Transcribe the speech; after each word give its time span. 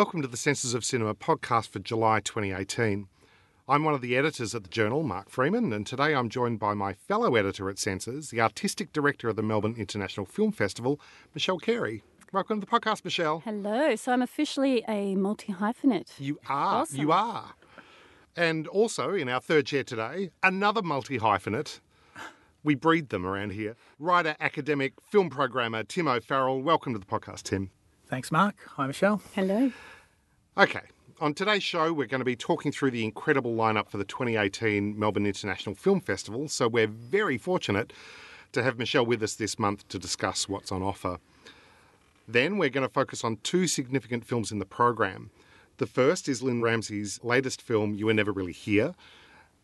Welcome 0.00 0.22
to 0.22 0.28
the 0.28 0.38
Senses 0.38 0.72
of 0.72 0.82
Cinema 0.82 1.14
podcast 1.14 1.68
for 1.68 1.78
July 1.78 2.20
2018. 2.20 3.06
I'm 3.68 3.84
one 3.84 3.92
of 3.92 4.00
the 4.00 4.16
editors 4.16 4.54
at 4.54 4.62
the 4.62 4.70
Journal, 4.70 5.02
Mark 5.02 5.28
Freeman, 5.28 5.74
and 5.74 5.86
today 5.86 6.14
I'm 6.14 6.30
joined 6.30 6.58
by 6.58 6.72
my 6.72 6.94
fellow 6.94 7.34
editor 7.34 7.68
at 7.68 7.78
Senses, 7.78 8.30
the 8.30 8.40
artistic 8.40 8.94
director 8.94 9.28
of 9.28 9.36
the 9.36 9.42
Melbourne 9.42 9.74
International 9.76 10.24
Film 10.24 10.52
Festival, 10.52 10.98
Michelle 11.34 11.58
Carey. 11.58 12.02
Welcome 12.32 12.62
to 12.62 12.66
the 12.66 12.80
podcast, 12.80 13.04
Michelle. 13.04 13.40
Hello. 13.40 13.94
So 13.94 14.12
I'm 14.12 14.22
officially 14.22 14.82
a 14.88 15.16
multi 15.16 15.52
hyphenate. 15.52 16.18
You 16.18 16.40
are. 16.48 16.80
Awesome. 16.80 16.98
You 16.98 17.12
are. 17.12 17.52
And 18.34 18.66
also, 18.68 19.12
in 19.12 19.28
our 19.28 19.40
third 19.40 19.66
chair 19.66 19.84
today, 19.84 20.30
another 20.42 20.80
multi 20.80 21.18
hyphenate. 21.18 21.80
We 22.64 22.74
breed 22.74 23.10
them 23.10 23.26
around 23.26 23.52
here. 23.52 23.76
Writer, 23.98 24.34
academic, 24.40 24.94
film 25.02 25.28
programmer 25.28 25.82
Tim 25.82 26.08
O'Farrell. 26.08 26.62
Welcome 26.62 26.94
to 26.94 26.98
the 26.98 27.04
podcast, 27.04 27.42
Tim. 27.42 27.70
Thanks, 28.10 28.32
Mark. 28.32 28.56
Hi, 28.70 28.88
Michelle. 28.88 29.22
Hello. 29.36 29.70
Okay, 30.58 30.80
on 31.20 31.32
today's 31.32 31.62
show, 31.62 31.92
we're 31.92 32.08
going 32.08 32.20
to 32.20 32.24
be 32.24 32.34
talking 32.34 32.72
through 32.72 32.90
the 32.90 33.04
incredible 33.04 33.54
lineup 33.54 33.88
for 33.88 33.98
the 33.98 34.04
2018 34.04 34.98
Melbourne 34.98 35.26
International 35.26 35.76
Film 35.76 36.00
Festival. 36.00 36.48
So 36.48 36.66
we're 36.66 36.88
very 36.88 37.38
fortunate 37.38 37.92
to 38.50 38.64
have 38.64 38.78
Michelle 38.78 39.06
with 39.06 39.22
us 39.22 39.36
this 39.36 39.60
month 39.60 39.86
to 39.90 39.98
discuss 39.98 40.48
what's 40.48 40.72
on 40.72 40.82
offer. 40.82 41.18
Then 42.26 42.58
we're 42.58 42.68
going 42.68 42.86
to 42.86 42.92
focus 42.92 43.22
on 43.22 43.38
two 43.44 43.68
significant 43.68 44.24
films 44.24 44.50
in 44.50 44.58
the 44.58 44.66
program. 44.66 45.30
The 45.76 45.86
first 45.86 46.28
is 46.28 46.42
Lynne 46.42 46.62
Ramsay's 46.62 47.20
latest 47.22 47.62
film, 47.62 47.94
You 47.94 48.06
Were 48.06 48.14
Never 48.14 48.32
Really 48.32 48.52
Here. 48.52 48.96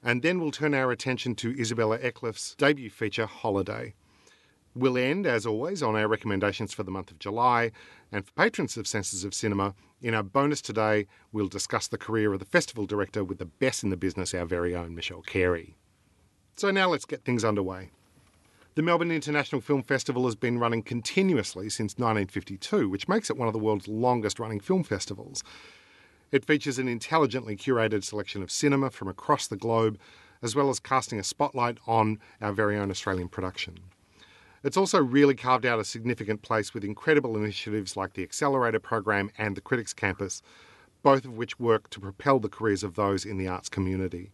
And 0.04 0.22
then 0.22 0.38
we'll 0.38 0.52
turn 0.52 0.72
our 0.72 0.92
attention 0.92 1.34
to 1.36 1.60
Isabella 1.60 1.98
Eklof's 1.98 2.54
debut 2.54 2.90
feature, 2.90 3.26
Holiday. 3.26 3.94
We'll 4.76 4.98
end, 4.98 5.26
as 5.26 5.46
always, 5.46 5.82
on 5.82 5.96
our 5.96 6.06
recommendations 6.06 6.74
for 6.74 6.82
the 6.82 6.90
month 6.90 7.10
of 7.10 7.18
July. 7.18 7.72
And 8.12 8.26
for 8.26 8.32
patrons 8.32 8.76
of 8.76 8.86
Senses 8.86 9.24
of 9.24 9.32
Cinema, 9.32 9.74
in 10.02 10.12
our 10.12 10.22
bonus 10.22 10.60
today, 10.60 11.06
we'll 11.32 11.48
discuss 11.48 11.88
the 11.88 11.96
career 11.96 12.34
of 12.34 12.40
the 12.40 12.44
festival 12.44 12.84
director 12.84 13.24
with 13.24 13.38
the 13.38 13.46
best 13.46 13.82
in 13.82 13.88
the 13.88 13.96
business, 13.96 14.34
our 14.34 14.44
very 14.44 14.76
own 14.76 14.94
Michelle 14.94 15.22
Carey. 15.22 15.76
So 16.56 16.70
now 16.70 16.90
let's 16.90 17.06
get 17.06 17.24
things 17.24 17.42
underway. 17.42 17.88
The 18.74 18.82
Melbourne 18.82 19.10
International 19.10 19.62
Film 19.62 19.82
Festival 19.82 20.26
has 20.26 20.34
been 20.34 20.58
running 20.58 20.82
continuously 20.82 21.70
since 21.70 21.94
1952, 21.94 22.90
which 22.90 23.08
makes 23.08 23.30
it 23.30 23.38
one 23.38 23.48
of 23.48 23.54
the 23.54 23.58
world's 23.58 23.88
longest 23.88 24.38
running 24.38 24.60
film 24.60 24.84
festivals. 24.84 25.42
It 26.30 26.44
features 26.44 26.78
an 26.78 26.86
intelligently 26.86 27.56
curated 27.56 28.04
selection 28.04 28.42
of 28.42 28.50
cinema 28.50 28.90
from 28.90 29.08
across 29.08 29.46
the 29.46 29.56
globe, 29.56 29.98
as 30.42 30.54
well 30.54 30.68
as 30.68 30.80
casting 30.80 31.18
a 31.18 31.24
spotlight 31.24 31.78
on 31.86 32.18
our 32.42 32.52
very 32.52 32.76
own 32.76 32.90
Australian 32.90 33.28
production. 33.28 33.78
It's 34.66 34.76
also 34.76 35.00
really 35.00 35.36
carved 35.36 35.64
out 35.64 35.78
a 35.78 35.84
significant 35.84 36.42
place 36.42 36.74
with 36.74 36.82
incredible 36.82 37.36
initiatives 37.36 37.96
like 37.96 38.14
the 38.14 38.24
Accelerator 38.24 38.80
Program 38.80 39.30
and 39.38 39.56
the 39.56 39.60
Critics 39.60 39.92
Campus, 39.92 40.42
both 41.04 41.24
of 41.24 41.36
which 41.36 41.60
work 41.60 41.88
to 41.90 42.00
propel 42.00 42.40
the 42.40 42.48
careers 42.48 42.82
of 42.82 42.96
those 42.96 43.24
in 43.24 43.38
the 43.38 43.46
arts 43.46 43.68
community. 43.68 44.32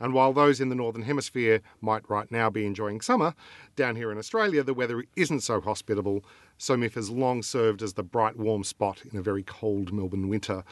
And 0.00 0.12
while 0.12 0.32
those 0.32 0.60
in 0.60 0.70
the 0.70 0.74
Northern 0.74 1.04
Hemisphere 1.04 1.60
might 1.80 2.10
right 2.10 2.28
now 2.32 2.50
be 2.50 2.66
enjoying 2.66 3.00
summer, 3.00 3.32
down 3.76 3.94
here 3.94 4.10
in 4.10 4.18
Australia 4.18 4.64
the 4.64 4.74
weather 4.74 5.04
isn't 5.14 5.42
so 5.42 5.60
hospitable, 5.60 6.24
so 6.56 6.76
MIFF 6.76 6.94
has 6.94 7.08
long 7.08 7.44
served 7.44 7.80
as 7.80 7.92
the 7.92 8.02
bright 8.02 8.36
warm 8.36 8.64
spot 8.64 9.02
in 9.08 9.16
a 9.16 9.22
very 9.22 9.44
cold 9.44 9.92
Melbourne 9.92 10.28
winter. 10.28 10.64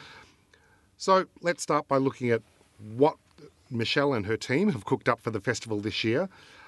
So 0.97 1.27
let's 1.39 1.63
start 1.63 1.87
by 1.87 1.95
looking 1.95 2.31
at 2.31 2.41
what 2.97 3.15
Michelle 3.71 4.13
and 4.13 4.25
her 4.25 4.35
team 4.35 4.73
have 4.73 4.83
cooked 4.83 5.07
up 5.07 5.21
for 5.21 5.31
the 5.31 5.39
festival 5.39 5.79
this 5.79 6.03
year, 6.03 6.27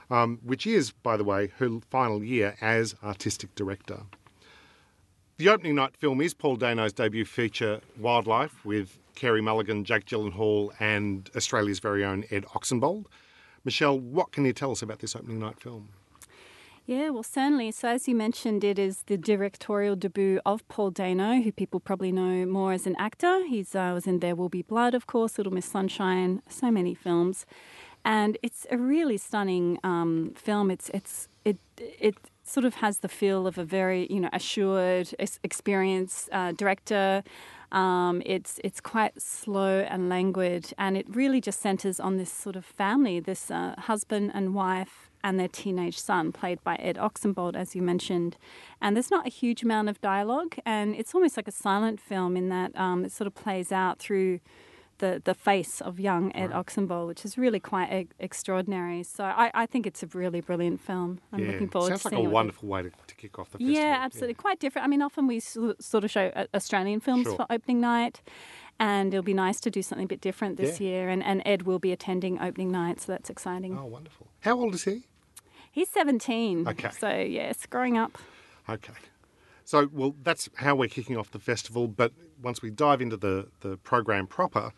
um, 0.10 0.40
which 0.44 0.66
is, 0.66 0.92
by 0.92 1.18
the 1.18 1.24
way, 1.24 1.52
her 1.58 1.80
final 1.90 2.24
year 2.24 2.56
as 2.62 2.96
artistic 3.04 3.54
director. 3.56 4.02
The 5.38 5.50
opening 5.50 5.76
night 5.76 5.96
film 5.96 6.20
is 6.20 6.34
Paul 6.34 6.58
Dano's 6.58 6.92
debut 6.92 7.24
feature, 7.24 7.80
Wildlife, 7.98 8.66
with 8.66 8.98
Carey 9.16 9.42
Mulligan, 9.42 9.86
Jake 9.86 10.06
Gyllenhaal, 10.06 10.72
and 10.80 11.30
Australia's 11.36 11.80
very 11.80 12.04
own 12.04 12.26
Ed 12.30 12.46
Oxenbould. 12.54 13.06
Michelle, 13.64 14.00
what 14.00 14.32
can 14.32 14.46
you 14.46 14.54
tell 14.54 14.72
us 14.72 14.82
about 14.82 15.00
this 15.00 15.16
opening 15.16 15.40
night 15.40 15.60
film? 15.60 15.90
Yeah, 16.86 17.12
well, 17.12 17.22
certainly. 17.22 17.70
So, 17.70 17.88
as 17.88 18.08
you 18.08 18.16
mentioned, 18.16 18.64
it 18.64 18.80
is 18.80 19.04
the 19.04 19.16
directorial 19.16 19.96
debut 19.96 20.42
of 20.44 20.68
Paul 20.70 20.90
Dano, 20.90 21.40
who 21.40 21.52
people 21.52 21.80
probably 21.80 22.12
know 22.12 22.48
more 22.48 22.74
as 22.74 22.88
an 22.88 22.96
actor. 22.98 23.46
He 23.46 23.64
uh, 23.76 23.94
was 23.94 24.08
in 24.08 24.22
There 24.22 24.36
Will 24.36 24.50
Be 24.50 24.64
Blood, 24.64 24.96
of 24.96 25.06
course, 25.06 25.38
Little 25.38 25.54
Miss 25.54 25.68
Sunshine, 25.68 26.42
so 26.50 26.72
many 26.72 26.96
films, 26.96 27.46
and 28.06 28.38
it's 28.42 28.66
a 28.72 28.78
really 28.78 29.18
stunning 29.18 29.80
um, 29.84 30.34
film. 30.36 30.72
It's 30.72 30.90
it's 30.94 31.28
it 31.46 31.58
it 31.78 32.16
sort 32.44 32.66
of 32.66 32.76
has 32.76 33.00
the 33.00 33.08
feel 33.08 33.46
of 33.46 33.58
a 33.58 33.64
very 33.64 34.08
you 34.10 34.20
know 34.20 34.30
assured, 34.34 35.14
experienced 35.44 36.30
uh, 36.32 36.52
director. 36.54 37.24
Um, 37.72 38.24
it's 38.26 38.60
it's 38.64 38.82
quite 38.82 39.22
slow 39.22 39.82
and 39.82 40.10
languid, 40.10 40.74
and 40.78 40.98
it 40.98 41.06
really 41.10 41.40
just 41.40 41.62
centres 41.62 42.00
on 42.00 42.18
this 42.18 42.32
sort 42.32 42.56
of 42.56 42.66
family, 42.66 43.20
this 43.20 43.52
uh, 43.52 43.76
husband 43.78 44.32
and 44.34 44.56
wife 44.56 45.10
and 45.24 45.40
their 45.40 45.50
teenage 45.50 46.00
son, 46.00 46.32
played 46.32 46.64
by 46.64 46.76
Ed 46.76 46.96
Oxenbould, 46.96 47.56
as 47.56 47.76
you 47.76 47.82
mentioned. 47.82 48.38
And 48.82 48.96
there's 48.96 49.12
not 49.12 49.28
a 49.28 49.30
huge 49.30 49.64
amount 49.64 49.90
of 49.90 50.00
dialogue, 50.02 50.56
and 50.66 50.96
it's 50.96 51.14
almost 51.14 51.38
like 51.38 51.48
a 51.48 51.52
silent 51.52 52.00
film 52.00 52.38
in 52.38 52.50
that 52.50 52.76
um, 52.80 53.06
it 53.06 53.12
sort 53.12 53.28
of 53.28 53.36
plays 53.36 53.72
out 53.72 54.00
through 54.00 54.40
the, 55.00 55.22
the 55.24 55.34
face 55.34 55.82
of 55.82 56.00
young 56.00 56.34
Ed 56.36 56.52
right. 56.52 56.66
Oxenbould, 56.66 57.08
which 57.08 57.26
is 57.26 57.38
really 57.38 57.60
quite 57.60 57.92
e- 57.92 58.08
extraordinary. 58.20 59.04
So 59.04 59.24
I, 59.24 59.52
I 59.54 59.66
think 59.66 59.86
it's 59.86 60.04
a 60.04 60.08
really 60.08 60.42
brilliant 60.42 60.80
film. 60.80 61.20
I'm 61.34 61.40
yeah. 61.40 61.52
looking 61.52 61.70
forward 61.70 61.90
to 61.90 61.94
it. 61.96 62.00
Sounds 62.02 62.14
to 62.14 62.20
like 62.20 62.28
a 62.28 62.30
wonderful 62.30 62.70
way 62.70 62.84
to, 62.84 62.90
to, 62.90 63.16
kick 63.16 63.40
off 63.40 63.48
the 63.52 63.58
festival. 63.58 63.74
Yeah, 63.74 63.98
absolutely. 64.00 64.36
Yeah. 64.36 64.42
Quite 64.42 64.60
different. 64.60 64.86
I 64.86 64.90
mean, 64.90 65.02
often 65.02 65.28
we 65.28 65.40
sort 65.40 66.04
of 66.04 66.12
show 66.12 66.32
uh, 66.36 66.46
Australian 66.54 67.00
films 67.00 67.26
sure. 67.26 67.36
for 67.36 67.46
opening 67.50 67.82
night 67.82 68.22
and 68.80 69.14
it'll 69.14 69.24
be 69.24 69.34
nice 69.34 69.60
to 69.62 69.70
do 69.70 69.82
something 69.82 70.06
a 70.06 70.08
bit 70.08 70.22
different 70.22 70.58
this 70.58 70.80
yeah. 70.80 70.88
year. 70.88 71.10
And, 71.10 71.24
and 71.24 71.42
Ed 71.46 71.64
will 71.64 71.80
be 71.80 71.92
attending 71.92 72.40
opening 72.40 72.72
night, 72.72 73.02
so 73.02 73.12
that's 73.12 73.30
exciting. 73.30 73.78
Oh, 73.78 73.86
wonderful. 73.86 74.28
How 74.42 74.58
old 74.58 74.74
is 74.76 74.86
he? 74.86 75.04
He's 75.72 75.90
17. 75.90 76.68
Okay. 76.68 76.90
So, 76.98 77.10
yes, 77.10 77.66
growing 77.66 77.98
up. 77.98 78.18
Okay. 78.70 78.94
So, 79.70 79.88
well, 79.94 80.16
that's 80.24 80.50
how 80.56 80.74
we're 80.74 80.90
kicking 80.90 81.16
off 81.16 81.30
the 81.30 81.38
festival. 81.38 81.88
But 81.88 82.12
once 82.42 82.60
we 82.60 82.72
dive 82.72 83.04
into 83.04 83.18
the, 83.18 83.50
the 83.60 83.78
program 83.78 84.26
proper, 84.26 84.74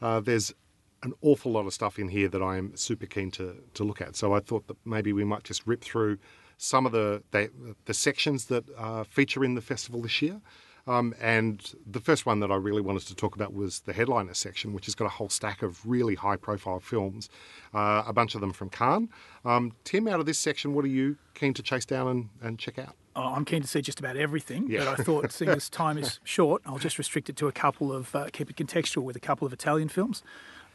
uh, 0.00 0.20
there's 0.20 0.54
an 1.02 1.12
awful 1.22 1.50
lot 1.50 1.66
of 1.66 1.74
stuff 1.74 1.98
in 1.98 2.06
here 2.06 2.28
that 2.28 2.40
I 2.40 2.56
am 2.56 2.76
super 2.76 3.06
keen 3.06 3.32
to, 3.32 3.56
to 3.74 3.82
look 3.82 4.00
at. 4.00 4.14
So 4.14 4.34
I 4.34 4.38
thought 4.38 4.68
that 4.68 4.76
maybe 4.84 5.12
we 5.12 5.24
might 5.24 5.42
just 5.42 5.66
rip 5.66 5.82
through 5.82 6.18
some 6.56 6.86
of 6.86 6.92
the, 6.92 7.24
the, 7.32 7.50
the 7.86 7.94
sections 7.94 8.44
that 8.44 8.62
uh, 8.78 9.02
feature 9.02 9.42
in 9.42 9.56
the 9.56 9.60
festival 9.60 10.02
this 10.02 10.22
year. 10.22 10.40
Um, 10.86 11.16
and 11.20 11.74
the 11.84 12.00
first 12.00 12.24
one 12.24 12.38
that 12.38 12.52
I 12.52 12.54
really 12.54 12.80
wanted 12.80 13.08
to 13.08 13.16
talk 13.16 13.34
about 13.34 13.52
was 13.52 13.80
the 13.80 13.92
headliner 13.92 14.34
section, 14.34 14.72
which 14.72 14.84
has 14.84 14.94
got 14.94 15.06
a 15.06 15.10
whole 15.10 15.30
stack 15.30 15.62
of 15.62 15.84
really 15.84 16.14
high 16.14 16.36
profile 16.36 16.78
films, 16.78 17.28
uh, 17.74 18.04
a 18.06 18.12
bunch 18.12 18.36
of 18.36 18.40
them 18.40 18.52
from 18.52 18.70
Cannes. 18.70 19.08
Um, 19.44 19.72
Tim, 19.82 20.06
out 20.06 20.20
of 20.20 20.26
this 20.26 20.38
section, 20.38 20.74
what 20.74 20.84
are 20.84 20.88
you 20.88 21.16
keen 21.34 21.54
to 21.54 21.62
chase 21.62 21.84
down 21.84 22.06
and, 22.06 22.28
and 22.40 22.58
check 22.60 22.78
out? 22.78 22.94
I'm 23.22 23.44
keen 23.44 23.62
to 23.62 23.68
see 23.68 23.80
just 23.82 23.98
about 24.00 24.16
everything, 24.16 24.68
Yeah. 24.68 24.84
but 24.84 25.00
I 25.00 25.02
thought, 25.04 25.32
seeing 25.38 25.50
as 25.50 25.68
time 25.68 25.98
is 25.98 26.20
short, 26.24 26.62
I'll 26.66 26.78
just 26.78 26.98
restrict 26.98 27.28
it 27.28 27.36
to 27.36 27.48
a 27.48 27.52
couple 27.52 27.92
of, 27.92 28.14
uh, 28.14 28.26
keep 28.32 28.50
it 28.50 28.56
contextual 28.56 29.02
with 29.02 29.16
a 29.16 29.20
couple 29.20 29.46
of 29.46 29.52
Italian 29.52 29.88
films. 29.88 30.22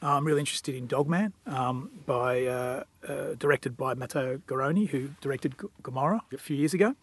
Uh, 0.02 0.16
I'm 0.18 0.26
really 0.26 0.42
interested 0.42 0.76
in 0.76 0.86
Dogman, 0.88 1.34
um, 1.46 1.90
by 2.06 2.46
uh, 2.46 2.84
uh, 3.08 3.36
directed 3.40 3.78
by 3.78 3.94
Matteo 3.94 4.40
Garrone, 4.48 4.88
who 4.90 5.10
directed 5.22 5.56
G- 5.60 5.68
Gomorrah 5.82 6.22
a 6.34 6.38
few 6.38 6.58
years 6.58 6.74
ago, 6.74 6.96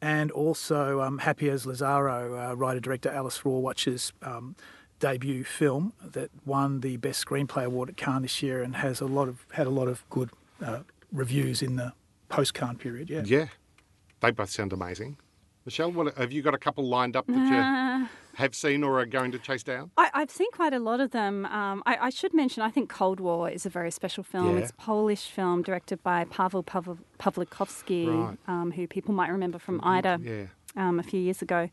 and 0.00 0.30
also 0.30 1.00
um, 1.00 1.18
Happy 1.18 1.48
as 1.50 1.66
Lazaro, 1.66 2.50
uh, 2.50 2.54
writer 2.54 2.80
director 2.80 3.10
Alice 3.10 3.38
Rohrwacher's 3.44 4.12
um, 4.22 4.54
debut 5.00 5.42
film 5.44 5.92
that 6.04 6.30
won 6.44 6.80
the 6.80 6.96
Best 6.98 7.24
Screenplay 7.26 7.64
Award 7.64 7.88
at 7.88 7.96
Cannes 7.96 8.22
this 8.22 8.42
year 8.42 8.62
and 8.62 8.76
has 8.76 9.00
a 9.00 9.06
lot 9.06 9.28
of 9.28 9.44
had 9.52 9.66
a 9.66 9.70
lot 9.70 9.88
of 9.88 10.08
good 10.10 10.30
uh, 10.64 10.80
reviews 11.12 11.62
in 11.62 11.76
the 11.76 11.92
post 12.28 12.54
Cannes 12.54 12.76
period. 12.78 13.10
Yeah. 13.10 13.22
Yeah, 13.24 13.46
they 14.20 14.30
both 14.30 14.50
sound 14.50 14.72
amazing. 14.72 15.16
Michelle, 15.64 15.92
what, 15.92 16.16
have 16.16 16.32
you 16.32 16.40
got 16.42 16.54
a 16.54 16.58
couple 16.58 16.88
lined 16.88 17.16
up 17.16 17.26
that 17.26 17.34
Uh, 17.36 17.98
you 17.98 18.08
have 18.36 18.54
seen 18.54 18.82
or 18.82 18.98
are 19.00 19.04
going 19.06 19.30
to 19.32 19.38
chase 19.38 19.62
down? 19.62 19.90
I, 19.98 20.10
I've 20.14 20.30
seen 20.30 20.50
quite 20.52 20.72
a 20.72 20.78
lot 20.78 21.00
of 21.00 21.10
them. 21.10 21.44
Um, 21.46 21.82
I, 21.84 21.96
I 22.06 22.10
should 22.10 22.32
mention, 22.32 22.62
I 22.62 22.70
think 22.70 22.88
Cold 22.88 23.20
War 23.20 23.50
is 23.50 23.66
a 23.66 23.70
very 23.70 23.90
special 23.90 24.24
film. 24.24 24.56
Yeah. 24.56 24.62
It's 24.62 24.70
a 24.70 24.74
Polish 24.74 25.26
film 25.30 25.62
directed 25.62 26.02
by 26.02 26.24
Pavel 26.24 26.62
Pavel 26.62 26.98
Pawlikowski, 27.18 28.06
Right. 28.08 28.38
um, 28.48 28.72
who 28.72 28.86
people 28.86 29.14
might 29.14 29.28
remember 29.30 29.58
from 29.58 29.80
Ida 29.84 30.18
Yeah. 30.22 30.46
um, 30.76 30.98
a 30.98 31.02
few 31.02 31.20
years 31.20 31.42
ago. 31.42 31.68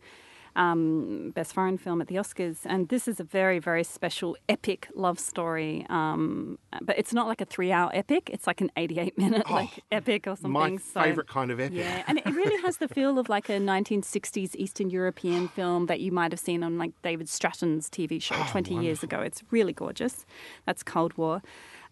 Um, 0.58 1.32
best 1.36 1.54
foreign 1.54 1.78
film 1.78 2.02
at 2.02 2.08
the 2.08 2.16
Oscars, 2.16 2.58
and 2.66 2.90
this 2.90 3.08
is 3.08 3.20
a 3.20 3.24
very, 3.24 3.60
very 3.60 3.84
special, 3.84 4.36
epic 4.50 4.88
love 4.96 5.20
story. 5.20 5.86
Um, 5.90 6.58
but 6.82 6.98
it's 6.98 7.14
not 7.14 7.28
like 7.28 7.42
a 7.42 7.46
three-hour 7.46 7.92
epic; 7.94 8.30
it's 8.34 8.48
like 8.48 8.60
an 8.60 8.72
eighty-eight 8.76 9.18
minute 9.24 9.44
Oh, 9.48 9.54
like 9.54 9.84
epic 9.92 10.26
or 10.26 10.36
something. 10.36 10.52
My 10.52 10.78
so, 10.78 11.02
favourite 11.04 11.30
kind 11.30 11.52
of 11.52 11.60
epic. 11.60 11.78
Yeah, 11.78 12.04
and 12.08 12.18
it 12.18 12.26
really 12.26 12.60
has 12.64 12.78
the 12.78 12.88
feel 12.88 13.20
of 13.20 13.30
like 13.30 13.50
a 13.50 13.60
1960s 13.60 14.56
Eastern 14.56 14.90
European 14.90 15.48
film 15.48 15.86
that 15.86 16.00
you 16.00 16.12
might 16.12 16.32
have 16.32 16.40
seen 16.40 16.64
on 16.64 16.78
like 16.80 16.92
David 17.04 17.30
Stratton's 17.30 17.90
TV 17.90 18.20
show 18.22 18.36
Oh, 18.36 18.48
20 18.50 18.76
years 18.84 19.04
ago. 19.04 19.20
It's 19.22 19.44
really 19.52 19.74
gorgeous. 19.74 20.26
That's 20.66 20.82
Cold 20.84 21.16
War. 21.18 21.42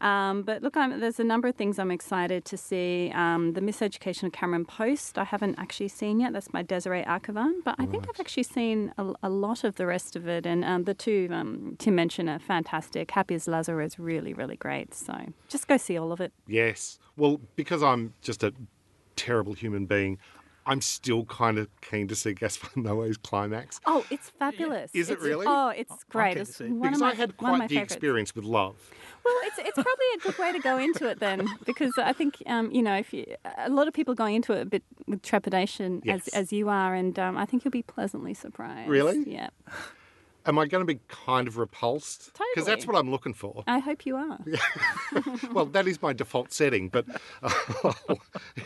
Um, 0.05 0.43
but 0.43 0.61
look, 0.61 0.77
I'm, 0.77 0.99
there's 0.99 1.19
a 1.19 1.23
number 1.23 1.47
of 1.47 1.55
things 1.55 1.79
I'm 1.79 1.89
excited 1.89 2.45
to 2.45 2.57
see. 2.57 3.11
Um, 3.15 3.53
the 3.53 3.61
Miseducation 3.61 4.23
of 4.23 4.33
Cameron 4.33 4.63
Post, 4.63 5.17
I 5.17 5.23
haven't 5.23 5.57
actually 5.57 5.87
seen 5.87 6.19
yet. 6.19 6.31
That's 6.31 6.47
by 6.47 6.61
Desiree 6.61 7.03
Akhavan. 7.03 7.63
But 7.63 7.75
I 7.79 7.87
think 7.87 8.07
I've 8.07 8.19
actually 8.19 8.43
seen 8.43 8.93
a, 8.99 9.13
a 9.23 9.29
lot 9.29 9.63
of 9.63 9.75
the 9.75 9.87
rest 9.87 10.15
of 10.15 10.27
it. 10.27 10.45
And 10.45 10.63
um, 10.63 10.83
the 10.83 10.93
two 10.93 11.27
um, 11.31 11.75
Tim 11.79 11.95
mentioned 11.95 12.29
are 12.29 12.37
fantastic. 12.37 13.09
Happy 13.09 13.33
as 13.33 13.47
Lazarus 13.47 13.93
is 13.93 13.99
really, 13.99 14.33
really 14.33 14.57
great. 14.57 14.93
So 14.93 15.33
just 15.49 15.67
go 15.67 15.77
see 15.77 15.97
all 15.97 16.11
of 16.11 16.21
it. 16.21 16.31
Yes. 16.47 16.99
Well, 17.17 17.41
because 17.55 17.81
I'm 17.81 18.13
just 18.21 18.43
a 18.43 18.53
terrible 19.15 19.53
human 19.53 19.87
being, 19.87 20.19
I'm 20.67 20.81
still 20.81 21.25
kind 21.25 21.57
of 21.59 21.67
keen 21.81 22.07
to 22.07 22.15
see 22.15 22.33
Gaspar 22.33 22.69
Noé's 22.75 23.17
climax. 23.17 23.79
Oh, 23.85 24.05
it's 24.09 24.31
fabulous. 24.31 24.89
Is 24.93 25.09
it 25.09 25.19
really? 25.19 25.45
Oh, 25.47 25.69
it's 25.69 26.03
great. 26.09 26.35
keen 26.37 26.45
to 26.45 26.49
It's 26.51 26.59
one 26.59 26.79
Because 26.81 26.97
of 26.97 27.01
my, 27.01 27.11
I 27.11 27.15
had 27.15 27.33
one 27.41 27.51
of 27.53 27.57
my 27.57 27.57
quite 27.59 27.69
the 27.69 27.75
favourites. 27.75 27.93
experience 27.93 28.35
with 28.35 28.45
love. 28.45 28.75
Well, 29.23 29.35
it's 29.43 29.57
it's 29.59 29.73
probably 29.73 30.05
a 30.15 30.17
good 30.19 30.37
way 30.37 30.51
to 30.51 30.59
go 30.59 30.77
into 30.77 31.07
it 31.09 31.19
then, 31.19 31.47
because 31.65 31.91
I 31.97 32.13
think 32.13 32.41
um, 32.47 32.71
you 32.71 32.81
know 32.83 32.95
if 32.95 33.13
you, 33.13 33.25
a 33.57 33.69
lot 33.69 33.87
of 33.87 33.93
people 33.93 34.11
are 34.11 34.15
going 34.15 34.35
into 34.35 34.53
it 34.53 34.61
a 34.61 34.65
bit 34.65 34.83
with 35.07 35.21
trepidation 35.23 36.01
Yes. 36.03 36.27
as 36.27 36.33
as 36.33 36.53
you 36.53 36.69
are, 36.69 36.93
and 36.93 37.17
um, 37.17 37.35
I 37.37 37.45
think 37.45 37.63
you'll 37.65 37.71
be 37.71 37.81
pleasantly 37.83 38.33
surprised. 38.35 38.89
Really? 38.89 39.23
Yeah. 39.27 39.49
Am 40.47 40.59
I 40.59 40.67
going 40.67 40.85
to 40.85 40.93
be 40.93 40.99
kind 41.07 41.47
of 41.47 41.57
repulsed? 41.57 42.33
Totally. 42.33 42.47
Because 42.53 42.67
that's 42.67 42.85
what 42.85 42.95
I'm 42.95 43.09
looking 43.09 43.33
for. 43.33 43.63
I 43.67 43.79
hope 43.79 44.05
you 44.05 44.15
are. 44.15 44.39
Well, 45.51 45.65
that 45.67 45.87
is 45.87 46.01
my 46.01 46.11
default 46.11 46.51
setting, 46.51 46.89
but 46.89 47.05
uh, 47.41 47.93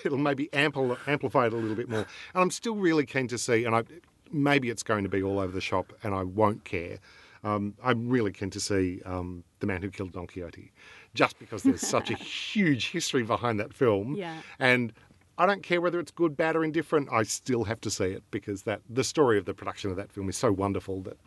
it'll 0.04 0.18
maybe 0.18 0.48
ampl- 0.54 0.98
amplify 1.06 1.46
it 1.48 1.54
a 1.54 1.56
little 1.56 1.76
bit 1.76 1.88
more. 1.90 2.00
And 2.34 2.42
I'm 2.42 2.50
still 2.52 2.76
really 2.76 3.06
keen 3.06 3.28
to 3.28 3.38
see, 3.38 3.66
and 3.66 3.76
I, 3.76 3.84
maybe 4.32 4.70
it's 4.70 4.82
going 4.84 5.04
to 5.04 5.10
be 5.10 5.22
all 5.22 5.40
over 5.40 5.52
the 5.52 5.62
shop, 5.62 5.94
and 6.04 6.16
I 6.16 6.24
won't 6.24 6.64
care. 6.66 6.98
Um, 7.44 7.76
I'm 7.84 8.10
really 8.10 8.32
keen 8.32 8.50
to 8.52 8.60
see 8.60 9.02
um, 9.06 9.44
The 9.60 9.68
Man 9.68 9.82
Who 9.82 9.90
Killed 9.90 10.14
Don 10.14 10.28
Quixote, 10.28 10.72
just 11.14 11.38
because 11.40 11.64
there's 11.64 11.86
such 11.86 12.10
a 12.10 12.16
huge 12.54 12.90
history 12.90 13.24
behind 13.24 13.60
that 13.60 13.74
film. 13.74 14.16
Yeah. 14.16 14.38
And 14.58 14.92
I 15.38 15.46
don't 15.46 15.64
care 15.64 15.80
whether 15.80 16.00
it's 16.00 16.12
good, 16.12 16.36
bad, 16.36 16.56
or 16.56 16.64
indifferent. 16.64 17.10
I 17.12 17.24
still 17.24 17.64
have 17.66 17.80
to 17.82 17.90
see 17.90 18.06
it 18.06 18.24
because 18.32 18.64
that 18.64 18.82
the 18.90 19.04
story 19.04 19.38
of 19.38 19.46
the 19.46 19.54
production 19.54 19.90
of 19.90 19.96
that 19.98 20.12
film 20.12 20.28
is 20.28 20.36
so 20.38 20.52
wonderful 20.52 21.02
that 21.04 21.18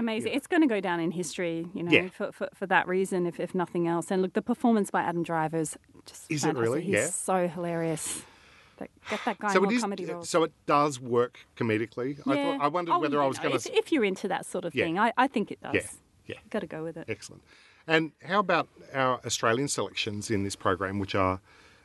Amazing. 0.00 0.32
It's 0.32 0.46
going 0.48 0.62
to 0.62 0.66
go 0.66 0.80
down 0.80 0.98
in 0.98 1.10
history, 1.12 1.66
you 1.74 1.82
know, 1.84 1.92
Yeah. 1.92 2.08
for, 2.08 2.32
for, 2.32 2.48
for 2.54 2.66
that 2.66 2.88
reason, 2.88 3.26
if, 3.26 3.38
if 3.38 3.54
nothing 3.54 3.86
else. 3.86 4.10
And 4.10 4.22
look, 4.22 4.32
the 4.32 4.42
performance 4.42 4.90
by 4.90 5.02
Adam 5.02 5.22
Driver 5.22 5.58
is 5.58 5.76
just 6.06 6.24
Is 6.30 6.42
it 6.42 6.46
fantastic. 6.48 6.62
really? 6.62 6.82
He's 6.82 6.94
Yeah. 6.94 7.06
so 7.06 7.46
hilarious. 7.48 8.22
Get 9.10 9.20
that 9.26 9.38
guy 9.38 9.52
so 9.52 9.60
more 9.60 9.72
is. 9.72 9.82
comedy 9.82 10.06
roles. 10.06 10.30
So 10.30 10.42
it 10.42 10.52
does 10.64 10.98
work 10.98 11.40
comedically. 11.56 12.18
I 12.26 12.34
Yeah. 12.34 12.56
thought 12.56 12.64
I 12.64 12.68
wondered 12.68 12.92
Oh, 12.94 12.98
whether 12.98 13.18
you 13.18 13.22
I 13.22 13.26
was 13.26 13.38
going 13.38 13.54
if, 13.54 13.64
to. 13.64 13.76
if 13.76 13.92
you're 13.92 14.04
into 14.04 14.26
that 14.28 14.46
sort 14.46 14.64
of 14.64 14.74
Yeah. 14.74 14.84
thing, 14.86 14.98
I, 14.98 15.12
I 15.18 15.26
think 15.26 15.50
it 15.50 15.60
does. 15.60 15.74
Yeah, 15.74 15.82
yeah. 16.26 16.36
Got 16.48 16.60
to 16.60 16.66
go 16.66 16.82
with 16.82 16.96
it. 16.96 17.04
Excellent. 17.06 17.42
And 17.86 18.12
how 18.24 18.38
about 18.38 18.68
our 18.94 19.20
Australian 19.26 19.68
selections 19.68 20.30
in 20.30 20.44
this 20.44 20.56
program, 20.56 20.98
which 20.98 21.14
are 21.14 21.40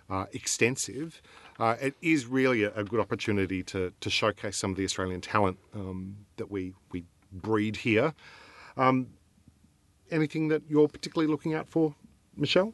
uh, 0.10 0.28
extensive? 0.32 1.22
Uh, 1.60 1.76
it 1.82 1.96
is 2.02 2.28
really 2.28 2.64
a, 2.64 2.74
a 2.76 2.84
good 2.86 3.00
opportunity 3.02 3.62
to, 3.64 3.92
to 4.00 4.10
showcase 4.10 4.56
some 4.56 4.72
of 4.72 4.78
the 4.78 4.86
Australian 4.86 5.20
talent 5.20 5.58
um, 5.74 6.16
that 6.38 6.50
we, 6.50 6.74
we 6.92 7.04
breed 7.42 7.78
here. 7.78 8.14
Um, 8.78 9.08
anything 10.12 10.48
that 10.50 10.64
you're 10.68 10.88
particularly 10.88 11.32
looking 11.32 11.54
out 11.54 11.70
for, 11.70 11.96
Michelle? 12.36 12.74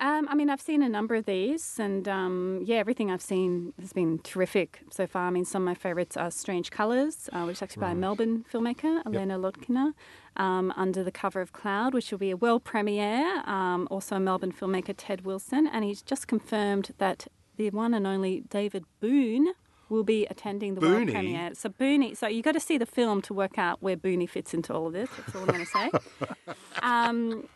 Um, 0.00 0.28
I 0.30 0.36
mean, 0.36 0.48
I've 0.48 0.60
seen 0.60 0.82
a 0.82 0.88
number 0.88 1.16
of 1.16 1.26
these, 1.26 1.76
and 1.80 2.06
um, 2.06 2.62
yeah, 2.64 2.76
everything 2.76 3.10
I've 3.10 3.22
seen 3.22 3.72
has 3.80 3.92
been 3.92 4.20
terrific 4.20 4.80
so 4.90 5.08
far. 5.08 5.26
I 5.26 5.30
mean, 5.30 5.44
some 5.44 5.62
of 5.62 5.66
my 5.66 5.74
favourites 5.74 6.16
are 6.16 6.30
Strange 6.30 6.70
Colours, 6.70 7.28
uh, 7.32 7.42
which 7.42 7.56
is 7.56 7.62
actually 7.62 7.80
by 7.80 7.90
a 7.90 7.94
Melbourne 7.96 8.44
filmmaker, 8.52 9.02
Alena 9.02 9.40
Lodkina, 9.40 9.94
um, 10.40 10.72
Under 10.76 11.02
the 11.02 11.10
Cover 11.10 11.40
of 11.40 11.52
Cloud, 11.52 11.94
which 11.94 12.12
will 12.12 12.18
be 12.18 12.30
a 12.30 12.36
world 12.36 12.62
premiere. 12.62 13.42
Um, 13.44 13.88
also, 13.90 14.14
a 14.16 14.20
Melbourne 14.20 14.52
filmmaker, 14.52 14.94
Ted 14.96 15.22
Wilson, 15.22 15.66
and 15.66 15.84
he's 15.84 16.00
just 16.00 16.28
confirmed 16.28 16.94
that 16.98 17.26
the 17.56 17.70
one 17.70 17.92
and 17.92 18.06
only 18.06 18.42
David 18.48 18.84
Boon 19.00 19.52
will 19.90 20.04
be 20.04 20.26
attending 20.26 20.74
the 20.74 20.80
world 20.80 21.08
Booney? 21.08 21.12
premiere. 21.12 21.50
So 21.54 21.68
Booney, 21.68 22.16
so 22.16 22.26
you've 22.26 22.44
got 22.44 22.52
to 22.52 22.60
see 22.60 22.78
the 22.78 22.86
film 22.86 23.22
to 23.22 23.34
work 23.34 23.58
out 23.58 23.82
where 23.82 23.96
Booney 23.96 24.28
fits 24.28 24.54
into 24.54 24.72
all 24.74 24.86
of 24.88 24.92
this. 24.92 25.08
That's 25.16 25.34
all 25.34 25.42
I'm 25.42 25.48
going 25.48 25.64
to 25.64 25.66
say. 25.66 25.90
Um, 26.82 27.48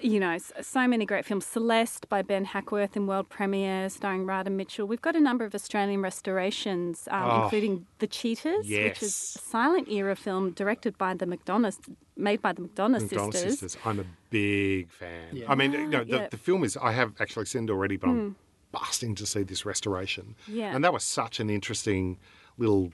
you 0.00 0.20
know, 0.20 0.38
so 0.60 0.86
many 0.86 1.04
great 1.04 1.24
films. 1.24 1.44
Celeste 1.44 2.08
by 2.08 2.22
Ben 2.22 2.44
Hackworth 2.44 2.96
in 2.96 3.08
world 3.08 3.28
premiere, 3.28 3.88
starring 3.88 4.26
Radha 4.26 4.48
Mitchell. 4.50 4.86
We've 4.86 5.02
got 5.02 5.16
a 5.16 5.20
number 5.20 5.44
of 5.44 5.56
Australian 5.56 6.02
restorations, 6.02 7.08
um, 7.10 7.24
Oh. 7.24 7.42
including 7.44 7.86
The 7.98 8.06
Cheaters, 8.06 8.68
which 8.68 9.02
is 9.02 9.34
a 9.36 9.38
silent 9.40 9.88
era 9.88 10.14
film 10.14 10.52
directed 10.52 10.96
by 10.98 11.14
the 11.14 11.26
McDonagh, 11.26 11.76
made 12.16 12.40
by 12.40 12.52
the 12.52 12.62
McDonagh, 12.62 13.00
McDonald 13.00 13.34
sisters. 13.34 13.58
Sisters. 13.58 13.76
I'm 13.84 13.98
a 13.98 14.04
big 14.30 14.88
fan. 14.92 15.30
Yeah. 15.32 15.50
I 15.50 15.56
mean, 15.56 15.72
you 15.72 15.88
know, 15.88 16.04
the, 16.04 16.10
yeah. 16.10 16.18
Hmm. 16.18 16.26
the 16.30 16.36
film 16.38 16.62
is, 16.62 16.76
I 16.76 16.92
have 16.92 17.14
actually 17.18 17.46
seen 17.46 17.64
it 17.64 17.70
already, 17.70 17.96
but 17.96 18.08
I'm 18.10 18.36
busting 18.72 19.14
to 19.16 19.26
see 19.26 19.42
this 19.42 19.64
restoration. 19.64 20.34
Yeah. 20.46 20.74
And 20.74 20.84
that 20.84 20.92
was 20.92 21.04
such 21.04 21.40
an 21.40 21.50
interesting 21.50 22.18
little 22.56 22.92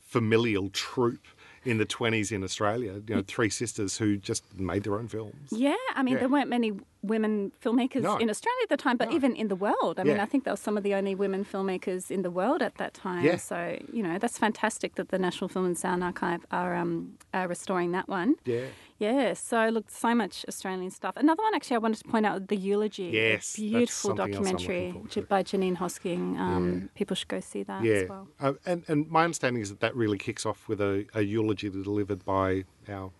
familial 0.00 0.68
troupe 0.70 1.26
in 1.64 1.78
the 1.78 1.86
20s 1.86 2.32
in 2.32 2.42
Australia. 2.42 3.00
You 3.06 3.16
know, 3.16 3.22
three 3.26 3.50
sisters 3.50 3.98
who 3.98 4.16
just 4.16 4.42
made 4.58 4.82
their 4.82 4.96
own 4.98 5.08
films. 5.08 5.48
Yeah, 5.52 5.76
I 5.94 6.02
mean, 6.02 6.14
Yeah. 6.14 6.20
there 6.20 6.28
weren't 6.28 6.48
many 6.50 6.72
women 7.02 7.52
filmmakers 7.62 8.02
No. 8.02 8.16
in 8.16 8.30
Australia 8.30 8.62
at 8.62 8.68
the 8.68 8.76
time, 8.76 8.96
but 8.96 9.12
even 9.12 9.34
in 9.34 9.48
the 9.48 9.56
world. 9.56 9.98
I 9.98 10.04
mean, 10.04 10.20
I 10.20 10.24
think 10.26 10.44
they 10.44 10.50
were 10.50 10.56
some 10.56 10.76
of 10.76 10.84
the 10.84 10.94
only 10.94 11.14
women 11.14 11.44
filmmakers 11.44 12.10
in 12.10 12.22
the 12.22 12.30
world 12.30 12.62
at 12.62 12.76
that 12.76 12.94
time. 12.94 13.24
Yeah. 13.24 13.36
So, 13.36 13.78
you 13.92 14.02
know, 14.02 14.18
that's 14.18 14.38
fantastic 14.38 14.94
that 14.94 15.08
the 15.08 15.18
National 15.18 15.48
Film 15.48 15.66
and 15.66 15.76
Sound 15.76 16.04
Archive 16.04 16.46
are, 16.52 16.74
um, 16.76 17.14
are 17.34 17.48
restoring 17.48 17.92
that 17.92 18.08
one. 18.08 18.36
Yeah. 18.44 18.66
Yeah, 18.98 19.32
so 19.34 19.66
look, 19.68 19.90
so 19.90 20.14
much 20.14 20.44
Australian 20.46 20.92
stuff. 20.92 21.14
Another 21.16 21.42
one, 21.42 21.56
actually, 21.56 21.74
I 21.74 21.78
wanted 21.78 21.98
to 22.04 22.08
point 22.08 22.24
out 22.24 22.46
the 22.46 22.56
eulogy. 22.56 23.10
Yes, 23.12 23.56
beautiful 23.56 24.14
documentary 24.14 24.92
by 25.28 25.42
Janine 25.42 25.76
Hosking. 25.76 26.38
Um, 26.38 26.88
People 26.94 27.16
should 27.16 27.26
go 27.26 27.40
see 27.40 27.64
that 27.64 27.82
Yeah. 27.82 27.94
as 27.94 28.08
well. 28.08 28.28
Uh, 28.38 28.52
and, 28.64 28.84
and 28.86 29.10
my 29.10 29.24
understanding 29.24 29.60
is 29.60 29.70
that 29.70 29.80
that 29.80 29.96
really 29.96 30.18
kicks 30.18 30.46
off 30.46 30.68
with 30.68 30.80
a, 30.80 31.04
a 31.14 31.22
eulogy 31.22 31.68
delivered 31.68 32.24
by 32.24 32.62
our 32.88 33.10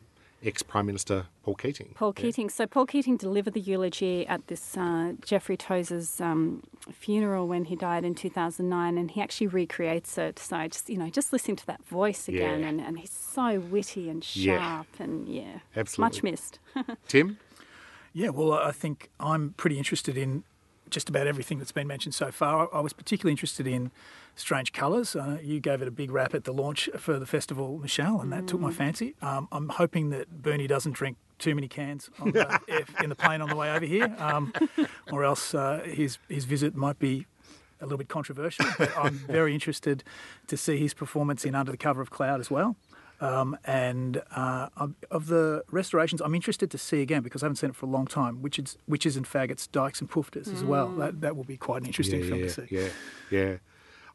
ex 0.45 0.63
Prime 0.63 0.87
Minister, 0.87 1.27
Paul 1.43 1.55
Keating. 1.55 1.93
Paul 1.95 2.13
Keating. 2.13 2.49
So 2.51 2.67
Paul 2.67 2.87
Keating 2.87 3.17
delivered 3.17 3.55
the 3.55 3.61
eulogy 3.61 4.27
at 4.27 4.47
this 4.49 4.77
uh, 4.77 5.13
Geoffrey 5.25 5.57
Tozer's 5.57 6.21
um, 6.21 6.63
funeral 6.93 7.47
when 7.49 7.65
he 7.67 7.77
died 7.77 8.05
in 8.05 8.15
2009, 8.15 8.99
and 8.99 9.11
he 9.11 9.21
actually 9.21 9.47
recreates 9.47 10.19
it. 10.19 10.39
So 10.39 10.67
just 10.69 10.89
you 10.91 10.99
know, 10.99 11.11
just 11.11 11.33
listening 11.33 11.57
to 11.57 11.67
that 11.67 11.85
voice 11.87 12.29
again, 12.29 12.61
Yeah. 12.61 12.69
and, 12.69 12.81
and 12.81 12.99
he's 12.99 13.13
so 13.13 13.61
witty 13.61 14.09
and 14.09 14.25
Yeah. 14.37 14.59
sharp, 14.59 14.87
and 14.99 15.29
yeah, 15.29 15.61
Absolutely. 15.77 16.05
much 16.17 16.23
missed. 16.23 16.59
Tim? 17.09 17.39
Yeah, 18.15 18.29
well, 18.29 18.53
I 18.53 18.73
think 18.73 19.11
I'm 19.19 19.55
pretty 19.57 19.79
interested 19.79 20.19
in 20.19 20.45
just 20.93 21.09
about 21.09 21.27
everything 21.27 21.59
that's 21.59 21.73
been 21.73 21.87
mentioned 21.87 22.15
so 22.15 22.31
far. 22.31 22.69
I 22.73 22.81
was 22.81 22.93
particularly 22.93 23.33
interested 23.33 23.67
in 23.67 23.91
Strange 24.37 24.73
Colours. 24.73 25.17
Uh, 25.17 25.39
you 25.43 25.59
gave 25.59 25.83
it 25.83 25.89
a 25.89 25.91
big 25.91 26.11
rap 26.13 26.35
at 26.35 26.45
the 26.45 26.53
launch 26.53 26.89
for 26.97 27.19
the 27.19 27.27
festival, 27.27 27.79
Michelle, 27.79 28.21
and 28.21 28.33
that 28.33 28.47
took 28.47 28.61
my 28.61 28.71
fancy. 28.71 29.15
Um, 29.21 29.49
I'm 29.51 29.71
hoping 29.71 30.11
that 30.11 30.43
Bernie 30.43 30.67
doesn't 30.67 30.93
drink 30.93 31.17
too 31.39 31.55
many 31.55 31.67
cans 31.67 32.09
on 32.21 32.31
the, 32.31 32.61
if, 32.69 33.01
in 33.03 33.09
the 33.09 33.17
plane 33.17 33.41
on 33.41 33.49
the 33.49 33.57
way 33.57 33.73
over 33.73 33.85
here, 33.85 34.15
um, 34.19 34.53
or 35.11 35.25
else 35.25 35.55
uh, 35.55 35.83
his 35.85 36.19
his 36.29 36.45
visit 36.45 36.77
might 36.77 36.99
be 36.99 37.27
a 37.81 37.85
little 37.85 37.99
bit 37.99 38.09
controversial. 38.09 38.65
But 38.79 38.97
I'm 38.97 39.15
very 39.15 39.55
interested 39.55 40.05
to 40.47 40.57
see 40.57 40.77
his 40.77 40.95
performance 40.95 41.45
in 41.45 41.55
Under 41.55 41.73
the 41.73 41.79
Cover 41.79 42.01
of 42.01 42.11
Cloud 42.11 42.39
as 42.39 42.51
well. 42.51 42.77
Um, 43.23 43.57
and 43.65 44.21
uh, 44.35 44.69
of 45.11 45.27
the 45.27 45.63
restorations, 45.71 46.21
I'm 46.21 46.35
interested 46.35 46.73
to 46.73 46.79
see 46.79 47.03
again 47.03 47.23
because 47.23 47.43
I 47.43 47.47
haven't 47.47 47.57
seen 47.57 47.71
it 47.71 47.77
for 47.77 47.87
a 47.87 47.89
long 47.89 48.07
time. 48.07 48.43
Which 48.43 48.59
Witches, 48.59 48.79
Witches 48.89 49.17
and 49.17 49.25
Faggots, 49.25 49.71
Dykes 49.71 50.01
and 50.01 50.11
Poofters 50.11 50.53
as 50.53 50.65
well. 50.65 50.89
That 50.89 51.21
that 51.21 51.37
will 51.37 51.45
be 51.45 51.57
quite 51.57 51.83
an 51.83 51.87
interesting 51.87 52.21
yeah, 52.21 52.27
film 52.27 52.41
yeah, 52.41 52.47
to 52.47 52.51
see. 52.51 52.67
Yeah, 52.71 52.89
yeah. 53.31 53.57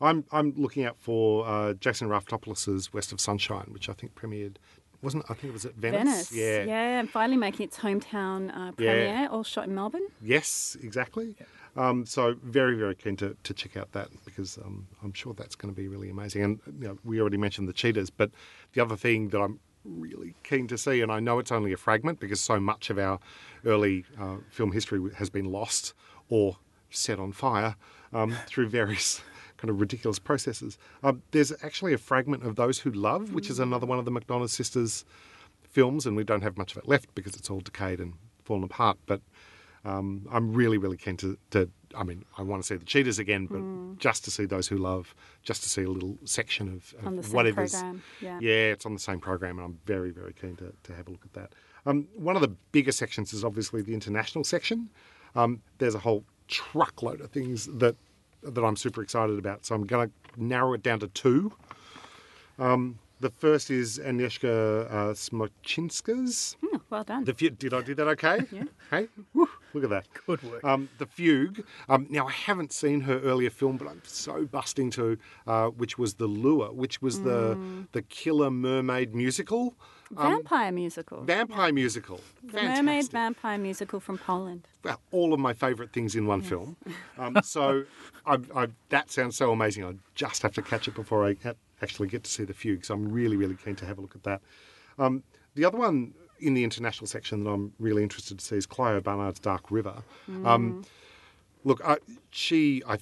I'm 0.02 0.26
I'm 0.32 0.54
looking 0.58 0.84
out 0.84 0.98
for 1.00 1.48
uh, 1.48 1.74
Jason 1.74 2.10
Raftopoulos' 2.10 2.94
West 2.94 3.14
of 3.14 3.22
Sunshine, 3.22 3.68
which 3.70 3.88
I 3.90 3.94
think 3.94 4.14
premiered. 4.14 4.58
Wasn't 5.02 5.24
I 5.30 5.36
think 5.36 5.46
it 5.46 5.54
was 5.54 5.66
at 5.66 5.76
Venice. 5.76 6.00
Venice, 6.02 6.32
Yeah. 6.34 6.64
yeah, 6.64 7.00
and 7.00 7.10
finally 7.10 7.38
making 7.38 7.66
its 7.68 7.78
hometown 7.78 8.56
uh, 8.56 8.72
premiere, 8.72 9.30
all 9.32 9.44
shot 9.44 9.68
in 9.68 9.76
Melbourne. 9.76 10.08
Yes, 10.22 10.76
exactly. 10.82 11.36
Um, 11.78 12.06
so 12.06 12.36
very 12.44 12.76
very 12.76 12.96
keen 12.96 13.16
to, 13.18 13.38
to 13.44 13.54
check 13.54 13.78
out 13.78 13.92
that 13.92 14.10
because 14.26 14.58
um, 14.58 14.88
I'm 15.04 15.14
sure 15.14 15.34
that's 15.34 15.56
going 15.56 15.74
to 15.74 15.80
be 15.80 15.88
really 15.88 16.10
amazing. 16.10 16.44
And 16.44 16.60
you 16.80 16.88
know, 16.88 16.98
we 17.04 17.22
already 17.22 17.38
mentioned 17.38 17.70
the 17.70 17.74
Cheaters, 17.74 18.10
but 18.10 18.32
the 18.74 18.82
other 18.82 18.96
thing 18.96 19.30
that 19.30 19.40
I'm 19.40 19.60
really 19.86 20.34
keen 20.44 20.68
to 20.68 20.78
see, 20.78 21.02
and 21.02 21.12
I 21.12 21.20
know 21.20 21.40
it's 21.40 21.52
only 21.52 21.72
a 21.72 21.78
fragment 21.78 22.20
because 22.20 22.42
so 22.42 22.60
much 22.60 22.90
of 22.90 22.98
our 22.98 23.20
early 23.66 24.06
uh, 24.20 24.38
film 24.50 24.72
history 24.72 25.02
has 25.16 25.30
been 25.30 25.46
lost 25.46 25.94
or 26.30 26.58
set 26.90 27.20
on 27.20 27.32
fire 27.32 27.76
um, 28.14 28.36
through 28.48 28.70
various 28.70 29.22
kind 29.58 29.70
of 29.70 29.80
ridiculous 29.80 30.20
processes. 30.20 30.78
Um, 31.04 31.24
there's 31.32 31.52
actually 31.64 31.94
a 31.94 31.98
fragment 31.98 32.46
of 32.46 32.56
Those 32.56 32.80
Who 32.80 32.92
Love, 32.92 33.34
which 33.34 33.50
is 33.50 33.60
another 33.60 33.86
one 33.86 34.00
of 34.00 34.06
the 34.06 34.12
McDonagh 34.12 34.50
sisters 34.50 35.06
films, 35.64 36.06
and 36.06 36.16
we 36.16 36.24
don't 36.24 36.42
have 36.42 36.58
much 36.58 36.72
of 36.72 36.78
it 36.78 36.88
left 36.88 37.14
because 37.16 37.36
it's 37.36 37.50
all 37.50 37.60
decayed 37.60 38.00
and 38.00 38.14
fallen 38.44 38.64
apart. 38.64 38.98
But 39.06 39.22
um, 39.88 40.28
I'm 40.32 40.54
really, 40.54 40.78
really 40.78 40.98
keen 40.98 41.18
to, 41.18 41.38
to. 41.52 41.70
I 41.96 42.04
mean, 42.04 42.26
I 42.38 42.42
want 42.44 42.62
to 42.62 42.68
see 42.68 42.76
the 42.76 42.86
Cheaters 42.86 43.20
again, 43.20 43.48
but 43.48 44.00
just 44.00 44.26
to 44.26 44.32
see 44.32 44.46
those 44.46 44.68
who 44.68 44.78
love, 44.78 45.16
just 45.44 45.64
to 45.64 45.70
see 45.70 45.84
a 45.84 45.90
little 45.90 46.18
section 46.26 46.68
of, 46.68 46.94
of 47.00 47.08
On 47.08 47.16
the 47.16 47.24
same 47.24 47.34
whatever's. 47.34 47.72
program, 47.72 48.04
yeah. 48.22 48.40
yeah, 48.42 48.72
it's 48.74 48.86
on 48.86 48.94
the 48.94 49.00
same 49.00 49.20
program, 49.20 49.58
and 49.58 49.66
I'm 49.66 49.80
very, 49.86 50.12
very 50.12 50.34
keen 50.34 50.58
to, 50.58 50.74
to 50.84 50.94
have 50.94 51.08
a 51.08 51.12
look 51.12 51.24
at 51.24 51.34
that. 51.34 51.54
Um, 51.86 52.08
one 52.16 52.36
of 52.36 52.42
the 52.42 52.50
bigger 52.74 52.92
sections 52.92 53.32
is 53.32 53.46
obviously 53.46 53.82
the 53.82 53.94
international 53.94 54.44
section. 54.44 54.90
Um, 55.36 55.62
there's 55.78 55.96
a 55.96 56.00
whole 56.00 56.26
truckload 56.50 57.22
of 57.22 57.32
things 57.32 57.68
that 57.78 57.96
that 58.44 58.64
I'm 58.64 58.76
super 58.76 59.02
excited 59.02 59.40
about. 59.40 59.66
So 59.66 59.76
I'm 59.76 59.86
going 59.86 60.10
to 60.10 60.44
narrow 60.44 60.74
it 60.74 60.84
down 60.84 61.00
to 61.00 61.08
two. 61.08 61.54
Um, 62.60 63.00
the 63.20 63.30
first 63.30 63.70
is 63.72 64.00
Agnieszka 64.00 64.48
uh, 64.90 65.14
Smoczynska's. 65.14 66.56
Hmm, 66.62 66.78
well 66.90 67.04
done. 67.04 67.24
The 67.26 67.34
fu- 67.34 67.50
did 67.50 67.74
I 67.74 67.82
do 67.82 67.96
that 67.96 68.08
okay? 68.08 68.40
Yeah. 68.52 68.64
Hey, 68.90 69.08
Woo, 69.34 69.48
look 69.74 69.84
at 69.84 69.90
that. 69.90 70.06
Good 70.26 70.42
work. 70.44 70.64
Um, 70.64 70.90
the 70.98 71.06
Fugue. 71.06 71.64
Um, 71.90 72.08
now 72.10 72.28
I 72.28 72.32
haven't 72.32 72.72
seen 72.74 73.02
her 73.02 73.20
earlier 73.20 73.50
film, 73.50 73.78
but 73.78 73.88
I'm 73.88 74.02
so 74.04 74.46
busting 74.46 74.92
to, 74.92 75.18
uh, 75.46 75.68
which 75.68 75.98
was 75.98 76.16
The 76.16 76.28
Lure, 76.28 76.72
which 76.72 77.02
was 77.02 77.22
the 77.24 77.56
Mm. 77.56 77.88
the 77.92 78.02
killer 78.04 78.50
mermaid 78.52 79.14
musical, 79.16 79.76
vampire 80.12 80.72
musical. 80.72 81.24
vampire 81.24 81.72
musical. 81.74 82.20
the 82.44 82.62
mermaid 82.62 83.10
vampire 83.12 83.58
musical 83.58 84.00
from 84.00 84.18
Poland. 84.18 84.68
Well, 84.84 85.00
all 85.12 85.34
of 85.34 85.40
my 85.40 85.54
favourite 85.54 85.92
things 85.94 86.16
in 86.16 86.26
one 86.28 86.42
film. 86.42 86.76
Um, 87.20 87.36
so 87.44 87.84
I, 88.28 88.38
I, 88.56 88.68
that 88.90 89.10
sounds 89.12 89.36
so 89.38 89.52
amazing. 89.52 89.84
I 89.84 89.94
just 90.14 90.44
have 90.44 90.54
to 90.54 90.62
catch 90.62 90.88
it 90.88 90.94
before 90.96 91.26
I 91.28 91.36
ha- 91.44 91.54
actually 91.82 92.08
get 92.08 92.24
to 92.24 92.32
see 92.32 92.44
the 92.44 92.54
Fugue. 92.54 92.86
So 92.86 92.94
I'm 92.94 93.10
really, 93.12 93.38
really 93.38 93.56
keen 93.56 93.76
to 93.78 93.86
have 93.86 93.98
a 93.98 94.02
look 94.02 94.16
at 94.16 94.24
that. 94.24 94.42
Um, 94.98 95.24
the 95.56 95.66
other 95.66 95.78
one 95.78 96.14
in 96.40 96.54
the 96.54 96.64
international 96.64 97.08
section 97.08 97.44
that 97.44 97.50
I'm 97.50 97.74
really 97.80 98.04
interested 98.04 98.40
to 98.40 98.46
see 98.46 98.58
is 98.58 98.66
Clio 98.66 99.02
Barnard's 99.02 99.40
Dark 99.40 99.72
River. 99.72 100.04
Um, 100.46 100.86
look, 101.64 101.82
I, 101.84 101.98
she, 102.30 102.84
I 102.88 102.98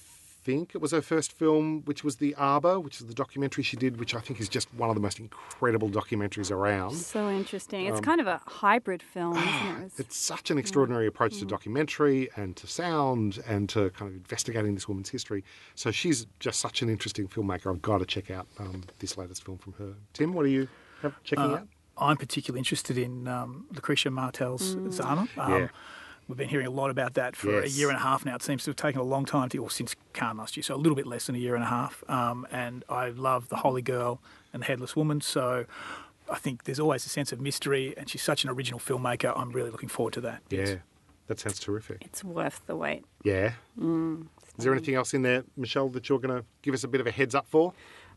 think 0.45 0.75
it 0.75 0.77
was 0.79 0.91
her 0.91 1.01
first 1.01 1.31
film, 1.33 1.81
which 1.85 2.03
was 2.03 2.17
The 2.17 2.35
Arbor, 2.35 2.79
which 2.79 3.01
is 3.01 3.07
the 3.07 3.13
documentary 3.15 3.63
she 3.63 3.75
did, 3.75 3.99
which 3.99 4.13
I 4.13 4.19
think 4.19 4.39
is 4.39 4.47
just 4.47 4.71
one 4.75 4.89
of 4.89 4.95
the 4.95 5.01
most 5.01 5.19
incredible 5.19 5.89
documentaries 5.89 6.51
around. 6.51 6.93
So 6.95 7.29
interesting. 7.31 7.87
Um, 7.87 7.91
It's 7.93 8.05
kind 8.05 8.21
of 8.21 8.27
a 8.27 8.39
hybrid 8.45 9.01
film, 9.01 9.35
isn't 9.37 9.47
it? 9.49 9.85
It's- 9.87 9.99
It's 9.99 10.15
such 10.17 10.51
an 10.51 10.57
extraordinary 10.59 11.07
approach 11.07 11.39
to 11.39 11.45
documentary 11.45 12.29
and 12.35 12.55
to 12.57 12.67
sound 12.67 13.39
and 13.47 13.67
to 13.69 13.89
kind 13.97 14.09
of 14.11 14.15
investigating 14.15 14.75
this 14.75 14.87
woman's 14.87 15.09
history. 15.09 15.43
So 15.73 15.89
she's 15.91 16.27
just 16.39 16.59
such 16.59 16.81
an 16.83 16.89
interesting 16.89 17.27
filmmaker. 17.27 17.73
I've 17.73 17.81
got 17.81 17.97
to 17.97 18.05
check 18.05 18.29
out 18.29 18.45
um, 18.59 18.83
this 18.99 19.17
latest 19.17 19.43
film 19.43 19.57
from 19.57 19.73
her. 19.79 19.95
Tim, 20.13 20.33
what 20.33 20.45
are 20.45 20.49
you 20.49 20.67
checking 21.23 21.43
Uh, 21.43 21.55
out? 21.57 21.67
I'm 21.97 22.17
particularly 22.17 22.59
interested 22.59 22.97
in 22.97 23.27
um, 23.27 23.65
Lucrecia 23.73 24.11
Martel's 24.11 24.77
Zama. 24.91 25.27
Um, 25.37 25.51
Yeah. 25.51 25.67
We've 26.27 26.37
been 26.37 26.49
hearing 26.49 26.65
a 26.67 26.71
lot 26.71 26.89
about 26.89 27.13
that 27.15 27.35
for 27.35 27.51
Yes. 27.61 27.65
a 27.65 27.69
year 27.77 27.89
and 27.89 27.97
a 27.97 28.01
half 28.01 28.25
now. 28.25 28.35
It 28.35 28.41
seems 28.41 28.63
to 28.63 28.71
have 28.71 28.75
taken 28.75 28.99
a 28.99 29.03
long 29.03 29.25
time 29.25 29.47
to, 29.49 29.57
or 29.59 29.69
since 29.69 29.95
Cannes 30.13 30.37
last 30.37 30.57
year, 30.57 30.63
so 30.63 30.73
a 30.73 30.77
little 30.77 30.95
bit 30.95 31.05
less 31.05 31.27
than 31.27 31.35
a 31.35 31.39
year 31.39 31.53
and 31.55 31.63
a 31.63 31.67
half. 31.67 32.03
Um, 32.09 32.47
and 32.51 32.83
I 32.89 33.09
love 33.09 33.49
The 33.49 33.57
Holy 33.57 33.81
Girl 33.83 34.19
and 34.51 34.63
The 34.63 34.67
Headless 34.67 34.95
Woman, 34.95 35.21
so 35.21 35.65
I 36.29 36.37
think 36.39 36.63
there's 36.63 36.79
always 36.79 37.05
a 37.05 37.09
sense 37.09 37.31
of 37.31 37.39
mystery, 37.39 37.93
and 37.97 38.09
she's 38.09 38.23
such 38.23 38.43
an 38.43 38.49
original 38.49 38.79
filmmaker. 38.79 39.31
I'm 39.37 39.51
really 39.51 39.69
looking 39.69 39.89
forward 39.89 40.13
to 40.15 40.21
that. 40.21 40.41
Yeah, 40.49 40.77
that 41.27 41.39
sounds 41.39 41.59
terrific. 41.59 42.01
It's 42.01 42.23
worth 42.23 42.61
the 42.65 42.75
wait. 42.75 43.05
Yeah. 43.23 43.53
Is 43.79 44.63
there 44.63 44.73
anything 44.73 44.95
else 44.95 45.13
in 45.13 45.21
there, 45.21 45.43
Michelle, 45.55 45.89
that 45.89 46.09
you're 46.09 46.19
going 46.19 46.35
to 46.39 46.45
give 46.63 46.73
us 46.73 46.83
a 46.83 46.87
bit 46.87 47.01
of 47.01 47.07
a 47.07 47.11
heads 47.11 47.35
up 47.35 47.45
for? 47.47 47.73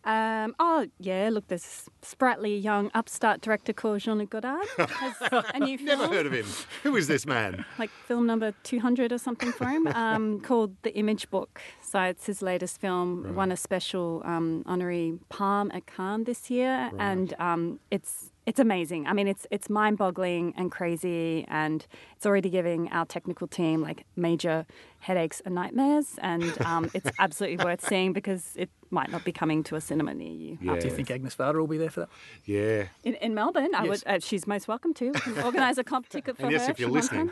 Um, 0.08 0.54
oh, 0.58 0.86
yeah, 0.98 1.28
look, 1.30 1.48
this 1.48 1.90
sprightly 2.00 2.56
young 2.56 2.90
upstart 2.94 3.42
director 3.42 3.74
called 3.74 4.00
Jean 4.00 4.16
Luc 4.16 4.30
Godard. 4.30 4.66
Has 4.78 5.14
a 5.54 5.60
new 5.60 5.76
film. 5.76 6.00
Never 6.00 6.08
heard 6.08 6.24
of 6.24 6.32
him. 6.32 6.46
Who 6.82 6.96
is 6.96 7.08
this 7.08 7.26
man? 7.26 7.66
like 7.78 7.90
film 8.06 8.26
number 8.26 8.54
200 8.62 9.12
or 9.12 9.18
something 9.18 9.52
for 9.52 9.66
him, 9.66 9.86
um, 9.88 10.40
called 10.48 10.74
The 10.82 10.94
Image 10.94 11.28
Book. 11.28 11.60
So 11.82 12.00
it's 12.00 12.24
his 12.24 12.40
latest 12.40 12.80
film, 12.80 13.34
won 13.34 13.52
a 13.52 13.56
special 13.56 14.22
um, 14.24 14.62
honorary 14.64 15.18
Palm 15.28 15.70
at 15.74 15.84
Cannes 15.86 16.24
this 16.24 16.50
year, 16.50 16.90
and 16.98 17.34
um, 17.38 17.78
it's 17.90 18.30
it's 18.48 18.58
amazing. 18.58 19.06
I 19.06 19.12
mean, 19.12 19.28
it's 19.28 19.46
it's 19.50 19.68
mind-boggling 19.68 20.54
and 20.56 20.72
crazy, 20.72 21.44
and 21.48 21.86
it's 22.16 22.24
already 22.24 22.48
giving 22.48 22.90
our 22.90 23.04
technical 23.04 23.46
team 23.46 23.82
like 23.82 24.06
major 24.16 24.64
headaches 25.00 25.42
and 25.44 25.54
nightmares, 25.54 26.14
and 26.22 26.58
um, 26.64 26.90
it's 26.94 27.10
absolutely 27.18 27.62
worth 27.62 27.86
seeing 27.86 28.14
because 28.14 28.52
it 28.56 28.70
might 28.90 29.10
not 29.10 29.22
be 29.22 29.32
coming 29.32 29.62
to 29.64 29.76
a 29.76 29.82
cinema 29.82 30.14
near 30.14 30.32
you. 30.32 30.58
Yeah. 30.62 30.78
Do 30.78 30.88
you 30.88 30.94
think 30.94 31.10
Agnes 31.10 31.36
Varda 31.36 31.56
will 31.56 31.66
be 31.66 31.76
there 31.76 31.90
for 31.90 32.00
that? 32.00 32.08
Yeah. 32.46 32.84
In, 33.04 33.16
in 33.16 33.34
Melbourne, 33.34 33.74
I 33.74 33.84
would. 33.86 34.02
Uh, 34.06 34.18
she's 34.18 34.46
most 34.46 34.66
welcome 34.66 34.94
to. 34.94 35.12
We 35.26 35.42
organise 35.42 35.76
a 35.76 35.84
comp 35.84 36.08
ticket 36.08 36.38
for 36.38 36.44
And 36.44 36.52
yes, 36.52 36.64
her. 36.64 36.70
if 36.70 36.80
you're 36.80 36.88
listening. 36.88 37.30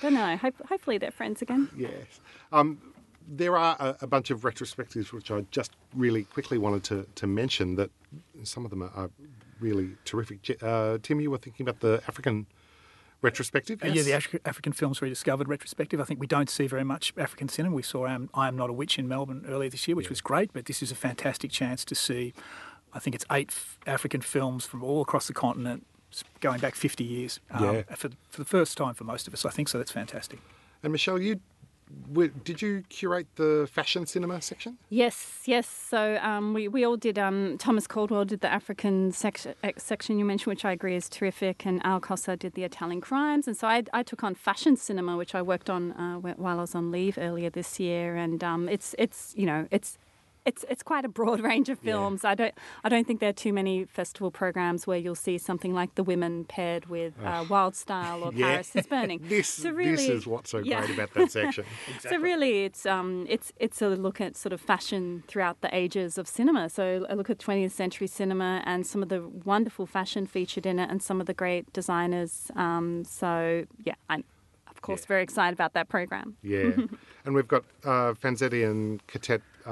Don't 0.00 0.14
know. 0.14 0.38
Hope, 0.38 0.54
hopefully 0.66 0.96
they're 0.96 1.10
friends 1.10 1.42
again. 1.42 1.68
Yes. 1.76 2.20
Um, 2.52 2.78
there 3.28 3.58
are 3.58 3.76
a, 3.78 3.96
a 4.00 4.06
bunch 4.06 4.30
of 4.30 4.40
retrospectives 4.40 5.12
which 5.12 5.30
I 5.30 5.42
just 5.50 5.72
really 5.94 6.24
quickly 6.24 6.56
wanted 6.56 6.84
to, 6.84 7.06
to 7.16 7.26
mention 7.26 7.74
that 7.76 7.90
some 8.44 8.64
of 8.64 8.70
them 8.70 8.82
are, 8.82 8.92
are 8.96 9.10
really 9.64 9.96
terrific. 10.04 10.38
Uh, 10.62 10.98
Tim, 11.02 11.20
you 11.20 11.30
were 11.30 11.38
thinking 11.38 11.64
about 11.68 11.80
the 11.80 11.94
African 12.06 12.46
retrospective? 13.22 13.82
Uh, 13.82 13.88
Yeah, 13.88 14.02
the 14.02 14.12
Af- 14.12 14.34
African 14.44 14.72
Films 14.72 15.00
Rediscovered 15.00 15.48
retrospective. 15.48 16.00
I 16.00 16.04
think 16.04 16.20
we 16.20 16.26
don't 16.26 16.50
see 16.50 16.66
very 16.66 16.84
much 16.84 17.12
African 17.16 17.48
cinema. 17.48 17.74
We 17.74 17.82
saw 17.82 18.06
um, 18.06 18.28
I 18.34 18.48
Am 18.48 18.56
Not 18.56 18.70
a 18.70 18.72
Witch 18.72 18.98
in 18.98 19.08
Melbourne 19.08 19.44
earlier 19.48 19.70
this 19.70 19.88
year, 19.88 19.96
which 19.96 20.10
was 20.10 20.20
great, 20.20 20.52
but 20.52 20.66
this 20.66 20.82
is 20.82 20.90
a 20.92 20.94
fantastic 20.94 21.50
chance 21.50 21.84
to 21.86 21.94
see, 21.94 22.34
I 22.92 22.98
think 22.98 23.14
it's 23.16 23.24
eight 23.32 23.48
f- 23.50 23.78
African 23.86 24.20
films 24.20 24.66
from 24.66 24.82
all 24.84 25.00
across 25.00 25.26
the 25.26 25.32
continent, 25.34 25.86
going 26.40 26.60
back 26.60 26.74
50 26.74 27.02
years. 27.02 27.40
um, 27.50 27.64
Yeah. 27.64 27.82
For, 27.96 28.10
for 28.30 28.38
the 28.40 28.44
first 28.44 28.76
time 28.76 28.94
for 28.94 29.04
most 29.04 29.26
of 29.26 29.34
us, 29.34 29.44
I 29.44 29.50
think, 29.50 29.68
so 29.68 29.78
that's 29.78 29.90
fantastic. 29.92 30.38
And 30.82 30.92
Michelle, 30.92 31.18
you 31.20 31.40
did 32.44 32.62
you 32.62 32.82
curate 32.88 33.26
the 33.36 33.68
fashion 33.70 34.06
cinema 34.06 34.40
section? 34.40 34.78
Yes, 34.90 35.42
yes. 35.44 35.66
So 35.66 36.18
um, 36.22 36.54
we, 36.54 36.68
we 36.68 36.84
all 36.84 36.96
did. 36.96 37.18
Um, 37.18 37.56
Thomas 37.58 37.86
Caldwell 37.86 38.24
did 38.24 38.40
the 38.40 38.52
African 38.52 39.12
section, 39.12 39.54
section 39.76 40.18
you 40.18 40.24
mentioned, 40.24 40.52
which 40.52 40.64
I 40.64 40.72
agree 40.72 40.96
is 40.96 41.08
terrific, 41.08 41.66
and 41.66 41.84
Al 41.84 42.00
Cossar 42.00 42.38
did 42.38 42.54
the 42.54 42.64
Italian 42.64 43.00
crimes. 43.00 43.46
And 43.46 43.56
so 43.56 43.68
I, 43.68 43.84
I 43.92 44.02
took 44.02 44.24
on 44.24 44.34
fashion 44.34 44.76
cinema, 44.76 45.16
which 45.16 45.34
I 45.34 45.42
worked 45.42 45.70
on 45.70 45.92
uh, 45.92 46.16
while 46.18 46.58
I 46.58 46.62
was 46.62 46.74
on 46.74 46.90
leave 46.90 47.18
earlier 47.18 47.50
this 47.50 47.78
year. 47.78 48.16
And 48.16 48.42
um, 48.42 48.68
it's 48.68 48.94
it's 48.98 49.34
you 49.36 49.46
know 49.46 49.66
it's. 49.70 49.98
It's, 50.44 50.64
it's 50.68 50.82
quite 50.82 51.04
a 51.04 51.08
broad 51.08 51.40
range 51.50 51.68
of 51.68 51.78
Yeah. 51.82 51.92
films. 51.92 52.24
I 52.24 52.34
don't 52.34 52.54
I 52.84 52.88
don't 52.88 53.06
think 53.06 53.20
there 53.20 53.30
are 53.30 53.32
too 53.32 53.52
many 53.52 53.84
festival 53.86 54.30
programs 54.30 54.86
where 54.86 54.98
you'll 54.98 55.14
see 55.14 55.38
something 55.38 55.72
like 55.72 55.94
The 55.94 56.02
Women 56.02 56.44
paired 56.44 56.86
with 56.86 57.14
uh, 57.24 57.44
Wild 57.48 57.74
Style 57.74 58.22
or 58.24 58.32
Yeah. 58.34 58.46
Paris 58.52 58.76
is 58.76 58.86
Burning. 58.86 59.20
This, 59.28 59.48
So 59.48 59.72
this 59.72 60.08
is 60.08 60.26
what's 60.26 60.50
so 60.50 60.58
yeah. 60.58 60.80
great 60.86 60.94
about 60.98 61.14
that 61.14 61.30
section. 61.30 61.64
So 62.00 62.18
really, 62.18 62.64
it's 62.64 62.84
um, 62.86 63.26
it's 63.28 63.52
it's 63.58 63.80
a 63.82 63.88
look 63.88 64.20
at 64.20 64.36
sort 64.36 64.52
of 64.52 64.60
fashion 64.60 65.22
throughout 65.28 65.60
the 65.62 65.74
ages 65.74 66.18
of 66.18 66.28
cinema. 66.28 66.68
So 66.68 67.06
a 67.08 67.16
look 67.16 67.30
at 67.30 67.38
20th 67.38 67.70
century 67.72 68.06
cinema 68.06 68.62
and 68.66 68.86
some 68.86 69.02
of 69.02 69.08
the 69.08 69.22
wonderful 69.44 69.86
fashion 69.86 70.26
featured 70.26 70.66
in 70.66 70.78
it, 70.78 70.90
and 70.90 71.02
some 71.02 71.20
of 71.20 71.26
the 71.26 71.34
great 71.34 71.72
designers. 71.72 72.50
Um, 72.56 73.04
so 73.04 73.64
yeah, 73.84 73.94
I'm 74.10 74.24
of 74.68 74.82
course 74.82 75.02
Yeah. 75.02 75.08
very 75.14 75.22
excited 75.22 75.54
about 75.54 75.72
that 75.72 75.88
program. 75.88 76.36
Yeah. 76.42 76.70
and 77.24 77.34
we've 77.34 77.48
got 77.48 77.64
uh, 77.84 78.12
Fanzetti 78.22 78.68
and 78.70 79.04
Cattet. 79.06 79.40
Uh, 79.66 79.70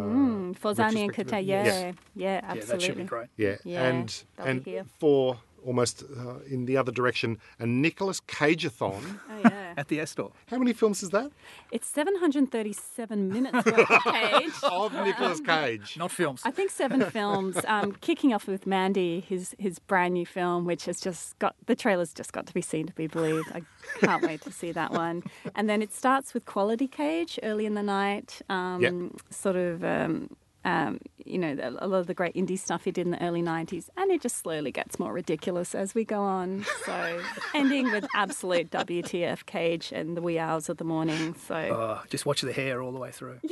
Mm, 0.00 0.58
Forzani 0.58 0.78
and 0.78 0.94
retrospective. 0.96 1.28
Kate, 1.28 1.44
Yes. 1.44 1.66
yeah, 1.66 1.82
yeah, 1.82 1.92
Yeah, 2.14 2.40
absolutely. 2.44 2.66
that 2.72 2.82
should 2.82 2.96
be 2.96 3.04
great. 3.04 3.28
Yeah, 3.36 3.56
Yeah, 3.64 3.82
and 3.88 4.24
they'll 4.36 4.44
be 4.46 4.50
and 4.50 4.64
here. 4.64 4.84
for 4.98 5.38
almost 5.66 6.02
uh, 6.04 6.38
in 6.48 6.64
the 6.66 6.76
other 6.76 6.92
direction, 6.92 7.38
a 7.58 7.66
Nicolas 7.66 8.20
Cageathon. 8.20 9.02
Oh 9.30 9.40
yeah, 9.44 9.74
At 9.76 9.88
the 9.88 10.00
Astor. 10.00 10.28
How 10.46 10.58
many 10.58 10.72
films 10.72 11.02
is 11.02 11.10
that? 11.10 11.30
it's 11.72 11.88
737 11.88 13.28
minutes 13.28 13.54
worth 13.66 13.90
of 13.90 14.02
Cage. 14.04 14.52
Of 14.62 14.92
Nicolas 14.92 15.40
Cage. 15.40 15.96
Not 15.98 16.10
films. 16.10 16.42
I 16.44 16.50
think 16.50 16.70
seven 16.70 17.00
films. 17.10 17.56
Um, 17.66 17.92
kicking 18.00 18.32
off 18.32 18.46
with 18.46 18.66
Mandy, 18.66 19.20
his 19.20 19.54
his 19.58 19.78
brand 19.78 20.14
new 20.14 20.26
film, 20.26 20.64
which 20.64 20.84
has 20.86 21.00
just 21.00 21.38
got 21.38 21.54
the 21.66 21.74
trailer's 21.74 22.12
just 22.12 22.32
got 22.32 22.46
to 22.46 22.54
be 22.54 22.62
seen 22.62 22.86
to 22.86 22.92
be 22.94 23.06
believed. 23.06 23.48
I 23.54 23.62
can't 24.00 24.22
wait 24.22 24.42
to 24.42 24.52
see 24.52 24.72
that 24.72 24.92
one. 24.92 25.22
And 25.54 25.68
then 25.68 25.82
it 25.82 25.92
starts 25.92 26.34
with 26.34 26.44
Quality 26.46 26.86
Cage 26.88 27.38
early 27.42 27.66
in 27.66 27.74
the 27.74 27.82
night. 27.82 28.40
Um, 28.48 28.80
Yep. 28.80 28.94
Sort 29.30 29.56
of. 29.56 29.84
Um, 29.84 30.30
um, 30.66 30.98
you 31.24 31.38
know, 31.38 31.56
a 31.78 31.86
lot 31.86 31.98
of 32.00 32.06
the 32.08 32.14
great 32.14 32.34
indie 32.34 32.58
stuff 32.58 32.84
he 32.84 32.90
did 32.90 33.06
in 33.06 33.12
the 33.12 33.22
early 33.24 33.40
90s, 33.42 33.88
and 33.96 34.10
it 34.10 34.20
just 34.20 34.36
slowly 34.36 34.70
gets 34.72 34.98
more 34.98 35.12
ridiculous 35.12 35.74
as 35.74 35.94
we 35.94 36.04
go 36.04 36.20
on. 36.20 36.66
So, 36.84 37.22
ending 37.54 37.90
with 37.92 38.06
absolute 38.14 38.70
WTF 38.70 39.46
Cage 39.46 39.92
and 39.92 40.16
the 40.16 40.22
wee 40.22 40.38
hours 40.38 40.68
of 40.68 40.76
the 40.78 40.84
morning. 40.84 41.34
So, 41.34 41.54
Uh, 41.54 42.02
just 42.10 42.26
watch 42.26 42.42
the 42.42 42.52
hair 42.52 42.82
all 42.82 42.92
the 42.92 42.98
way 42.98 43.10
through. 43.12 43.38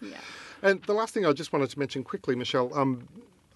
yeah. 0.00 0.18
And 0.62 0.82
the 0.84 0.92
last 0.94 1.14
thing 1.14 1.24
I 1.26 1.32
just 1.32 1.52
wanted 1.52 1.70
to 1.70 1.78
mention 1.78 2.02
quickly, 2.04 2.34
Michelle, 2.34 2.72
um, 2.76 3.06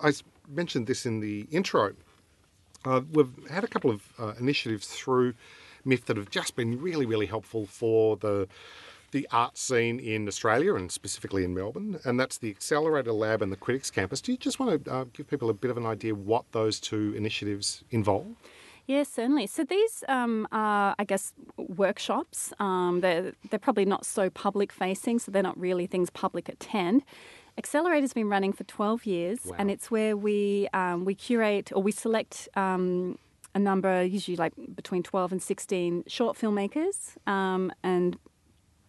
I 0.00 0.08
s- 0.08 0.22
mentioned 0.48 0.86
this 0.86 1.04
in 1.06 1.20
the 1.20 1.46
intro. 1.50 1.94
Uh, 2.84 3.00
we've 3.12 3.30
had 3.50 3.64
a 3.64 3.68
couple 3.68 3.90
of 3.90 4.02
uh, 4.18 4.32
initiatives 4.38 4.86
through 4.88 5.34
MIFF 5.84 6.04
that 6.06 6.16
have 6.16 6.30
just 6.30 6.56
been 6.56 6.80
really, 6.80 7.06
really 7.06 7.26
helpful 7.26 7.66
for 7.66 8.16
the 8.16 8.48
the 9.12 9.28
art 9.30 9.56
scene 9.56 10.00
in 10.00 10.26
Australia 10.26 10.74
and 10.74 10.90
specifically 10.90 11.44
in 11.44 11.54
Melbourne, 11.54 11.98
and 12.04 12.18
that's 12.18 12.38
the 12.38 12.50
Accelerator 12.50 13.12
Lab 13.12 13.40
and 13.42 13.52
the 13.52 13.56
Critics 13.56 13.90
Campus. 13.90 14.20
Do 14.20 14.32
you 14.32 14.38
just 14.38 14.58
want 14.58 14.84
to 14.84 14.90
uh, 14.92 15.04
give 15.12 15.28
people 15.28 15.48
a 15.48 15.54
bit 15.54 15.70
of 15.70 15.76
an 15.76 15.86
idea 15.86 16.14
what 16.14 16.44
those 16.52 16.80
two 16.80 17.14
initiatives 17.16 17.84
involve? 17.90 18.26
Yes, 18.86 19.08
certainly. 19.10 19.46
So 19.46 19.62
these 19.64 20.02
um, 20.08 20.48
are, 20.50 20.96
I 20.98 21.04
guess, 21.04 21.32
workshops. 21.56 22.52
Um, 22.58 23.00
they're, 23.00 23.32
they're 23.48 23.58
probably 23.60 23.84
not 23.84 24.04
so 24.04 24.28
public 24.28 24.72
facing, 24.72 25.20
so 25.20 25.30
they're 25.30 25.42
not 25.42 25.58
really 25.58 25.86
things 25.86 26.10
public 26.10 26.48
attend. 26.48 27.04
Accelerator's 27.56 28.12
been 28.12 28.28
running 28.28 28.52
for 28.52 28.64
12 28.64 29.06
years, 29.06 29.40
Wow. 29.44 29.56
and 29.58 29.70
it's 29.70 29.90
where 29.90 30.16
we, 30.16 30.68
um, 30.72 31.04
we 31.04 31.14
curate 31.14 31.70
or 31.74 31.82
we 31.82 31.92
select 31.92 32.48
um, 32.56 33.18
a 33.54 33.58
number, 33.58 34.02
usually 34.02 34.36
like 34.36 34.54
between 34.74 35.02
12 35.02 35.32
and 35.32 35.42
16 35.42 36.04
short 36.08 36.36
filmmakers, 36.36 37.16
um, 37.28 37.70
and 37.84 38.16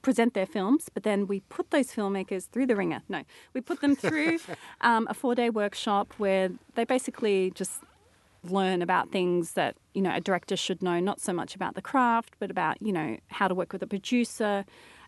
present 0.04 0.36
their 0.36 0.46
films, 0.46 0.90
but 0.94 1.02
then 1.02 1.26
we 1.26 1.40
put 1.40 1.72
those 1.72 1.88
filmmakers 1.88 2.48
through 2.48 2.68
the 2.68 2.76
ringer. 2.76 3.02
No, 3.10 3.24
we 3.54 3.62
put 3.62 3.82
them 3.82 3.96
through 3.96 4.38
um, 4.82 5.08
a 5.10 5.16
four 5.16 5.34
day 5.34 5.50
workshop 5.50 6.14
where 6.20 6.52
they 6.76 6.84
basically 6.84 7.52
just 7.56 7.82
learn 8.44 8.82
about 8.82 9.10
things 9.10 9.54
that 9.54 9.76
you 9.94 10.02
know 10.02 10.14
a 10.14 10.20
director 10.20 10.56
should 10.56 10.84
know 10.84 11.00
not 11.00 11.22
so 11.22 11.32
much 11.32 11.56
about 11.56 11.76
the 11.76 11.82
craft 11.82 12.34
but 12.40 12.52
about 12.52 12.76
you 12.82 12.92
know 12.92 13.18
how 13.30 13.48
to 13.48 13.56
work 13.56 13.72
with 13.72 13.82
a 13.82 13.88
producer 13.88 14.66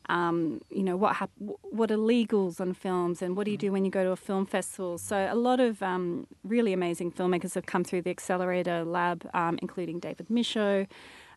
um, 0.08 0.62
you 0.70 0.84
know 0.84 0.96
what 0.96 1.18
hap- 1.18 1.32
what 1.38 1.92
are 1.92 1.98
legals 1.98 2.62
on 2.62 2.74
films 2.74 3.22
and 3.22 3.36
what 3.36 3.44
do 3.44 3.52
you 3.52 3.58
do 3.58 3.74
when 3.74 3.84
you 3.84 3.92
go 3.92 4.06
to 4.06 4.12
a 4.12 4.16
film 4.16 4.46
festival 4.46 4.98
so 4.98 5.28
a 5.30 5.36
lot 5.36 5.60
of 5.60 5.84
um, 5.84 6.28
really 6.46 6.72
amazing 6.72 7.12
filmmakers 7.12 7.56
have 7.56 7.66
come 7.66 7.84
through 7.84 8.02
the 8.02 8.10
accelerator 8.10 8.86
lab 8.86 9.30
um, 9.34 9.60
including 9.62 10.00
david 10.00 10.28
michôd 10.30 10.88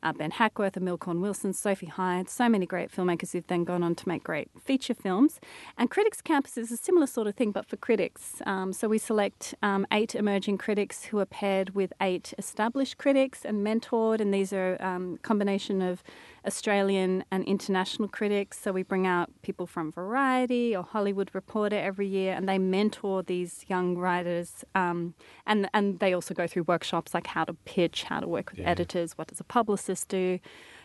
uh, 0.02 0.12
Ben 0.12 0.30
Hackworth 0.30 0.76
and 0.76 0.86
Milcorn 0.86 1.20
Wilson, 1.20 1.52
Sophie 1.52 1.86
Hyde, 1.86 2.28
so 2.28 2.48
many 2.48 2.66
great 2.66 2.90
filmmakers 2.90 3.32
who've 3.32 3.46
then 3.46 3.64
gone 3.64 3.82
on 3.82 3.94
to 3.96 4.08
make 4.08 4.24
great 4.24 4.48
feature 4.60 4.94
films. 4.94 5.40
And 5.76 5.90
Critics 5.90 6.20
Campus 6.20 6.56
is 6.56 6.72
a 6.72 6.76
similar 6.76 7.06
sort 7.06 7.26
of 7.26 7.34
thing, 7.34 7.52
but 7.52 7.66
for 7.66 7.76
critics. 7.76 8.42
Um, 8.46 8.72
so 8.72 8.88
we 8.88 8.98
select 8.98 9.54
um, 9.62 9.86
eight 9.92 10.14
emerging 10.14 10.58
critics 10.58 11.04
who 11.04 11.18
are 11.18 11.26
paired 11.26 11.74
with 11.74 11.92
eight 12.00 12.34
established 12.38 12.98
critics 12.98 13.44
and 13.44 13.66
mentored, 13.66 14.20
and 14.20 14.32
these 14.32 14.52
are 14.52 14.76
a 14.76 14.86
um, 14.86 15.18
combination 15.22 15.82
of 15.82 16.02
Australian 16.48 17.24
and 17.30 17.44
international 17.44 18.08
critics. 18.08 18.58
So 18.58 18.72
we 18.72 18.82
bring 18.82 19.06
out 19.06 19.30
people 19.42 19.66
from 19.66 19.92
Variety 19.92 20.74
or 20.74 20.82
Hollywood 20.82 21.30
Reporter 21.34 21.78
every 21.78 22.08
year, 22.08 22.32
and 22.34 22.48
they 22.48 22.58
mentor 22.58 23.22
these 23.22 23.64
young 23.68 23.96
writers. 23.96 24.64
Um, 24.74 25.14
and 25.46 25.68
and 25.74 26.00
they 26.00 26.12
also 26.14 26.34
go 26.34 26.46
through 26.46 26.64
workshops 26.64 27.14
like 27.14 27.28
how 27.28 27.44
to 27.44 27.52
pitch, 27.74 28.04
how 28.04 28.18
to 28.20 28.26
work 28.26 28.50
with 28.50 28.60
yeah. 28.60 28.70
editors, 28.70 29.12
what 29.16 29.28
does 29.28 29.40
a 29.40 29.44
publicist 29.44 30.08
do. 30.08 30.40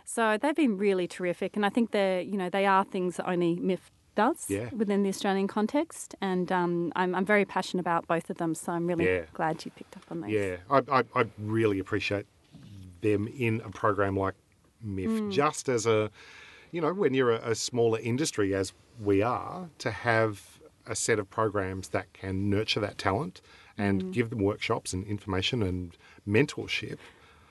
So 0.05 0.37
they've 0.37 0.55
been 0.55 0.77
really 0.77 1.07
terrific, 1.07 1.55
and 1.55 1.65
I 1.65 1.69
think 1.69 1.91
they're 1.91 2.21
you 2.21 2.37
know 2.37 2.49
they 2.49 2.65
are 2.65 2.83
things 2.83 3.17
that 3.17 3.27
only 3.27 3.55
MIFF 3.55 3.89
does 4.15 4.45
yeah. 4.49 4.69
within 4.71 5.01
the 5.03 5.09
Australian 5.09 5.47
context, 5.47 6.13
and 6.21 6.51
um, 6.51 6.91
I'm, 6.95 7.15
I'm 7.15 7.25
very 7.25 7.45
passionate 7.45 7.81
about 7.81 8.05
both 8.07 8.29
of 8.29 8.37
them. 8.37 8.53
So 8.53 8.71
I'm 8.71 8.85
really 8.85 9.05
yeah. 9.05 9.21
glad 9.33 9.65
you 9.65 9.71
picked 9.71 9.95
up 9.97 10.03
on 10.11 10.21
those. 10.21 10.29
Yeah, 10.29 10.57
I, 10.69 10.81
I, 10.91 11.03
I 11.15 11.25
really 11.39 11.79
appreciate 11.79 12.27
them 13.01 13.27
in 13.27 13.61
a 13.65 13.69
program 13.69 14.15
like 14.17 14.35
MIFF, 14.83 15.09
mm. 15.09 15.31
just 15.31 15.69
as 15.69 15.85
a, 15.85 16.11
you 16.71 16.81
know, 16.81 16.93
when 16.93 17.13
you're 17.13 17.31
a, 17.31 17.51
a 17.51 17.55
smaller 17.55 17.99
industry 17.99 18.53
as 18.53 18.73
we 18.99 19.21
are, 19.21 19.69
to 19.79 19.91
have 19.91 20.59
a 20.85 20.95
set 20.95 21.19
of 21.19 21.29
programs 21.29 21.89
that 21.89 22.11
can 22.13 22.49
nurture 22.49 22.79
that 22.79 22.97
talent 22.97 23.41
and 23.77 24.03
mm. 24.03 24.11
give 24.11 24.29
them 24.29 24.39
workshops 24.39 24.93
and 24.93 25.05
information 25.05 25.63
and 25.63 25.97
mentorship 26.27 26.97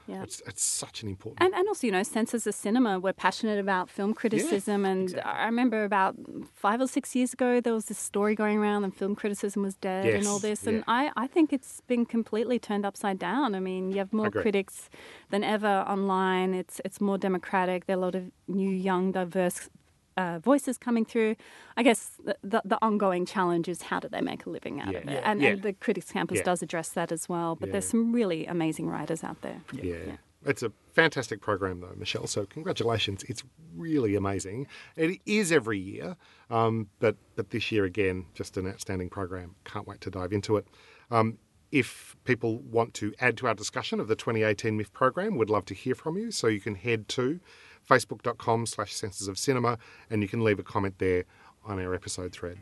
yeah. 0.06 0.22
It's, 0.22 0.42
it's 0.46 0.62
such 0.62 1.02
an 1.02 1.08
important. 1.08 1.42
And, 1.42 1.54
and 1.54 1.68
also, 1.68 1.86
you 1.86 1.92
know, 1.92 2.02
Senses 2.02 2.46
of 2.46 2.54
Cinema, 2.54 2.98
we're 2.98 3.12
passionate 3.12 3.58
about 3.58 3.88
film 3.88 4.14
criticism. 4.14 4.84
Yeah, 4.84 4.90
and 4.90 5.02
exactly. 5.04 5.32
I 5.32 5.44
remember 5.46 5.84
about 5.84 6.16
five 6.54 6.80
or 6.80 6.88
six 6.88 7.14
years 7.14 7.32
ago, 7.32 7.60
there 7.60 7.72
was 7.72 7.86
this 7.86 7.98
story 7.98 8.34
going 8.34 8.58
around 8.58 8.84
and 8.84 8.94
film 8.94 9.14
criticism 9.14 9.62
was 9.62 9.76
dead 9.76 10.06
yes, 10.06 10.14
and 10.16 10.26
all 10.26 10.38
this. 10.38 10.66
And 10.66 10.78
yeah. 10.78 10.84
I, 10.88 11.10
I 11.16 11.26
think 11.26 11.52
it's 11.52 11.80
been 11.86 12.04
completely 12.04 12.58
turned 12.58 12.84
upside 12.84 13.18
down. 13.18 13.54
I 13.54 13.60
mean, 13.60 13.90
you 13.90 13.98
have 13.98 14.12
more 14.12 14.30
critics 14.30 14.90
than 15.30 15.44
ever 15.44 15.84
online, 15.88 16.54
it's, 16.54 16.80
it's 16.84 17.00
more 17.00 17.18
democratic. 17.18 17.86
There 17.86 17.96
are 17.96 18.00
a 18.00 18.02
lot 18.02 18.14
of 18.14 18.30
new, 18.48 18.70
young, 18.70 19.12
diverse 19.12 19.68
uh, 20.16 20.38
voices 20.38 20.78
coming 20.78 21.04
through. 21.04 21.36
I 21.76 21.82
guess 21.82 22.12
the, 22.24 22.36
the, 22.42 22.62
the, 22.64 22.78
ongoing 22.82 23.26
challenge 23.26 23.68
is 23.68 23.82
how 23.82 24.00
do 24.00 24.08
they 24.08 24.20
make 24.20 24.46
a 24.46 24.50
living 24.50 24.80
out 24.80 24.92
yeah. 24.92 24.98
of 24.98 25.08
it? 25.08 25.12
Yeah. 25.12 25.20
And, 25.24 25.40
yeah. 25.40 25.48
and, 25.50 25.62
the 25.62 25.72
Critics 25.72 26.10
Campus 26.10 26.40
does 26.40 26.62
address 26.62 26.90
that 26.90 27.12
as 27.12 27.28
well. 27.28 27.56
But 27.56 27.72
there's 27.72 27.88
some 27.88 28.12
really 28.12 28.46
amazing 28.46 28.88
writers 28.88 29.24
out 29.24 29.40
there. 29.42 29.60
Yeah. 29.72 30.16
It's 30.44 30.62
a 30.62 30.72
fantastic 30.92 31.40
program, 31.40 31.80
though, 31.80 31.94
Michelle. 31.96 32.26
So 32.26 32.46
congratulations! 32.46 33.22
It's 33.28 33.44
really 33.76 34.16
amazing. 34.16 34.66
It 34.96 35.20
is 35.24 35.52
every 35.52 35.78
year, 35.78 36.16
um, 36.50 36.88
but 36.98 37.16
but 37.36 37.50
this 37.50 37.70
year 37.70 37.84
again, 37.84 38.26
just 38.34 38.56
an 38.56 38.66
outstanding 38.66 39.08
program. 39.08 39.54
Can't 39.64 39.86
wait 39.86 40.00
to 40.00 40.10
dive 40.10 40.32
into 40.32 40.56
it. 40.56 40.66
Um, 41.12 41.38
if 41.70 42.14
people 42.24 42.58
want 42.58 42.92
to 42.94 43.14
add 43.18 43.36
to 43.38 43.46
our 43.46 43.54
discussion 43.54 43.98
of 43.98 44.06
the 44.06 44.14
2018 44.14 44.76
MIFF 44.76 44.92
program, 44.92 45.38
we'd 45.38 45.48
love 45.48 45.64
to 45.66 45.74
hear 45.74 45.94
from 45.94 46.18
you. 46.18 46.30
So 46.30 46.46
you 46.46 46.60
can 46.60 46.74
head 46.74 47.08
to 47.08 47.40
facebook.com 47.88 48.66
slash 48.66 48.94
senses 48.94 49.28
of 49.28 49.38
cinema, 49.38 49.78
and 50.10 50.22
you 50.22 50.28
can 50.28 50.42
leave 50.42 50.58
a 50.58 50.62
comment 50.62 50.98
there 50.98 51.24
on 51.64 51.80
our 51.80 51.94
episode 51.94 52.32
thread. 52.32 52.58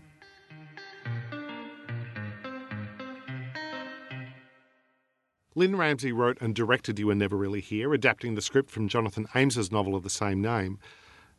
Lynne 5.56 5.76
Ramsay 5.76 6.12
wrote 6.12 6.38
and 6.40 6.54
directed 6.54 6.98
You 6.98 7.09
Were 7.09 7.14
Never 7.14 7.37
Really 7.37 7.61
Here, 7.61 7.92
adapting 7.92 8.35
the 8.35 8.40
script 8.40 8.70
from 8.70 8.88
Jonathan 8.88 9.26
Ames's 9.35 9.72
novel 9.72 9.96
of 9.96 10.04
the 10.04 10.11
same 10.11 10.40
name. 10.40 10.78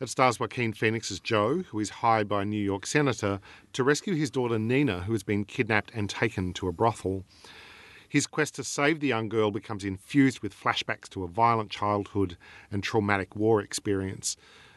It 0.02 0.10
stars 0.10 0.39
Joaquin 0.39 0.74
Phoenix 0.74 1.12
as 1.12 1.20
Joe, 1.20 1.60
who 1.70 1.80
is 1.80 1.89
hired 1.89 2.28
by 2.28 2.41
a 2.41 2.46
New 2.46 2.62
York 2.62 2.86
senator 2.86 3.39
to 3.74 3.84
rescue 3.84 4.15
his 4.15 4.30
daughter 4.30 4.60
Nina, 4.60 5.02
who 5.02 5.13
has 5.13 5.24
been 5.24 5.46
kidnapped 5.46 5.91
and 5.94 6.10
taken 6.10 6.54
to 6.54 6.67
a 6.67 6.72
brothel. 6.74 7.24
His 8.12 8.28
quest 8.28 8.56
to 8.56 8.65
save 8.65 9.00
the 9.00 9.08
young 9.08 9.30
girl 9.30 9.52
becomes 9.52 9.86
infused 9.86 10.41
with 10.41 10.54
flashbacks 10.54 11.08
to 11.12 11.24
a 11.24 11.30
violent 11.30 11.69
childhood 11.69 12.36
and 12.69 12.84
traumatic 12.84 13.38
war 13.38 13.62
experience. 13.62 14.36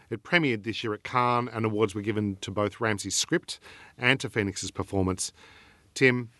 It 0.08 0.22
premiered 0.22 0.62
this 0.62 0.84
year 0.84 0.94
at 0.94 1.02
Cannes, 1.02 1.48
and 1.52 1.64
awards 1.64 1.96
were 1.96 2.00
given 2.00 2.36
to 2.42 2.52
both 2.52 2.80
Ramsay's 2.80 3.16
script 3.16 3.58
and 3.98 4.20
to 4.20 4.30
Phoenix's 4.30 4.70
performance. 4.70 5.32
Tim, 5.94 6.30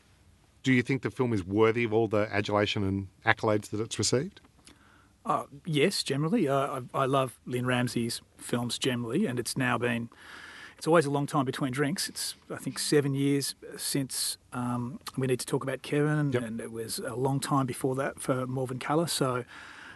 do 0.63 0.73
you 0.73 0.83
think 0.83 1.03
the 1.03 1.11
film 1.11 1.33
is 1.33 1.45
worthy 1.45 1.83
of 1.83 1.93
all 1.93 2.07
the 2.07 2.33
adulation 2.33 2.85
and 2.85 3.09
accolades 3.27 3.71
that 3.71 3.81
it's 3.81 3.99
received? 3.99 4.41
Uh, 5.27 5.47
yes, 5.67 6.05
generally. 6.05 6.47
Uh, 6.47 6.83
I, 6.95 7.01
I, 7.01 7.07
love 7.07 7.41
Lynne 7.45 7.67
Ramsay's 7.67 8.23
films 8.39 8.79
generally, 8.79 9.27
and 9.27 9.41
it's 9.41 9.57
now 9.57 9.79
been 9.79 10.11
it's 10.77 10.87
always 10.87 11.07
a 11.07 11.11
long 11.11 11.27
time 11.27 11.45
between 11.45 11.73
drinks. 11.73 12.09
It's 12.09 12.35
I 12.51 12.57
think 12.57 12.79
seven 12.79 13.15
years 13.15 13.55
since 13.77 14.39
um, 14.53 15.01
we 15.17 15.27
need 15.27 15.41
to 15.41 15.47
talk 15.47 15.63
about 15.63 15.83
Kevin, 15.83 16.33
yep. 16.33 16.43
and 16.43 16.61
it 16.61 16.73
was 16.73 16.99
a 16.99 17.15
long 17.15 17.41
time 17.41 17.67
before 17.67 17.95
that 17.97 18.21
for 18.21 18.47
Morvern 18.47 18.81
Callar. 18.81 19.07
So 19.07 19.45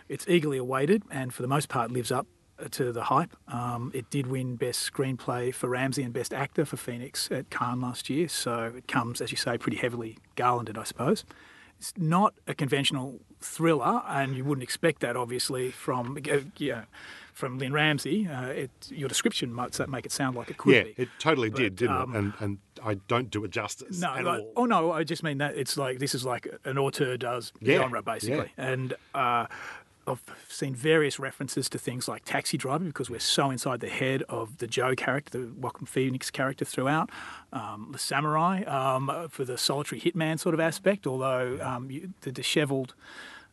it's 0.09 0.27
eagerly 0.29 0.59
awaited, 0.59 1.03
and 1.11 1.33
for 1.33 1.43
the 1.43 1.49
most 1.49 1.69
part 1.69 1.91
lives 1.91 2.11
up 2.11 2.27
to 2.71 2.93
the 2.93 3.05
hype. 3.05 3.37
Um, 3.47 3.93
it 3.95 4.11
did 4.11 4.27
win 4.27 4.57
Best 4.57 4.93
Screenplay 4.93 5.55
for 5.55 5.69
Ramsay 5.69 6.03
and 6.03 6.13
Best 6.13 6.35
Actor 6.35 6.65
for 6.65 6.77
Phoenix 6.77 7.31
at 7.31 7.51
Cannes 7.51 7.81
last 7.81 8.11
year. 8.11 8.29
So 8.29 8.73
it 8.77 8.89
comes, 8.89 9.21
as 9.21 9.31
you 9.31 9.37
say, 9.37 9.59
pretty 9.59 9.79
heavily 9.79 10.19
garlanded, 10.35 10.77
I 10.77 10.85
suppose. 10.85 11.25
It's 11.79 11.93
not 11.97 12.35
a 12.49 12.55
conventional 12.55 13.21
thriller, 13.41 14.03
and 14.09 14.35
you 14.35 14.45
wouldn't 14.45 14.65
expect 14.65 15.01
that, 15.01 15.17
obviously, 15.17 15.71
from 15.71 16.19
uh, 16.31 16.39
yeah 16.57 16.85
from 17.39 17.59
Lynne 17.59 17.73
Ramsay, 17.73 18.27
Uh, 18.27 18.47
it, 18.47 18.71
your 18.91 19.09
description 19.09 19.53
might 19.53 19.79
make 19.89 20.05
it 20.05 20.11
sound 20.13 20.37
like 20.37 20.51
it 20.51 20.59
could 20.59 20.75
yeah, 20.75 20.83
be. 20.83 20.95
it 20.97 21.09
totally 21.21 21.51
but, 21.51 21.59
did, 21.59 21.77
didn't 21.77 21.97
um, 21.97 22.15
it? 22.15 22.19
And, 22.19 22.33
and 22.41 22.59
I 22.85 22.95
don't 23.07 23.31
do 23.31 23.45
it 23.45 23.53
justice 23.53 24.01
no, 24.01 24.13
like, 24.21 24.45
Oh 24.57 24.65
no, 24.65 24.91
I 24.91 25.05
just 25.05 25.23
mean 25.23 25.39
that 25.39 25.57
it's 25.57 25.77
like 25.77 26.01
this 26.01 26.15
is 26.17 26.25
like 26.25 26.49
an 26.65 26.79
auteur 26.79 27.17
does 27.17 27.53
yeah, 27.61 27.79
genre 27.79 28.03
basically, 28.03 28.51
yeah. 28.59 28.71
and. 28.71 28.95
Uh, 29.15 29.47
I've 30.09 30.23
seen 30.49 30.75
various 30.75 31.19
references 31.19 31.69
to 31.69 31.79
things 31.79 32.09
like 32.09 32.25
Taxi 32.25 32.57
Driver 32.57 32.87
because 32.87 33.11
we're 33.11 33.19
so 33.19 33.51
inside 33.51 33.81
the 33.81 33.91
head 33.91 34.23
of 34.31 34.57
the 34.57 34.67
Joe 34.67 34.95
character, 34.95 35.39
the 35.39 35.53
Joaquin 35.53 35.85
Phoenix 35.85 36.31
character 36.31 36.65
throughout. 36.65 37.11
Um, 37.53 37.91
the 37.93 37.99
Samurai 37.99 38.63
um, 38.63 39.29
for 39.29 39.45
the 39.45 39.59
solitary 39.59 40.01
hitman 40.01 40.39
sort 40.39 40.55
of 40.55 40.61
aspect, 40.61 41.07
although 41.07 41.59
um, 41.61 41.91
you, 41.91 42.15
the 42.23 42.33
dishevelled 42.33 42.95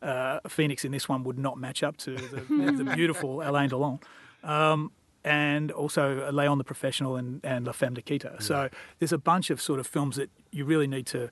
uh, 0.01 0.39
Phoenix 0.47 0.85
in 0.85 0.91
this 0.91 1.09
one 1.09 1.23
would 1.23 1.37
not 1.37 1.57
match 1.57 1.83
up 1.83 1.97
to 1.97 2.15
the, 2.15 2.41
the 2.83 2.91
beautiful 2.95 3.41
Alain 3.41 3.69
Delon. 3.69 4.01
Um, 4.43 4.91
and 5.23 5.71
also 5.71 6.31
Leon 6.31 6.59
the 6.59 6.63
Professional 6.63 7.15
and, 7.15 7.43
and 7.43 7.65
La 7.65 7.71
Femme 7.71 7.95
Nikita. 7.95 8.31
Yeah. 8.33 8.39
So 8.39 8.69
there's 8.99 9.11
a 9.11 9.17
bunch 9.17 9.49
of 9.49 9.59
sort 9.59 9.79
of 9.79 9.87
films 9.87 10.17
that 10.17 10.29
you 10.51 10.65
really 10.65 10.87
need 10.87 11.07
to, 11.07 11.29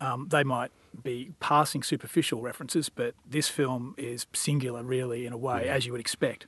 um, 0.00 0.26
they 0.28 0.42
might 0.42 0.72
be 1.04 1.30
passing 1.38 1.84
superficial 1.84 2.42
references, 2.42 2.88
but 2.88 3.14
this 3.24 3.48
film 3.48 3.94
is 3.96 4.26
singular, 4.32 4.82
really, 4.82 5.24
in 5.24 5.32
a 5.32 5.36
way, 5.36 5.66
yeah. 5.66 5.74
as 5.74 5.86
you 5.86 5.92
would 5.92 6.00
expect. 6.00 6.46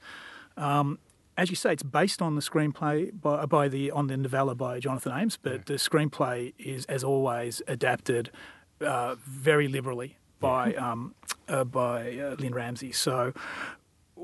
Um, 0.57 0.99
as 1.37 1.49
you 1.49 1.57
say, 1.57 1.73
it's 1.73 1.85
based 1.85 2.20
on 2.20 2.35
the 2.35 2.42
screenplay 2.42 3.11
by, 3.18 3.46
by, 3.46 3.68
the 3.68 3.92
on 3.92 4.09
the 4.09 4.16
novella 4.16 4.57
by 4.57 4.81
Jonathan 4.81 5.12
Ames, 5.16 5.38
but 5.40 5.53
yeah. 5.53 5.59
the 5.66 5.75
screenplay 5.75 6.53
is, 6.59 6.85
as 6.87 7.05
always, 7.05 7.62
adapted 7.68 8.31
uh, 8.81 9.14
very 9.25 9.68
liberally 9.68 10.16
by 10.40 10.74
um, 10.74 11.14
uh, 11.48 11.64
by 11.64 12.18
uh, 12.18 12.37
Lynne 12.38 12.55
Ramsay. 12.55 12.92
So 12.92 13.33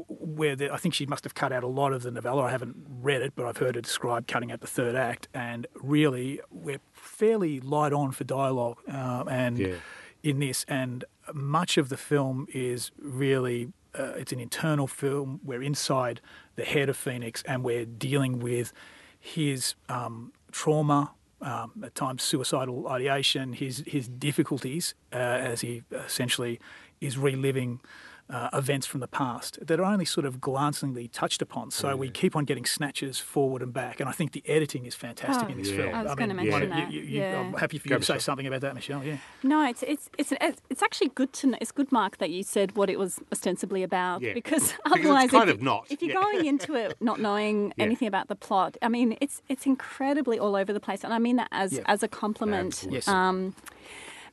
where 0.09 0.55
the, 0.55 0.73
I 0.73 0.77
think 0.77 0.95
she 0.95 1.07
must 1.07 1.25
have 1.25 1.35
cut 1.35 1.53
out 1.53 1.63
a 1.63 1.69
lot 1.69 1.93
of 1.93 2.03
the 2.03 2.11
novella. 2.11 2.43
I 2.43 2.51
haven't 2.51 2.77
read 3.01 3.23
it, 3.23 3.33
but 3.35 3.47
I've 3.47 3.57
heard 3.57 3.77
her 3.77 3.81
describe 3.81 4.27
cutting 4.27 4.53
out 4.53 4.61
the 4.61 4.67
third 4.67 4.95
act. 4.95 5.29
And 5.33 5.67
really, 5.75 6.41
we're 6.51 6.81
fairly 6.93 7.61
light 7.61 7.93
on 7.93 8.13
for 8.13 8.25
dialogue, 8.25 8.79
uh, 8.93 9.25
and 9.31 9.59
yeah. 9.59 9.75
in 10.23 10.39
this, 10.39 10.65
and 10.69 11.05
much 11.33 11.79
of 11.79 11.89
the 11.89 11.97
film 11.97 12.47
is 12.53 12.91
really 13.01 13.73
uh, 13.99 14.13
it's 14.17 14.33
an 14.33 14.41
internal 14.41 14.87
film. 14.87 15.41
We're 15.43 15.63
inside 15.63 16.21
the 16.57 16.65
head 16.65 16.89
of 16.89 16.97
Phoenix, 16.97 17.43
and 17.47 17.63
we're 17.63 17.87
dealing 17.87 18.41
with 18.41 18.73
his 19.19 19.75
um, 19.89 20.33
trauma 20.53 21.13
um, 21.41 21.73
at 21.85 21.95
times 21.95 22.23
suicidal 22.23 22.89
ideation, 22.89 23.53
his 23.53 23.85
his 23.87 24.09
difficulties 24.09 24.95
uh, 25.13 25.17
as 25.17 25.61
he 25.61 25.83
essentially 25.93 26.61
is 27.01 27.19
reliving 27.19 27.81
uh, 28.29 28.49
events 28.53 28.87
from 28.89 28.99
the 29.01 29.07
past 29.07 29.59
that 29.65 29.79
are 29.79 29.85
only 29.85 30.05
sort 30.05 30.27
of 30.27 30.41
glancingly 30.41 31.07
touched 31.07 31.41
upon. 31.41 31.71
So 31.71 31.95
we 31.97 32.11
keep 32.11 32.35
on 32.35 32.45
getting 32.45 32.65
snatches 32.65 33.21
forward 33.21 33.63
and 33.63 33.73
back, 33.73 34.01
and 34.01 34.09
I 34.09 34.13
think 34.13 34.33
the 34.33 34.43
editing 34.49 34.85
is 34.85 34.97
fantastic 34.97 35.47
Oh, 35.49 35.53
in 35.53 35.59
this 35.59 35.71
Yeah. 35.71 35.77
film. 35.77 35.95
I 35.95 36.03
was 36.03 36.17
mean, 36.17 36.29
gonna 36.31 36.43
you- 36.43 36.51
mention 36.51 36.63
you- 36.71 36.75
that, 36.77 36.93
you- 36.93 37.01
you- 37.03 37.21
yeah. 37.21 37.39
I'm 37.41 37.53
happy 37.55 37.79
for 37.79 37.89
Go 37.89 37.95
you 37.95 38.01
to 38.01 38.07
for 38.07 38.13
say 38.15 38.19
something 38.19 38.47
about 38.47 38.63
that, 38.63 38.75
Michelle. 38.75 39.05
Yeah. 39.05 39.19
No, 39.45 39.65
it's 39.69 39.85
it's 39.85 40.11
it's 40.19 40.33
an, 40.33 40.39
it's, 40.41 40.61
it's 40.71 40.83
actually 40.83 41.11
good 41.11 41.33
to 41.35 41.47
know, 41.47 41.59
it's 41.61 41.71
good, 41.71 41.93
Mark, 41.93 42.19
that 42.19 42.31
you 42.31 42.43
said 42.43 42.77
what 42.77 42.91
it 42.91 42.99
was 42.99 43.21
ostensibly 43.31 43.85
about 43.85 44.23
Yeah. 44.23 44.33
because 44.35 44.71
it's 44.73 44.81
otherwise, 44.85 45.31
kind 45.31 45.49
if, 45.49 45.57
of 45.57 45.63
not, 45.63 45.87
If 45.89 46.03
you're 46.03 46.15
yeah. 46.15 46.21
going 46.23 46.47
into 46.47 46.75
it 46.75 46.97
not 47.01 47.21
knowing 47.21 47.73
Yeah. 47.77 47.85
anything 47.85 48.09
about 48.09 48.27
the 48.27 48.35
plot, 48.37 48.77
I 48.83 48.89
mean, 48.89 49.17
it's 49.21 49.41
it's 49.49 49.67
incredibly 49.67 50.37
all 50.39 50.57
over 50.57 50.73
the 50.73 50.81
place, 50.81 51.05
and 51.05 51.15
I 51.15 51.19
mean 51.21 51.37
that 51.37 51.49
as 51.53 51.75
Yeah. 51.75 51.83
as 51.87 52.03
a 52.03 52.09
compliment. 52.09 52.75
Absolutely. 52.75 52.97
Yes. 52.97 53.07
Um, 53.09 53.55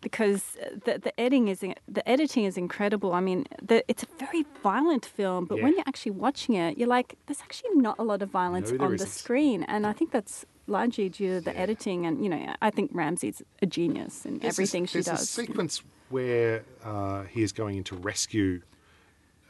because 0.03 0.41
the, 0.85 0.99
the 0.99 1.13
editing 1.19 1.47
is 1.47 1.59
the 1.97 2.07
editing 2.07 2.43
is 2.43 2.55
incredible. 2.57 3.13
I 3.13 3.21
mean, 3.21 3.45
the, 3.69 3.83
it's 3.89 4.03
a 4.03 4.07
very 4.19 4.43
violent 4.61 5.05
film, 5.05 5.45
but 5.45 5.57
when 5.63 5.71
you're 5.73 5.87
actually 5.87 6.11
watching 6.11 6.53
it, 6.55 6.77
you're 6.77 6.87
like, 6.97 7.15
there's 7.25 7.41
actually 7.41 7.75
not 7.75 7.95
a 7.97 8.03
lot 8.03 8.21
of 8.21 8.29
violence 8.29 8.69
No, 8.71 8.85
on 8.85 8.91
the 8.91 8.95
isn't. 8.95 9.09
screen, 9.09 9.63
and 9.63 9.87
I 9.87 9.93
think 9.93 10.11
that's 10.11 10.45
largely 10.67 11.09
due 11.09 11.35
to 11.35 11.41
the 11.41 11.51
Yeah. 11.53 11.63
editing. 11.65 12.05
And 12.05 12.23
you 12.23 12.29
know, 12.29 12.53
I 12.61 12.69
think 12.69 12.91
Ramsay's 12.93 13.41
a 13.61 13.65
genius 13.65 14.25
in 14.25 14.33
There's 14.39 14.53
everything 14.53 14.83
this, 14.83 14.91
she 14.91 14.97
there's 14.97 15.05
does. 15.19 15.23
a 15.23 15.25
sequence 15.25 15.81
where 16.09 16.63
uh, 16.83 17.23
he 17.23 17.41
is 17.41 17.51
going 17.51 17.77
in 17.77 17.83
to 17.85 17.95
rescue 17.95 18.61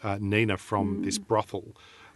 uh, 0.03 0.17
Nina 0.21 0.57
from 0.57 0.85
Mm. 0.97 1.03
this 1.05 1.17
brothel, 1.17 1.65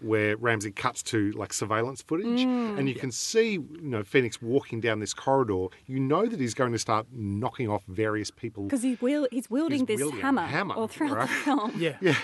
where 0.02 0.38
Ramsay 0.38 0.72
cuts 0.72 1.02
to 1.04 1.32
like 1.32 1.54
surveillance 1.54 2.02
footage, 2.02 2.42
Mm. 2.46 2.78
and 2.78 2.88
you 2.90 2.96
can 2.96 3.12
see 3.12 3.52
you 3.54 3.68
know 3.82 4.04
Phoenix 4.04 4.42
walking 4.42 4.80
down 4.82 5.00
this 5.00 5.14
corridor. 5.14 5.68
You 5.86 6.00
know 6.00 6.26
that 6.26 6.40
he's 6.40 6.54
going 6.54 6.72
to 6.72 6.80
start 6.80 7.08
knocking 7.12 7.70
off 7.70 7.84
various 7.88 8.30
people. 8.32 8.64
Because 8.66 8.84
he 8.84 8.98
will. 9.02 9.28
He's 9.32 9.50
wielding 9.50 9.80
He's 9.80 9.88
this 9.88 9.98
wielding 9.98 10.20
hammer, 10.22 10.44
hammer, 10.44 10.76
all 10.76 10.88
throughout 10.88 11.18
right? 11.18 11.28
the 11.30 11.34
film. 11.46 11.72
Yeah. 11.78 11.98
Yeah, 12.02 12.16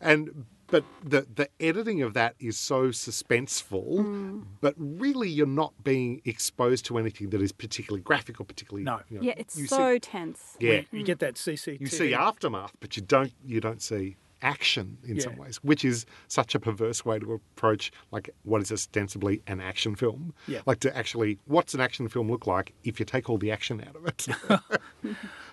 and 0.00 0.44
but 0.68 0.84
the 1.02 1.26
the 1.34 1.48
editing 1.60 2.02
of 2.02 2.14
that 2.14 2.34
is 2.38 2.58
so 2.58 2.88
suspenseful, 2.88 3.98
Mm. 3.98 4.44
but 4.60 4.74
really 4.78 5.28
you're 5.28 5.46
not 5.46 5.72
being 5.84 6.20
exposed 6.24 6.84
to 6.86 6.98
anything 6.98 7.30
that 7.30 7.40
is 7.42 7.52
particularly 7.52 8.02
graphic 8.02 8.40
or 8.40 8.44
particularly. 8.44 8.84
No. 8.84 9.00
you 9.08 9.18
know, 9.18 9.22
Yeah, 9.24 9.34
it's 9.36 9.54
so 9.68 9.94
See, 9.94 10.00
tense. 10.00 10.56
yeah, 10.60 10.82
You 10.92 11.02
get 11.04 11.18
that 11.20 11.34
CCTV. 11.34 11.80
you 11.80 11.86
see 11.86 12.14
aftermath, 12.14 12.72
but 12.80 12.96
you 12.96 13.02
don't 13.02 13.32
you 13.44 13.60
don't 13.60 13.82
see 13.82 14.16
action 14.42 14.98
in 15.04 15.20
some 15.20 15.36
ways, 15.36 15.56
which 15.62 15.84
is 15.84 16.06
such 16.28 16.54
a 16.54 16.60
perverse 16.60 17.04
way 17.04 17.18
to 17.18 17.32
approach 17.32 17.90
like 18.12 18.30
what 18.44 18.60
is 18.62 18.70
ostensibly 18.70 19.42
an 19.46 19.60
action 19.60 19.94
film. 19.96 20.32
Yeah. 20.46 20.60
Like 20.66 20.80
to 20.80 20.96
actually, 20.96 21.38
what's 21.46 21.74
an 21.74 21.80
action 21.80 22.08
film 22.08 22.30
look 22.30 22.46
like 22.46 22.72
if 22.84 22.98
you 23.00 23.06
take 23.06 23.28
all 23.28 23.38
the 23.38 23.50
action 23.50 23.82
out 23.86 23.96
of 23.96 24.06
it? 24.06 24.26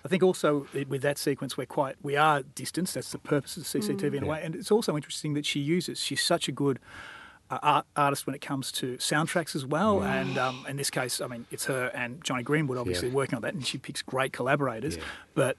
I 0.04 0.08
think 0.08 0.22
also 0.22 0.66
with 0.88 1.02
that 1.02 1.18
sequence 1.18 1.56
we're 1.56 1.66
quite 1.66 1.96
we 2.02 2.16
are 2.16 2.42
distanced. 2.42 2.94
That's 2.94 3.10
the 3.12 3.18
purpose 3.18 3.56
of 3.56 3.64
the 3.70 3.78
CCTV 3.78 4.14
in 4.14 4.22
a 4.24 4.26
way, 4.26 4.40
and 4.42 4.54
it's 4.54 4.70
also 4.70 4.96
interesting 4.96 5.34
that 5.34 5.46
she 5.46 5.60
uses. 5.60 5.98
She's 6.00 6.22
such 6.22 6.48
a 6.48 6.52
good 6.52 6.78
uh, 7.50 7.58
art, 7.62 7.86
artist 7.96 8.26
when 8.26 8.34
it 8.34 8.40
comes 8.40 8.72
to 8.72 8.96
soundtracks 8.96 9.54
as 9.54 9.64
well. 9.64 10.02
And 10.02 10.36
um, 10.38 10.64
in 10.68 10.76
this 10.76 10.90
case, 10.90 11.20
I 11.20 11.26
mean, 11.28 11.46
it's 11.50 11.66
her 11.66 11.86
and 11.94 12.22
Jonny 12.24 12.42
Greenwood 12.42 12.78
obviously 12.78 13.08
Yeah. 13.08 13.14
working 13.14 13.36
on 13.36 13.42
that, 13.42 13.54
and 13.54 13.64
she 13.66 13.78
picks 13.78 14.02
great 14.02 14.32
collaborators. 14.32 14.96
Yeah. 14.96 15.02
But 15.34 15.56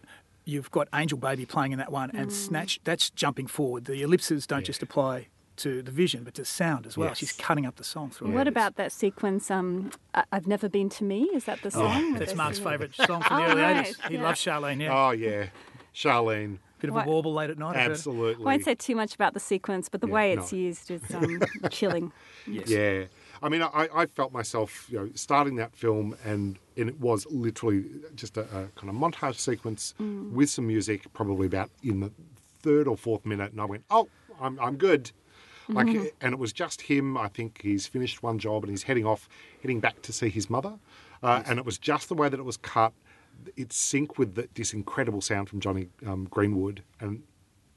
you've 0.47 0.71
got 0.71 0.88
Angel 0.95 1.17
Baby 1.17 1.45
playing 1.45 1.73
in 1.73 1.77
that 1.79 1.91
one, 1.91 2.10
and 2.12 2.31
Snatch. 2.31 2.79
That's 2.83 3.10
jumping 3.10 3.47
forward. 3.47 3.86
The 3.86 4.01
ellipses 4.01 4.47
don't 4.47 4.63
just 4.65 4.81
apply 4.81 5.27
to 5.57 5.81
the 5.81 5.91
vision, 5.91 6.23
but 6.23 6.36
to 6.36 6.45
sound 6.45 6.86
as 6.86 6.95
well. 6.97 7.10
Yes. 7.10 7.17
She's 7.17 7.31
cutting 7.33 7.65
up 7.65 7.75
the 7.77 7.83
song 7.83 8.12
through. 8.12 8.31
What 8.31 8.47
about 8.47 8.75
that 8.75 8.91
sequence? 8.91 9.49
Um, 9.51 9.91
I- 10.13 10.23
I've 10.31 10.45
never 10.47 10.69
been 10.69 10.88
to 10.89 11.03
me. 11.03 11.23
Is 11.33 11.45
that 11.45 11.62
the 11.63 11.71
song? 11.71 12.13
Oh, 12.15 12.19
That's 12.19 12.36
Mark's 12.36 12.60
favourite 12.60 12.93
song 12.95 13.23
from 13.23 13.38
the 13.41 13.47
Oh, 13.47 13.51
early 13.51 13.62
right, 13.62 13.88
80s. 13.88 14.07
He 14.07 14.13
yeah. 14.15 14.23
loves 14.23 14.39
Charlene, 14.39 14.81
yeah. 14.81 14.93
oh 15.07 15.12
yeah, 15.12 15.47
Charlene, 15.95 16.60
Bit 16.79 16.89
of 16.89 16.93
What- 16.93 17.07
a 17.07 17.10
warble 17.10 17.33
late 17.33 17.49
at 17.49 17.57
night. 17.57 17.75
Absolutely. 17.75 18.43
I 18.43 18.45
Won't 18.45 18.63
say 18.63 18.75
too 18.75 18.95
much 18.95 19.15
about 19.15 19.33
the 19.33 19.39
sequence, 19.39 19.89
but 19.89 19.99
the 20.01 20.07
Yeah, 20.07 20.13
way 20.13 20.36
no. 20.36 20.41
it's 20.43 20.53
used 20.53 20.91
is 20.91 21.01
um, 21.15 21.41
chilling. 21.71 22.12
Yes. 22.45 22.69
Yeah. 22.69 23.05
I 23.41 23.50
mean, 23.50 23.62
I, 23.62 23.88
I 23.93 24.06
felt 24.08 24.32
myself, 24.32 24.88
you 24.89 24.97
know, 25.00 25.10
starting 25.15 25.56
that 25.58 25.76
film, 25.76 26.15
and, 26.26 26.58
and 26.76 26.89
it 26.89 27.00
was 27.00 27.26
literally 27.30 27.86
just 28.15 28.38
a, 28.38 28.41
a 28.41 28.67
kind 28.76 28.89
of 28.89 28.95
montage 28.95 29.36
sequence 29.36 29.93
with 30.00 30.50
some 30.50 30.67
music, 30.67 31.12
probably 31.13 31.47
about 31.47 31.69
in 31.84 32.00
the 32.00 32.12
third 32.62 32.88
or 32.88 32.97
fourth 32.97 33.26
minute, 33.26 33.52
and 33.52 33.62
I 33.62 33.65
went, 33.65 33.84
oh, 33.89 34.10
I'm, 34.41 34.60
I'm 34.60 34.76
good. 34.78 35.12
Like, 35.69 35.88
and 36.21 36.34
it 36.34 36.39
was 36.39 36.54
just 36.54 36.84
him. 36.84 37.17
I 37.17 37.28
think 37.28 37.62
he's 37.62 37.88
finished 37.88 38.23
one 38.23 38.39
job 38.39 38.63
and 38.63 38.71
he's 38.71 38.84
heading 38.84 39.06
off, 39.06 39.28
heading 39.62 39.82
back 39.82 40.02
to 40.04 40.13
see 40.13 40.30
his 40.30 40.50
mother. 40.50 40.80
Uh, 41.21 41.43
And 41.45 41.60
it 41.60 41.65
was 41.65 41.78
just 41.78 42.08
the 42.08 42.15
way 42.15 42.30
that 42.30 42.39
it 42.39 42.43
was 42.43 42.56
cut. 42.58 42.93
It 43.58 43.69
synced 43.69 44.17
with 44.17 44.36
the, 44.36 44.47
this 44.54 44.73
incredible 44.73 45.19
sound 45.21 45.50
from 45.50 45.60
Jonny 45.60 45.89
um, 46.06 46.26
Greenwood, 46.32 46.84
and 47.02 47.21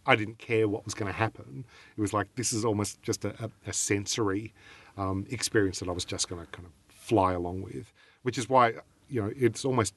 I 0.07 0.15
didn't 0.17 0.39
care 0.39 0.69
what 0.69 0.85
was 0.85 0.95
going 0.95 1.11
to 1.13 1.19
happen. 1.19 1.65
It 1.97 2.01
was 2.01 2.13
like 2.13 2.29
this 2.37 2.53
is 2.53 2.65
almost 2.65 3.03
just 3.03 3.25
a, 3.25 3.35
a, 3.45 3.51
a 3.67 3.73
sensory 3.73 4.55
um, 4.97 5.27
experience 5.31 5.79
that 5.81 5.89
I 5.89 5.93
was 5.93 6.05
just 6.05 6.29
going 6.29 6.41
to 6.45 6.51
kind 6.53 6.67
of 6.67 6.73
fly 6.95 7.33
along 7.33 7.63
with, 7.63 7.93
which 8.23 8.39
is 8.39 8.49
why 8.49 8.75
you 9.09 9.23
know 9.23 9.33
it's 9.37 9.65
almost. 9.65 9.95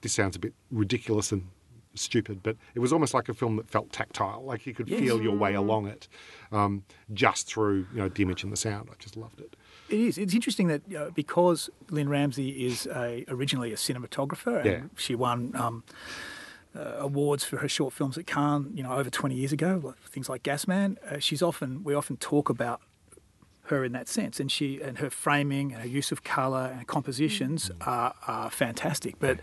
This 0.00 0.12
sounds 0.12 0.36
a 0.36 0.38
bit 0.38 0.54
ridiculous 0.70 1.32
and 1.32 1.48
stupid, 1.94 2.40
but 2.44 2.56
it 2.76 2.78
was 2.78 2.92
almost 2.92 3.14
like 3.14 3.28
a 3.28 3.34
film 3.34 3.56
that 3.56 3.68
felt 3.68 3.90
tactile, 3.90 4.44
like 4.44 4.64
you 4.64 4.72
could 4.72 4.88
Yes. 4.88 5.00
feel 5.00 5.20
your 5.20 5.34
way 5.36 5.54
along 5.54 5.88
it, 5.88 6.06
um, 6.52 6.84
just 7.12 7.48
through 7.48 7.86
you 7.92 7.98
know 7.98 8.08
the 8.08 8.22
image 8.22 8.44
and 8.44 8.52
the 8.52 8.56
sound. 8.56 8.88
I 8.92 8.94
just 9.00 9.16
loved 9.16 9.40
it. 9.40 9.56
It 9.88 9.98
is. 9.98 10.16
It's 10.18 10.34
interesting 10.34 10.68
that 10.68 10.82
uh, 10.94 11.10
because 11.10 11.68
Lynne 11.90 12.08
Ramsay 12.08 12.50
is 12.66 12.86
a, 12.86 13.24
originally 13.26 13.72
a 13.72 13.76
cinematographer, 13.76 14.58
and 14.58 14.66
Yeah. 14.66 14.80
she 14.96 15.14
won 15.16 15.52
um, 15.56 15.82
uh, 16.76 16.96
awards 16.98 17.42
for 17.42 17.56
her 17.56 17.68
short 17.68 17.92
films 17.92 18.16
at 18.16 18.26
Cannes, 18.26 18.70
you 18.74 18.82
know, 18.84 18.92
over 18.92 19.10
20 19.10 19.34
years 19.34 19.50
ago, 19.52 19.80
like 19.82 19.98
things 20.08 20.28
like 20.28 20.44
Gasman. 20.44 20.96
Uh, 21.10 21.18
she's 21.18 21.42
often 21.42 21.82
we 21.82 21.92
often 21.94 22.16
talk 22.18 22.48
about 22.48 22.80
her 23.68 23.84
in 23.84 23.92
that 23.92 24.08
sense, 24.08 24.40
and 24.40 24.50
she 24.50 24.80
and 24.80 24.98
her 24.98 25.10
framing 25.10 25.72
and 25.72 25.82
her 25.82 25.88
use 25.88 26.12
of 26.12 26.22
colour 26.22 26.74
and 26.76 26.86
compositions 26.86 27.70
are, 27.80 28.14
are 28.26 28.50
fantastic. 28.50 29.18
But 29.18 29.40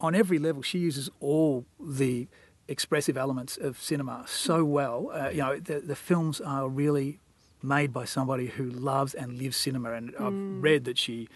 on 0.00 0.14
every 0.14 0.38
level, 0.38 0.62
she 0.62 0.78
uses 0.78 1.10
all 1.20 1.64
the 1.80 2.28
expressive 2.68 3.16
elements 3.16 3.56
of 3.56 3.80
cinema 3.80 4.24
so 4.26 4.64
well. 4.64 5.10
Uh, 5.12 5.30
you 5.30 5.38
know, 5.38 5.58
the, 5.58 5.80
the 5.80 5.96
films 5.96 6.40
are 6.40 6.68
really 6.68 7.18
made 7.62 7.92
by 7.92 8.04
somebody 8.04 8.46
who 8.46 8.64
loves 8.64 9.14
and 9.14 9.38
lives 9.38 9.56
cinema, 9.56 9.92
and 9.92 10.14
I've 10.18 10.62
read 10.62 10.84
that 10.84 10.98
she 10.98 11.28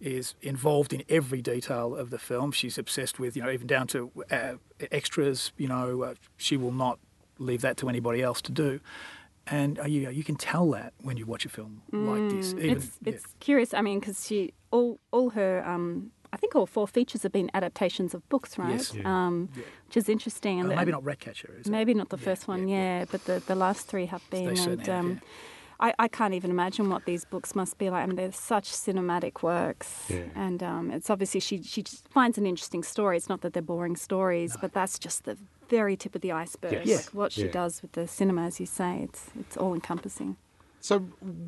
is 0.00 0.34
involved 0.42 0.92
in 0.92 1.04
every 1.08 1.40
detail 1.40 1.94
of 1.94 2.10
the 2.10 2.18
film. 2.18 2.50
She's 2.50 2.76
obsessed 2.76 3.20
with, 3.20 3.36
you 3.36 3.42
know, 3.42 3.50
even 3.50 3.68
down 3.68 3.86
to 3.88 4.10
uh, 4.30 4.54
extras. 4.90 5.52
You 5.56 5.68
know, 5.68 6.02
uh, 6.02 6.14
she 6.36 6.56
will 6.56 6.72
not 6.72 6.98
leave 7.38 7.60
that 7.60 7.76
to 7.78 7.88
anybody 7.88 8.20
else 8.20 8.42
to 8.42 8.52
do. 8.52 8.80
And 9.46 9.78
uh, 9.78 9.84
you, 9.84 10.08
you 10.10 10.22
can 10.24 10.36
tell 10.36 10.70
that 10.70 10.92
when 11.00 11.16
you 11.16 11.26
watch 11.26 11.44
a 11.44 11.48
film 11.48 11.82
like 11.92 12.30
this. 12.30 12.52
Even, 12.54 12.70
it's 12.76 12.90
yeah. 13.02 13.12
it's 13.14 13.24
curious. 13.40 13.74
I 13.74 13.80
mean, 13.80 13.98
because 14.00 14.24
she 14.26 14.52
all 14.70 15.00
all 15.10 15.30
her 15.30 15.64
um, 15.66 16.12
I 16.32 16.36
think 16.36 16.54
all 16.54 16.66
four 16.66 16.86
features 16.88 17.22
have 17.24 17.32
been 17.32 17.50
adaptations 17.52 18.14
of 18.14 18.26
books, 18.28 18.56
right? 18.56 18.70
Yes. 18.70 18.94
Yeah. 18.94 19.02
Um, 19.26 19.48
Which 19.86 19.96
is 19.96 20.08
interesting. 20.08 20.58
Uh, 20.60 20.68
And 20.68 20.76
maybe 20.76 20.92
not 20.92 21.04
Ratcatcher, 21.04 21.54
is 21.60 21.66
it? 21.66 21.70
Maybe 21.70 21.92
not 21.92 22.08
the 22.08 22.16
Yeah, 22.16 22.24
first 22.24 22.48
one, 22.48 22.68
yeah, 22.68 22.76
yeah, 22.76 22.98
yeah. 23.00 23.04
but 23.10 23.24
the, 23.26 23.42
the 23.46 23.54
last 23.54 23.86
three 23.86 24.06
have 24.06 24.22
been. 24.30 24.46
They 24.46 24.54
certainly 24.54 24.78
and 24.78 24.86
have, 24.86 25.04
um, 25.04 25.10
yeah. 25.10 25.88
I, 25.88 25.94
I 25.98 26.08
can't 26.08 26.32
even 26.32 26.50
imagine 26.50 26.88
what 26.88 27.04
these 27.04 27.24
books 27.26 27.54
must 27.54 27.76
be 27.76 27.90
like. 27.90 28.04
I 28.04 28.06
mean, 28.06 28.16
they're 28.16 28.30
such 28.32 28.70
cinematic 28.70 29.42
works, 29.42 30.06
Yeah. 30.08 30.22
and 30.34 30.62
um, 30.62 30.90
it's 30.92 31.10
obviously 31.10 31.40
she 31.40 31.60
she 31.62 31.82
just 31.82 32.08
finds 32.08 32.38
an 32.38 32.46
interesting 32.46 32.84
story. 32.84 33.16
It's 33.16 33.28
not 33.28 33.40
that 33.40 33.52
they're 33.52 33.62
boring 33.62 33.96
stories, 33.96 34.56
but 34.60 34.72
that's 34.72 34.98
just 34.98 35.24
the 35.24 35.36
very 35.78 35.96
tip 35.96 36.14
of 36.14 36.20
the 36.26 36.32
iceberg. 36.44 36.72
Yes. 36.72 36.86
Yeah. 36.86 36.96
Like 36.96 37.06
what 37.20 37.30
she 37.32 37.44
Yeah. 37.46 37.60
does 37.62 37.72
with 37.82 37.92
the 37.98 38.06
cinema, 38.18 38.42
as 38.50 38.54
you 38.62 38.66
say, 38.80 38.90
it's 39.06 39.22
it's 39.42 39.56
all 39.56 39.72
encompassing. 39.80 40.36
So, 40.88 40.94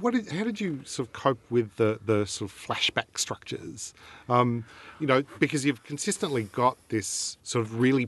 what 0.03 0.13
how 0.37 0.45
did 0.51 0.59
you 0.65 0.71
sort 0.85 1.09
of 1.09 1.13
cope 1.25 1.43
with 1.57 1.69
the, 1.77 1.91
the 2.11 2.19
sort 2.37 2.51
of 2.51 2.57
flashback 2.67 3.11
structures? 3.27 3.93
Um, 4.29 4.65
you 5.01 5.07
know, 5.11 5.21
because 5.45 5.61
you've 5.67 5.83
consistently 5.93 6.45
got 6.63 6.77
this 6.89 7.37
sort 7.43 7.63
of 7.67 7.69
really 7.87 8.07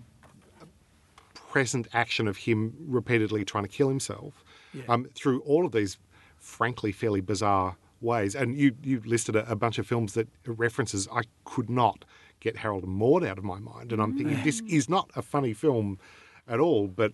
present 1.53 1.87
action 1.93 2.29
of 2.29 2.37
him 2.47 2.59
repeatedly 2.99 3.45
trying 3.45 3.65
to 3.65 3.69
kill 3.79 3.89
himself 3.89 4.33
Yeah. 4.73 4.83
um, 4.89 5.07
through 5.15 5.41
all 5.41 5.65
of 5.67 5.73
these, 5.73 5.97
frankly, 6.39 6.93
fairly 6.93 7.21
bizarre 7.21 7.77
ways. 8.01 8.35
And 8.35 8.57
you, 8.57 8.69
you 8.83 9.01
listed 9.05 9.35
a, 9.37 9.51
a 9.51 9.57
bunch 9.57 9.79
of 9.79 9.87
films 9.87 10.13
that 10.15 10.29
references 10.47 11.09
I 11.21 11.23
could 11.45 11.71
not 11.71 12.05
get 12.41 12.57
Harold 12.59 12.85
and 12.85 12.93
Maude 12.93 13.25
out 13.25 13.39
of 13.39 13.45
my 13.45 13.59
mind. 13.59 13.93
And 13.93 14.01
I'm 14.03 14.13
thinking, 14.17 14.43
this 14.45 14.63
is 14.69 14.89
not 14.89 15.11
a 15.17 15.23
funny 15.23 15.53
film 15.53 15.99
at 16.49 16.61
all, 16.61 16.87
but 16.87 17.13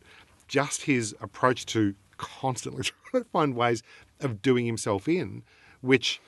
just 0.49 0.83
his 0.83 1.15
approach 1.21 1.65
to 1.67 1.95
constantly 2.19 2.83
trying 3.11 3.23
to 3.25 3.29
find 3.31 3.55
ways 3.55 3.83
of 4.21 4.43
doing 4.43 4.67
himself 4.67 5.09
in, 5.09 5.43
which 5.81 6.21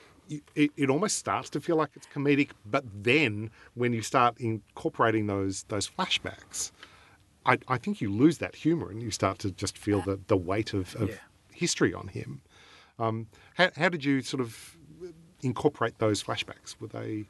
it, 0.55 0.71
it 0.75 0.89
almost 0.89 1.17
starts 1.17 1.49
to 1.51 1.61
feel 1.61 1.75
like 1.75 1.91
it's 1.95 2.07
comedic. 2.07 2.51
But 2.65 2.83
then 3.03 3.51
when 3.75 3.93
you 3.93 4.01
start 4.01 4.37
incorporating 4.39 5.27
those 5.27 5.63
those 5.67 5.87
flashbacks, 5.87 6.71
I, 7.45 7.59
I 7.67 7.77
think 7.77 8.01
you 8.01 8.09
lose 8.11 8.39
that 8.39 8.55
humour 8.55 8.89
and 8.89 9.01
you 9.03 9.11
start 9.11 9.37
to 9.39 9.51
just 9.51 9.77
feel 9.77 10.01
the, 10.01 10.19
the 10.27 10.37
weight 10.37 10.73
of, 10.73 10.95
of 10.95 11.09
Yeah. 11.09 11.15
history 11.53 11.93
on 11.93 12.07
him. 12.07 12.41
Um, 12.97 13.27
how, 13.55 13.69
how 13.75 13.89
did 13.89 14.03
you 14.03 14.21
sort 14.21 14.41
of 14.41 14.75
incorporate 15.41 15.99
those 15.99 16.23
flashbacks? 16.23 16.75
Were 16.79 16.87
they 16.87 17.25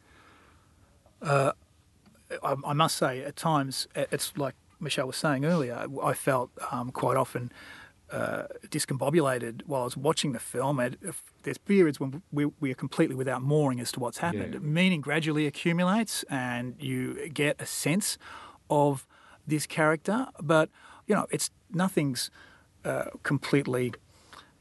I, 1.26 2.56
I 2.66 2.74
must 2.74 2.98
say, 2.98 3.24
at 3.24 3.36
times, 3.36 3.88
uh, 3.96 4.06
it's 4.12 4.36
like 4.38 4.56
Michelle 4.80 5.08
was 5.08 5.18
saying 5.18 5.46
earlier, 5.46 5.88
I 6.04 6.14
felt 6.14 6.52
um, 6.72 6.92
quite 6.92 7.18
often 7.18 7.52
uh, 8.12 8.44
discombobulated 8.68 9.62
while 9.66 9.82
I 9.82 9.86
was 9.86 9.98
watching 9.98 10.34
the 10.34 10.40
film. 10.40 10.80
And 10.80 10.98
there's 11.44 11.58
periods 11.58 12.00
when 12.00 12.22
we, 12.32 12.46
we, 12.60 12.72
are 12.72 12.76
completely 12.76 13.16
without 13.16 13.42
mooring 13.42 13.80
as 13.80 13.92
to 13.94 14.00
what's 14.00 14.20
happened. 14.20 14.54
Yeah. 14.54 14.60
Meaning 14.60 15.02
gradually 15.02 15.48
accumulates, 15.48 16.24
and 16.30 16.76
you 16.80 17.30
get 17.30 17.56
a 17.60 17.66
sense 17.66 18.18
of 18.70 19.08
this 19.48 19.66
character, 19.66 20.28
but 20.42 20.70
you 21.08 21.16
know, 21.16 21.28
it's 21.30 21.52
nothing's 21.72 22.32
uh, 22.84 23.06
completely 23.24 23.94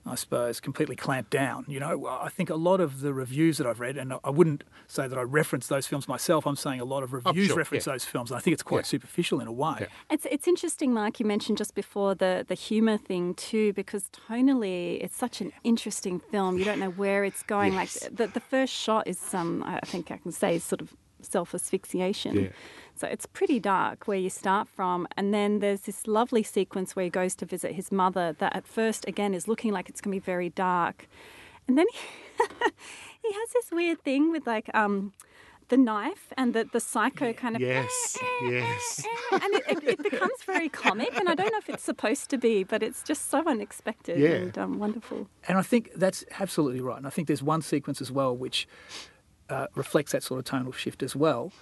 I 0.06 0.16
suppose, 0.16 0.60
completely 0.60 0.96
clamped 0.96 1.30
down. 1.30 1.64
You 1.66 1.80
know, 1.80 2.06
I 2.06 2.28
think 2.28 2.50
a 2.50 2.56
lot 2.56 2.80
of 2.80 3.00
the 3.00 3.14
reviews 3.14 3.58
that 3.58 3.66
I've 3.66 3.80
read, 3.80 3.96
and 3.96 4.14
I 4.22 4.30
wouldn't 4.30 4.64
say 4.86 5.08
that 5.08 5.18
I 5.18 5.22
reference 5.22 5.66
those 5.68 5.86
films 5.86 6.06
myself. 6.06 6.46
I'm 6.46 6.56
saying 6.56 6.80
a 6.80 6.84
lot 6.84 7.02
of 7.02 7.14
oh, 7.14 7.20
reviews 7.24 7.48
sure, 7.48 7.56
reference 7.56 7.86
yeah. 7.86 7.94
those 7.94 8.04
films, 8.04 8.30
and 8.30 8.36
I 8.36 8.40
think 8.40 8.52
it's 8.52 8.62
quite 8.62 8.80
yeah. 8.80 8.96
superficial 8.96 9.40
in 9.40 9.46
a 9.46 9.52
way. 9.52 9.76
Yeah. 9.80 9.86
It's 10.10 10.26
it's 10.30 10.46
interesting, 10.46 10.92
Mark. 10.92 11.20
You 11.20 11.26
mentioned 11.26 11.58
just 11.58 11.74
before 11.74 12.14
the 12.14 12.44
the 12.46 12.54
humour 12.54 12.98
thing 12.98 13.34
too, 13.34 13.72
because 13.72 14.10
tonally, 14.28 15.02
it's 15.02 15.16
such 15.16 15.40
an 15.40 15.52
interesting 15.62 16.20
film. 16.20 16.58
You 16.58 16.64
don't 16.64 16.80
know 16.80 16.90
where 16.90 17.24
it's 17.24 17.42
going. 17.42 17.72
Yes. 17.72 18.02
Like 18.02 18.16
the 18.16 18.26
the 18.26 18.40
first 18.40 18.74
shot 18.74 19.06
is 19.06 19.18
some, 19.18 19.62
I 19.62 19.80
think 19.86 20.10
I 20.10 20.18
can 20.18 20.32
say, 20.32 20.58
sort 20.58 20.80
of 20.82 20.94
self 21.24 21.54
asphyxiation. 21.54 22.52
So 22.96 23.08
it's 23.08 23.26
pretty 23.26 23.58
dark 23.58 24.06
where 24.06 24.18
you 24.18 24.30
start 24.30 24.68
from. 24.68 25.08
And 25.16 25.34
then 25.34 25.58
there's 25.58 25.82
this 25.82 26.06
lovely 26.06 26.42
sequence 26.42 26.94
where 26.94 27.04
he 27.04 27.10
goes 27.10 27.34
to 27.36 27.46
visit 27.46 27.72
his 27.72 27.90
mother 27.90 28.34
that 28.38 28.54
at 28.54 28.66
first, 28.66 29.06
again, 29.08 29.34
is 29.34 29.48
looking 29.48 29.72
like 29.72 29.88
it's 29.88 30.00
going 30.00 30.14
to 30.14 30.20
be 30.20 30.24
very 30.24 30.50
dark. 30.50 31.08
And 31.66 31.76
then 31.76 31.86
he, 31.92 31.98
he 33.22 33.32
has 33.32 33.48
this 33.52 33.70
weird 33.72 34.02
thing 34.02 34.30
with 34.30 34.46
like, 34.46 34.70
um, 34.74 35.12
the 35.68 35.76
knife 35.76 36.32
and 36.36 36.52
the, 36.52 36.68
the 36.72 36.80
psycho 36.80 37.32
kind 37.32 37.56
of 37.56 37.62
yes 37.62 38.18
eh, 38.20 38.26
eh, 38.26 38.46
eh, 38.46 38.50
yes 38.50 39.06
and 39.32 39.54
it, 39.54 39.64
it, 39.68 39.84
it, 39.84 40.02
becomes 40.02 40.42
very 40.44 40.68
comic 40.68 41.08
and 41.18 41.28
i 41.28 41.34
don't 41.34 41.50
know 41.50 41.58
if 41.58 41.70
it's 41.70 41.82
supposed 41.82 42.28
to 42.28 42.36
be 42.36 42.64
but 42.64 42.82
it's 42.82 43.02
just 43.02 43.30
so 43.30 43.42
unexpected 43.46 44.18
yeah. 44.18 44.28
and 44.28 44.58
um, 44.58 44.78
wonderful 44.78 45.26
and 45.48 45.56
i 45.56 45.62
think 45.62 45.90
that's 45.96 46.22
absolutely 46.38 46.82
right 46.82 46.98
and 46.98 47.06
i 47.06 47.10
think 47.10 47.28
there's 47.28 47.42
one 47.42 47.62
sequence 47.62 48.00
as 48.00 48.12
well 48.12 48.36
which 48.36 48.68
uh, 49.48 49.66
reflects 49.74 50.12
that 50.12 50.22
sort 50.22 50.38
of 50.38 50.44
tonal 50.44 50.72
shift 50.72 51.02
as 51.02 51.14
well 51.14 51.52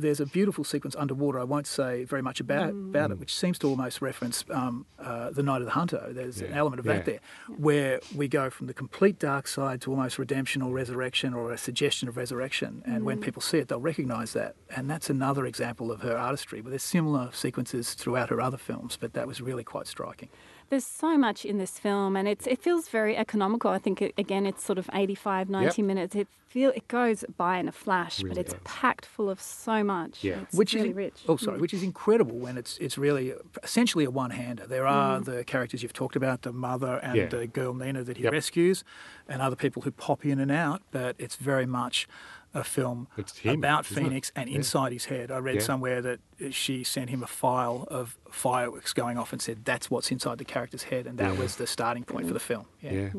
there's 0.00 0.20
a 0.20 0.26
beautiful 0.26 0.64
sequence 0.64 0.96
underwater. 0.96 1.38
I 1.38 1.44
won't 1.44 1.66
say 1.66 2.04
very 2.04 2.22
much 2.22 2.40
about 2.40 2.72
mm. 2.72 2.90
about 2.90 3.10
it, 3.10 3.18
which 3.18 3.34
seems 3.34 3.58
to 3.60 3.68
almost 3.68 4.00
reference 4.00 4.44
um, 4.50 4.86
uh, 4.98 5.30
the 5.30 5.42
Night 5.42 5.60
of 5.60 5.66
the 5.66 5.72
Hunter. 5.72 6.08
There's 6.10 6.40
yeah. 6.40 6.48
an 6.48 6.54
element 6.54 6.80
of 6.80 6.86
yeah. 6.86 6.94
that 6.94 7.04
there, 7.04 7.20
where 7.48 8.00
we 8.14 8.28
go 8.28 8.50
from 8.50 8.66
the 8.66 8.74
complete 8.74 9.18
dark 9.18 9.48
side 9.48 9.80
to 9.82 9.90
almost 9.90 10.18
redemption 10.18 10.62
or 10.62 10.72
resurrection 10.72 11.34
or 11.34 11.52
a 11.52 11.58
suggestion 11.58 12.08
of 12.08 12.16
resurrection. 12.16 12.82
And 12.84 13.02
mm. 13.02 13.04
when 13.04 13.20
people 13.20 13.42
see 13.42 13.58
it, 13.58 13.68
they'll 13.68 13.80
recognise 13.80 14.32
that. 14.32 14.56
And 14.74 14.88
that's 14.88 15.10
another 15.10 15.46
example 15.46 15.92
of 15.92 16.00
her 16.02 16.16
artistry. 16.16 16.60
But 16.60 16.70
there's 16.70 16.82
similar 16.82 17.30
sequences 17.32 17.94
throughout 17.94 18.30
her 18.30 18.40
other 18.40 18.58
films, 18.58 18.96
but 19.00 19.12
that 19.14 19.26
was 19.26 19.40
really 19.40 19.64
quite 19.64 19.86
striking. 19.86 20.28
There's 20.70 20.86
so 20.86 21.18
much 21.18 21.44
in 21.44 21.58
this 21.58 21.78
film, 21.78 22.16
and 22.16 22.28
it's 22.28 22.46
it 22.46 22.62
feels 22.62 22.88
very 22.88 23.16
economical. 23.16 23.70
I 23.70 23.78
think 23.78 24.00
it, 24.00 24.14
again, 24.16 24.46
it's 24.46 24.64
sort 24.64 24.78
of 24.78 24.88
85, 24.92 25.50
90 25.50 25.66
yep. 25.66 25.86
minutes. 25.86 26.14
It 26.14 26.28
feel 26.50 26.70
it 26.74 26.88
goes 26.88 27.24
by 27.36 27.58
in 27.58 27.68
a 27.68 27.72
flash, 27.72 28.20
really 28.20 28.30
but 28.34 28.38
it's 28.38 28.52
does. 28.52 28.62
packed 28.64 29.06
full 29.06 29.30
of 29.30 29.40
so 29.40 29.84
much. 29.84 30.24
Yeah, 30.24 30.40
it's 30.42 30.54
which 30.56 30.74
really 30.74 30.90
is 30.90 30.96
rich. 30.96 31.14
Oh, 31.28 31.36
sorry, 31.36 31.58
mm. 31.58 31.60
which 31.60 31.72
is 31.72 31.82
incredible 31.82 32.36
when 32.36 32.58
it's 32.58 32.76
it's 32.78 32.98
really 32.98 33.34
essentially 33.62 34.04
a 34.04 34.10
one-hander. 34.10 34.66
There 34.66 34.86
are 34.86 35.20
mm. 35.20 35.24
the 35.24 35.44
characters 35.44 35.82
you've 35.82 35.92
talked 35.92 36.16
about, 36.16 36.42
the 36.42 36.52
mother 36.52 36.98
and 37.02 37.16
yeah. 37.16 37.26
the 37.26 37.46
girl 37.46 37.72
Nina 37.72 38.02
that 38.02 38.16
he 38.16 38.24
yep. 38.24 38.32
rescues, 38.32 38.84
and 39.28 39.40
other 39.40 39.56
people 39.56 39.82
who 39.82 39.92
pop 39.92 40.26
in 40.26 40.40
and 40.40 40.50
out. 40.50 40.82
But 40.90 41.14
it's 41.18 41.36
very 41.36 41.66
much 41.66 42.08
a 42.52 42.64
film 42.64 43.06
him, 43.42 43.58
about 43.58 43.86
Phoenix 43.86 44.32
and 44.34 44.48
inside 44.48 44.92
his 44.92 45.04
head. 45.06 45.30
I 45.30 45.38
read 45.38 45.56
yeah. 45.56 45.60
somewhere 45.60 46.02
that 46.02 46.20
she 46.50 46.82
sent 46.82 47.10
him 47.10 47.22
a 47.22 47.26
file 47.26 47.86
of 47.88 48.16
fireworks 48.30 48.92
going 48.92 49.18
off 49.18 49.32
and 49.32 49.40
said 49.40 49.64
that's 49.64 49.90
what's 49.90 50.10
inside 50.10 50.38
the 50.38 50.44
character's 50.44 50.84
head, 50.84 51.06
and 51.06 51.18
that 51.18 51.34
yeah. 51.34 51.40
was 51.40 51.56
the 51.56 51.66
starting 51.66 52.04
point 52.04 52.26
for 52.26 52.32
the 52.32 52.40
film. 52.40 52.66
Yeah. 52.80 53.10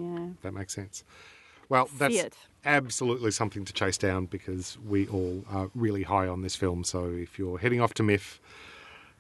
that 0.42 0.54
makes 0.54 0.74
sense. 0.74 1.04
Well, 1.70 1.90
that's 1.98 2.36
absolutely 2.66 3.32
something 3.32 3.64
to 3.64 3.72
chase 3.72 3.98
down 3.98 4.26
because 4.26 4.78
we 4.86 5.08
all 5.08 5.46
are 5.50 5.72
really 5.74 6.04
high 6.04 6.28
on 6.28 6.42
this 6.42 6.56
film. 6.56 6.84
So 6.84 7.06
if 7.06 7.40
you're 7.40 7.58
heading 7.58 7.80
off 7.80 7.94
to 7.96 8.04
MIFF, 8.04 8.42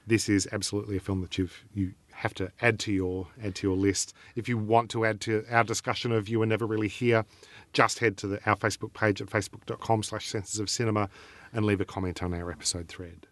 this 0.05 0.27
is 0.27 0.49
absolutely 0.51 0.97
a 0.97 0.99
film 0.99 1.21
that 1.21 1.37
you've 1.37 1.63
you 1.73 1.93
have 2.11 2.33
to 2.35 2.51
add 2.61 2.77
to 2.79 2.91
your 2.91 3.27
add 3.43 3.55
to 3.55 3.67
your 3.67 3.77
list. 3.77 4.13
If 4.35 4.49
you 4.49 4.57
want 4.57 4.91
to 4.91 5.05
add 5.05 5.21
to 5.21 5.45
our 5.49 5.63
discussion 5.63 6.11
of 6.11 6.29
You 6.29 6.39
Were 6.39 6.45
Never 6.45 6.65
Really 6.65 6.87
Here, 6.87 7.25
just 7.73 7.99
head 7.99 8.17
to 8.17 8.27
the, 8.27 8.39
our 8.45 8.55
Facebook 8.55 8.93
page 8.93 9.21
at 9.21 9.27
facebook.com 9.27 10.03
slash 10.03 10.27
senses 10.27 10.59
of 10.59 10.69
cinema 10.69 11.09
and 11.53 11.65
leave 11.65 11.81
a 11.81 11.85
comment 11.85 12.21
on 12.23 12.33
our 12.33 12.51
episode 12.51 12.87
thread. 12.87 13.27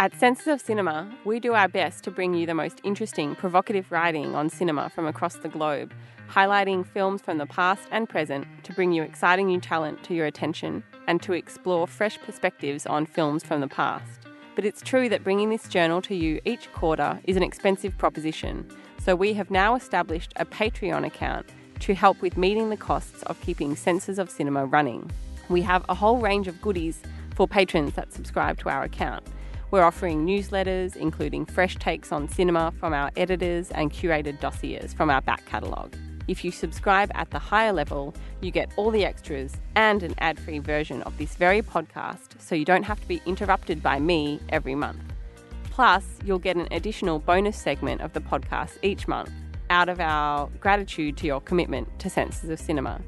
At 0.00 0.18
Senses 0.18 0.48
of 0.48 0.60
Cinema, 0.60 1.16
we 1.24 1.38
do 1.38 1.54
our 1.54 1.68
best 1.68 2.02
to 2.04 2.10
bring 2.10 2.34
you 2.34 2.44
the 2.44 2.54
most 2.54 2.80
interesting, 2.82 3.36
provocative 3.36 3.92
writing 3.92 4.34
on 4.34 4.50
cinema 4.50 4.90
from 4.90 5.06
across 5.06 5.36
the 5.36 5.48
globe, 5.48 5.92
highlighting 6.28 6.84
films 6.84 7.22
from 7.22 7.38
the 7.38 7.46
past 7.46 7.86
and 7.92 8.08
present 8.08 8.46
to 8.64 8.72
bring 8.72 8.90
you 8.90 9.04
exciting 9.04 9.46
new 9.46 9.60
talent 9.60 10.02
to 10.02 10.14
your 10.14 10.26
attention 10.26 10.82
and 11.06 11.22
to 11.22 11.34
explore 11.34 11.86
fresh 11.86 12.18
perspectives 12.18 12.84
on 12.84 13.06
films 13.06 13.44
from 13.44 13.60
the 13.60 13.68
past. 13.68 14.22
But 14.56 14.64
it's 14.64 14.82
true 14.82 15.08
that 15.08 15.22
bringing 15.22 15.50
this 15.50 15.68
journal 15.68 16.02
to 16.02 16.16
you 16.16 16.40
each 16.44 16.72
quarter 16.72 17.20
is 17.24 17.36
an 17.36 17.44
expensive 17.44 17.96
proposition, 17.96 18.68
so 18.98 19.14
we 19.14 19.34
have 19.34 19.52
now 19.52 19.76
established 19.76 20.32
a 20.34 20.44
Patreon 20.44 21.06
account 21.06 21.48
to 21.82 21.94
help 21.96 22.22
with 22.22 22.36
meeting 22.36 22.70
the 22.70 22.76
costs 22.76 23.24
of 23.24 23.40
keeping 23.40 23.74
Senses 23.74 24.20
of 24.20 24.30
Cinema 24.30 24.66
running. 24.66 25.10
We 25.48 25.62
have 25.62 25.84
a 25.88 25.94
whole 25.94 26.18
range 26.18 26.46
of 26.46 26.62
goodies 26.62 27.02
for 27.34 27.48
patrons 27.48 27.94
that 27.94 28.12
subscribe 28.12 28.56
to 28.58 28.68
our 28.68 28.84
account. 28.84 29.24
We're 29.72 29.82
offering 29.82 30.24
newsletters, 30.24 30.94
including 30.94 31.44
fresh 31.44 31.74
takes 31.76 32.12
on 32.12 32.28
cinema 32.28 32.72
from 32.78 32.92
our 32.92 33.10
editors 33.16 33.72
and 33.72 33.92
curated 33.92 34.38
dossiers 34.38 34.92
from 34.92 35.10
our 35.10 35.22
back 35.22 35.44
catalogue. 35.46 35.96
If 36.28 36.44
you 36.44 36.52
subscribe 36.52 37.10
at 37.16 37.32
the 37.32 37.40
higher 37.40 37.72
level, 37.72 38.14
you 38.40 38.52
get 38.52 38.70
all 38.76 38.92
the 38.92 39.04
extras 39.04 39.56
and 39.74 40.04
an 40.04 40.14
ad 40.18 40.38
free 40.38 40.60
version 40.60 41.02
of 41.02 41.18
this 41.18 41.34
very 41.34 41.62
podcast, 41.62 42.40
so 42.40 42.54
you 42.54 42.64
don't 42.64 42.84
have 42.84 43.00
to 43.00 43.08
be 43.08 43.20
interrupted 43.26 43.82
by 43.82 43.98
me 43.98 44.38
every 44.50 44.76
month. 44.76 45.02
Plus, 45.64 46.04
you'll 46.24 46.38
get 46.38 46.54
an 46.54 46.68
additional 46.70 47.18
bonus 47.18 47.58
segment 47.58 48.02
of 48.02 48.12
the 48.12 48.20
podcast 48.20 48.78
each 48.82 49.08
month 49.08 49.32
out 49.72 49.88
of 49.88 50.00
our 50.00 50.48
gratitude 50.60 51.16
to 51.16 51.26
your 51.26 51.40
commitment 51.40 51.88
to 51.98 52.10
Senses 52.10 52.50
of 52.50 52.60
Cinema. 52.60 53.00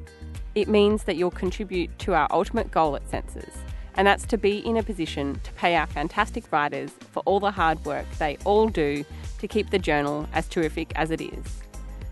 It 0.54 0.66
means 0.66 1.04
that 1.04 1.16
you'll 1.16 1.30
contribute 1.30 1.96
to 2.00 2.14
our 2.14 2.26
ultimate 2.30 2.70
goal 2.70 2.96
at 2.96 3.06
Senses, 3.10 3.54
and 3.96 4.06
that's 4.06 4.24
to 4.26 4.38
be 4.38 4.58
in 4.58 4.78
a 4.78 4.82
position 4.82 5.38
to 5.44 5.52
pay 5.52 5.76
our 5.76 5.86
fantastic 5.86 6.50
writers 6.50 6.90
for 7.12 7.20
all 7.26 7.38
the 7.38 7.50
hard 7.50 7.84
work 7.84 8.06
they 8.18 8.38
all 8.46 8.68
do 8.68 9.04
to 9.40 9.46
keep 9.46 9.68
the 9.68 9.78
journal 9.78 10.26
as 10.32 10.48
terrific 10.48 10.90
as 10.96 11.10
it 11.10 11.20
is. 11.20 11.62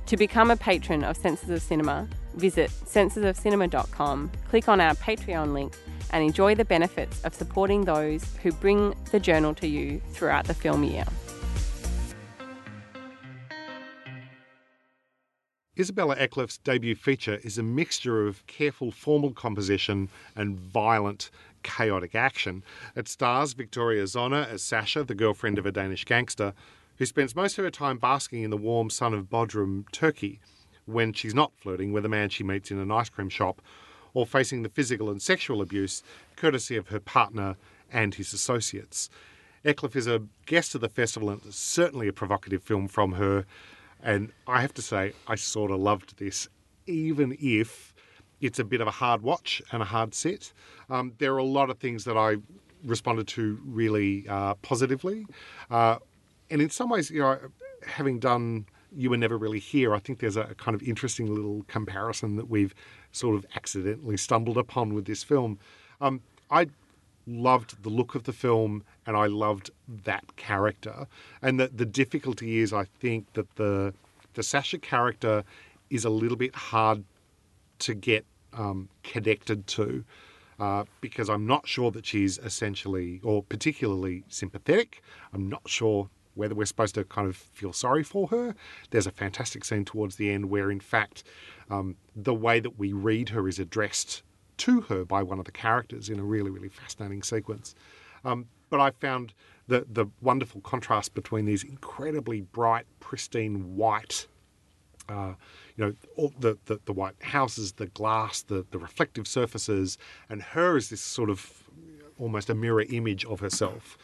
To 0.06 0.18
become 0.18 0.50
a 0.50 0.56
patron 0.56 1.02
of 1.02 1.16
Senses 1.16 1.48
of 1.48 1.62
Cinema, 1.62 2.06
visit 2.34 2.70
sensesofcinema.com, 2.70 4.30
click 4.50 4.68
on 4.68 4.82
our 4.82 4.94
Patreon 4.96 5.54
link, 5.54 5.72
and 6.10 6.22
enjoy 6.22 6.54
the 6.54 6.66
benefits 6.66 7.24
of 7.24 7.34
supporting 7.34 7.86
those 7.86 8.22
who 8.42 8.52
bring 8.52 8.94
the 9.12 9.18
journal 9.18 9.54
to 9.54 9.66
you 9.66 10.02
throughout 10.12 10.44
the 10.44 10.52
film 10.52 10.84
year. 10.84 11.06
Isabella 15.78 16.16
Eklof's 16.16 16.58
debut 16.58 16.94
feature 16.94 17.40
is 17.44 17.56
a 17.56 17.62
mixture 17.62 18.26
of 18.26 18.46
careful 18.46 18.90
formal 18.90 19.32
composition 19.32 20.10
and 20.36 20.58
violent, 20.58 21.30
chaotic 21.62 22.14
action. 22.14 22.62
It 22.94 23.08
stars 23.08 23.54
Victoria 23.54 24.06
Sonne 24.06 24.34
as 24.34 24.62
Sasha, 24.62 25.02
the 25.02 25.14
girlfriend 25.14 25.58
of 25.58 25.64
a 25.64 25.72
Danish 25.72 26.04
gangster, 26.04 26.52
who 26.98 27.06
spends 27.06 27.34
most 27.34 27.56
of 27.56 27.64
her 27.64 27.70
time 27.70 27.96
basking 27.96 28.42
in 28.42 28.50
the 28.50 28.58
warm 28.58 28.90
sun 28.90 29.14
of 29.14 29.30
Bodrum, 29.30 29.90
Turkey, 29.92 30.40
when 30.84 31.14
she's 31.14 31.34
not 31.34 31.52
flirting 31.56 31.90
with 31.90 32.04
a 32.04 32.08
man 32.08 32.28
she 32.28 32.44
meets 32.44 32.70
in 32.70 32.78
an 32.78 32.90
ice 32.90 33.08
cream 33.08 33.30
shop 33.30 33.62
or 34.12 34.26
facing 34.26 34.62
the 34.62 34.68
physical 34.68 35.08
and 35.08 35.22
sexual 35.22 35.62
abuse 35.62 36.02
courtesy 36.36 36.76
of 36.76 36.88
her 36.88 37.00
partner 37.00 37.56
and 37.90 38.16
his 38.16 38.34
associates. 38.34 39.08
Eckloff 39.64 39.96
is 39.96 40.06
a 40.06 40.20
guest 40.44 40.74
of 40.74 40.82
the 40.82 40.90
festival 40.90 41.30
and 41.30 41.40
certainly 41.54 42.08
a 42.08 42.12
provocative 42.12 42.62
film 42.62 42.88
from 42.88 43.12
her 43.12 43.46
and 44.02 44.32
I 44.46 44.60
have 44.60 44.74
to 44.74 44.82
say, 44.82 45.12
I 45.26 45.36
sort 45.36 45.70
of 45.70 45.80
loved 45.80 46.18
this, 46.18 46.48
even 46.86 47.36
if 47.40 47.94
it's 48.40 48.58
a 48.58 48.64
bit 48.64 48.80
of 48.80 48.88
a 48.88 48.90
hard 48.90 49.22
watch 49.22 49.62
and 49.70 49.80
a 49.82 49.84
hard 49.84 50.14
set. 50.14 50.52
Um, 50.90 51.12
there 51.18 51.32
are 51.34 51.38
a 51.38 51.44
lot 51.44 51.70
of 51.70 51.78
things 51.78 52.04
that 52.04 52.16
I 52.16 52.36
responded 52.84 53.28
to 53.28 53.60
really 53.64 54.26
uh, 54.28 54.54
positively. 54.54 55.26
Uh, 55.70 55.98
and 56.50 56.60
in 56.60 56.68
some 56.68 56.90
ways, 56.90 57.10
you 57.10 57.20
know, 57.20 57.38
having 57.86 58.18
done 58.18 58.66
You 58.94 59.10
Were 59.10 59.16
Never 59.16 59.38
Really 59.38 59.60
Here, 59.60 59.94
I 59.94 60.00
think 60.00 60.18
there's 60.18 60.36
a 60.36 60.54
kind 60.56 60.74
of 60.74 60.82
interesting 60.82 61.32
little 61.32 61.64
comparison 61.68 62.36
that 62.36 62.50
we've 62.50 62.74
sort 63.12 63.36
of 63.36 63.46
accidentally 63.54 64.16
stumbled 64.16 64.58
upon 64.58 64.94
with 64.94 65.04
this 65.04 65.22
film. 65.22 65.58
Um, 66.00 66.20
I 66.50 66.66
loved 67.26 67.82
the 67.84 67.88
look 67.88 68.16
of 68.16 68.24
the 68.24 68.32
film 68.32 68.82
and 69.06 69.16
I 69.16 69.26
loved 69.26 69.70
that 70.04 70.36
character. 70.36 71.06
And 71.42 71.58
that 71.60 71.78
the 71.78 71.86
difficulty 71.86 72.58
is, 72.58 72.72
I 72.72 72.84
think, 73.00 73.32
that 73.34 73.56
the 73.56 73.94
the 74.34 74.42
Sasha 74.42 74.78
character 74.78 75.44
is 75.90 76.04
a 76.04 76.10
little 76.10 76.38
bit 76.38 76.54
hard 76.54 77.04
to 77.80 77.94
get 77.94 78.24
um, 78.54 78.88
connected 79.02 79.66
to. 79.68 80.04
uh, 80.58 80.84
because 81.00 81.28
I'm 81.28 81.46
not 81.46 81.66
sure 81.66 81.90
that 81.90 82.06
she's 82.06 82.38
essentially 82.38 83.20
or 83.24 83.42
particularly 83.42 84.24
sympathetic. 84.28 85.02
I'm 85.32 85.48
not 85.48 85.68
sure 85.68 86.08
whether 86.34 86.54
we're 86.54 86.66
supposed 86.66 86.94
to 86.94 87.04
kind 87.04 87.28
of 87.28 87.36
feel 87.36 87.72
sorry 87.72 88.04
for 88.04 88.28
her. 88.28 88.54
There's 88.90 89.06
a 89.06 89.10
fantastic 89.10 89.64
scene 89.64 89.84
towards 89.84 90.16
the 90.16 90.30
end 90.30 90.48
where, 90.50 90.70
in 90.70 90.80
fact, 90.80 91.24
um, 91.68 91.96
the 92.14 92.32
way 92.34 92.60
that 92.60 92.78
we 92.78 92.92
read 92.92 93.30
her 93.30 93.48
is 93.48 93.58
addressed 93.58 94.22
to 94.58 94.82
her 94.82 95.04
by 95.04 95.22
one 95.22 95.38
of 95.40 95.44
the 95.46 95.52
characters 95.52 96.08
in 96.08 96.20
a 96.20 96.24
really, 96.24 96.50
really 96.50 96.68
fascinating 96.68 97.22
sequence. 97.22 97.74
Um, 98.24 98.46
but 98.72 98.80
I 98.80 98.90
found 98.90 99.34
the 99.68 99.86
the 99.88 100.06
wonderful 100.22 100.62
contrast 100.62 101.14
between 101.14 101.44
these 101.44 101.62
incredibly 101.62 102.40
bright, 102.40 102.86
pristine 103.00 103.76
white. 103.76 104.26
Uh, 105.08 105.34
you 105.76 105.84
know, 105.84 105.94
all 106.16 106.32
the, 106.38 106.56
the, 106.66 106.80
the 106.86 106.92
white 106.92 107.20
houses, 107.22 107.72
the 107.72 107.88
glass, 107.88 108.40
the, 108.42 108.64
the 108.70 108.78
reflective 108.78 109.26
surfaces, 109.28 109.98
and 110.30 110.40
her 110.40 110.76
as 110.76 110.88
this 110.88 111.02
sort 111.02 111.28
of 111.28 111.68
almost 112.18 112.48
a 112.48 112.54
mirror 112.54 112.84
image 112.88 113.24
of 113.26 113.40
herself, 113.40 113.98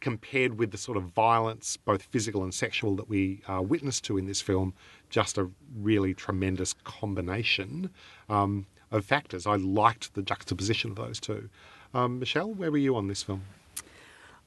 compared 0.00 0.58
with 0.58 0.70
the 0.70 0.78
sort 0.78 0.96
of 0.96 1.02
violence, 1.04 1.76
both 1.76 2.02
physical 2.04 2.42
and 2.44 2.54
sexual, 2.54 2.96
that 2.96 3.10
we 3.10 3.42
are 3.46 3.60
witness 3.60 4.00
to 4.00 4.16
in 4.16 4.26
this 4.26 4.40
film. 4.40 4.72
Just 5.10 5.36
a 5.36 5.50
really 5.76 6.14
tremendous 6.14 6.72
combination 6.84 7.90
um, 8.30 8.66
of 8.90 9.04
factors. 9.04 9.46
I 9.46 9.56
liked 9.56 10.14
the 10.14 10.22
juxtaposition 10.22 10.92
of 10.92 10.96
those 10.96 11.20
two. 11.20 11.50
Um, 11.92 12.20
Michelle, 12.20 12.54
where 12.54 12.70
were 12.70 12.78
you 12.78 12.96
on 12.96 13.08
this 13.08 13.22
film? 13.22 13.42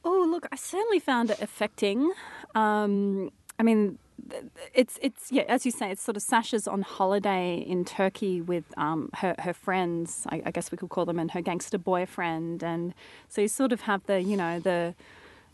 Oh, 0.03 0.27
look, 0.29 0.47
I 0.51 0.55
certainly 0.55 0.99
found 0.99 1.29
it 1.29 1.41
affecting. 1.41 2.11
Um, 2.55 3.31
I 3.59 3.63
mean, 3.63 3.99
it's 4.73 4.97
it's 5.01 5.31
yeah, 5.31 5.43
as 5.43 5.65
you 5.65 5.71
say, 5.71 5.91
it's 5.91 6.01
sort 6.01 6.17
of 6.17 6.23
Sasha's 6.23 6.67
on 6.67 6.81
holiday 6.81 7.57
in 7.57 7.85
Turkey 7.85 8.41
with 8.41 8.65
um, 8.77 9.09
her 9.15 9.35
her 9.39 9.53
friends. 9.53 10.25
I, 10.29 10.41
I, 10.45 10.51
guess 10.51 10.71
we 10.71 10.77
could 10.77 10.89
call 10.89 11.05
them, 11.05 11.19
and 11.19 11.31
her 11.31 11.41
gangster 11.41 11.77
boyfriend. 11.77 12.63
And 12.63 12.93
so 13.29 13.41
you 13.41 13.47
sort 13.47 13.71
of 13.71 13.81
have 13.81 14.05
the 14.05 14.21
you 14.21 14.37
know 14.37 14.59
the 14.59 14.95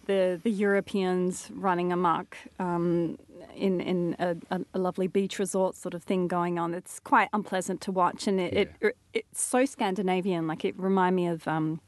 the 0.08 0.39
the 0.41 0.50
Europeans 0.50 1.50
running 1.54 1.93
amok 1.93 2.38
um, 2.60 3.17
in 3.56 3.80
in 3.80 4.15
a, 4.20 4.36
a, 4.74 4.80
lovely 4.80 5.08
beach 5.08 5.38
resort 5.38 5.76
sort 5.76 5.93
of 5.93 6.04
thing 6.04 6.28
going 6.28 6.58
on. 6.58 6.74
It's 6.74 7.00
quite 7.00 7.30
unpleasant 7.34 7.82
to 7.82 7.91
watch, 7.91 8.28
and 8.28 8.39
it, 8.39 8.54
yeah. 8.54 8.89
it 8.89 8.98
it's 9.13 9.41
so 9.41 9.65
Scandinavian. 9.65 10.48
Like 10.48 10.65
it 10.65 10.78
remind 10.80 11.15
me 11.15 11.28
of 11.28 11.48
um, 11.48 11.82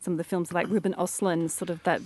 some 0.00 0.14
of 0.14 0.18
the 0.18 0.24
films 0.24 0.52
like 0.52 0.66
Ruben 0.68 0.94
Östlund, 0.94 1.50
sort 1.50 1.70
of 1.70 1.82
that 1.84 2.00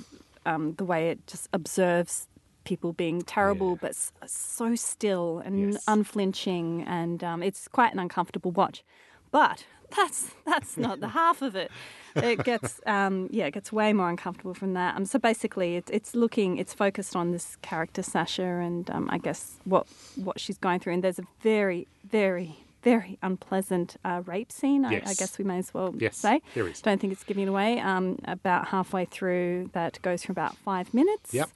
um, 0.45 0.75
the 0.75 0.85
way 0.85 1.11
it 1.11 1.27
just 1.27 1.49
observes 1.53 2.27
people 2.65 2.93
being 2.93 3.23
terrible, 3.23 3.71
yeah. 3.71 3.79
but 3.89 3.97
so 4.27 4.75
still 4.75 5.41
and 5.45 5.73
yes. 5.73 5.85
unflinching, 5.89 6.83
and 6.87 7.25
um, 7.25 7.43
it's 7.43 7.69
quite 7.69 7.93
an 7.93 7.99
uncomfortable 7.99 8.51
watch. 8.51 8.85
But 9.31 9.65
that's 9.97 10.31
that's 10.45 10.77
not 10.77 11.01
the 11.01 11.09
half 11.09 11.43
of 11.43 11.57
it. 11.57 11.71
It 12.17 12.45
gets 12.45 12.81
um, 12.87 13.29
yeah, 13.31 13.47
it 13.47 13.55
gets 13.55 13.73
way 13.73 13.93
more 13.93 14.09
uncomfortable 14.09 14.55
from 14.55 14.75
that. 14.75 14.97
Um, 14.97 15.05
so 15.05 15.19
basically, 15.19 15.77
it's 15.77 15.91
it's 15.91 16.15
looking, 16.15 16.59
it's 16.59 16.75
focused 16.75 17.15
on 17.15 17.33
this 17.33 17.57
character 17.63 18.03
Sasha, 18.03 18.43
and 18.43 18.91
um, 18.91 19.09
I 19.11 19.19
guess 19.19 19.57
what 19.65 19.87
what 20.17 20.41
she's 20.41 20.59
going 20.59 20.81
through. 20.81 20.95
And 20.95 21.05
there's 21.05 21.19
a 21.19 21.27
very 21.41 21.87
very 22.09 22.57
very 22.83 23.19
unpleasant 23.23 23.97
uh, 24.05 24.23
rape 24.25 24.51
scene. 24.51 24.87
I, 24.87 25.03
I, 25.05 25.13
guess 25.13 25.37
we 25.37 25.45
may 25.45 25.59
as 25.59 25.75
well 25.75 25.95
yes, 25.99 26.17
say. 26.17 26.41
There 26.55 26.67
is. 26.67 26.81
Don't 26.81 26.99
think 26.99 27.13
it's 27.13 27.25
giving 27.25 27.45
it 27.45 27.49
away. 27.49 27.79
Um, 27.79 28.19
about 28.25 28.69
halfway 28.69 29.05
through, 29.05 29.69
that 29.75 30.01
goes 30.01 30.25
for 30.25 30.33
about 30.33 30.57
five 30.57 30.95
minutes. 30.95 31.35
Yep 31.35 31.51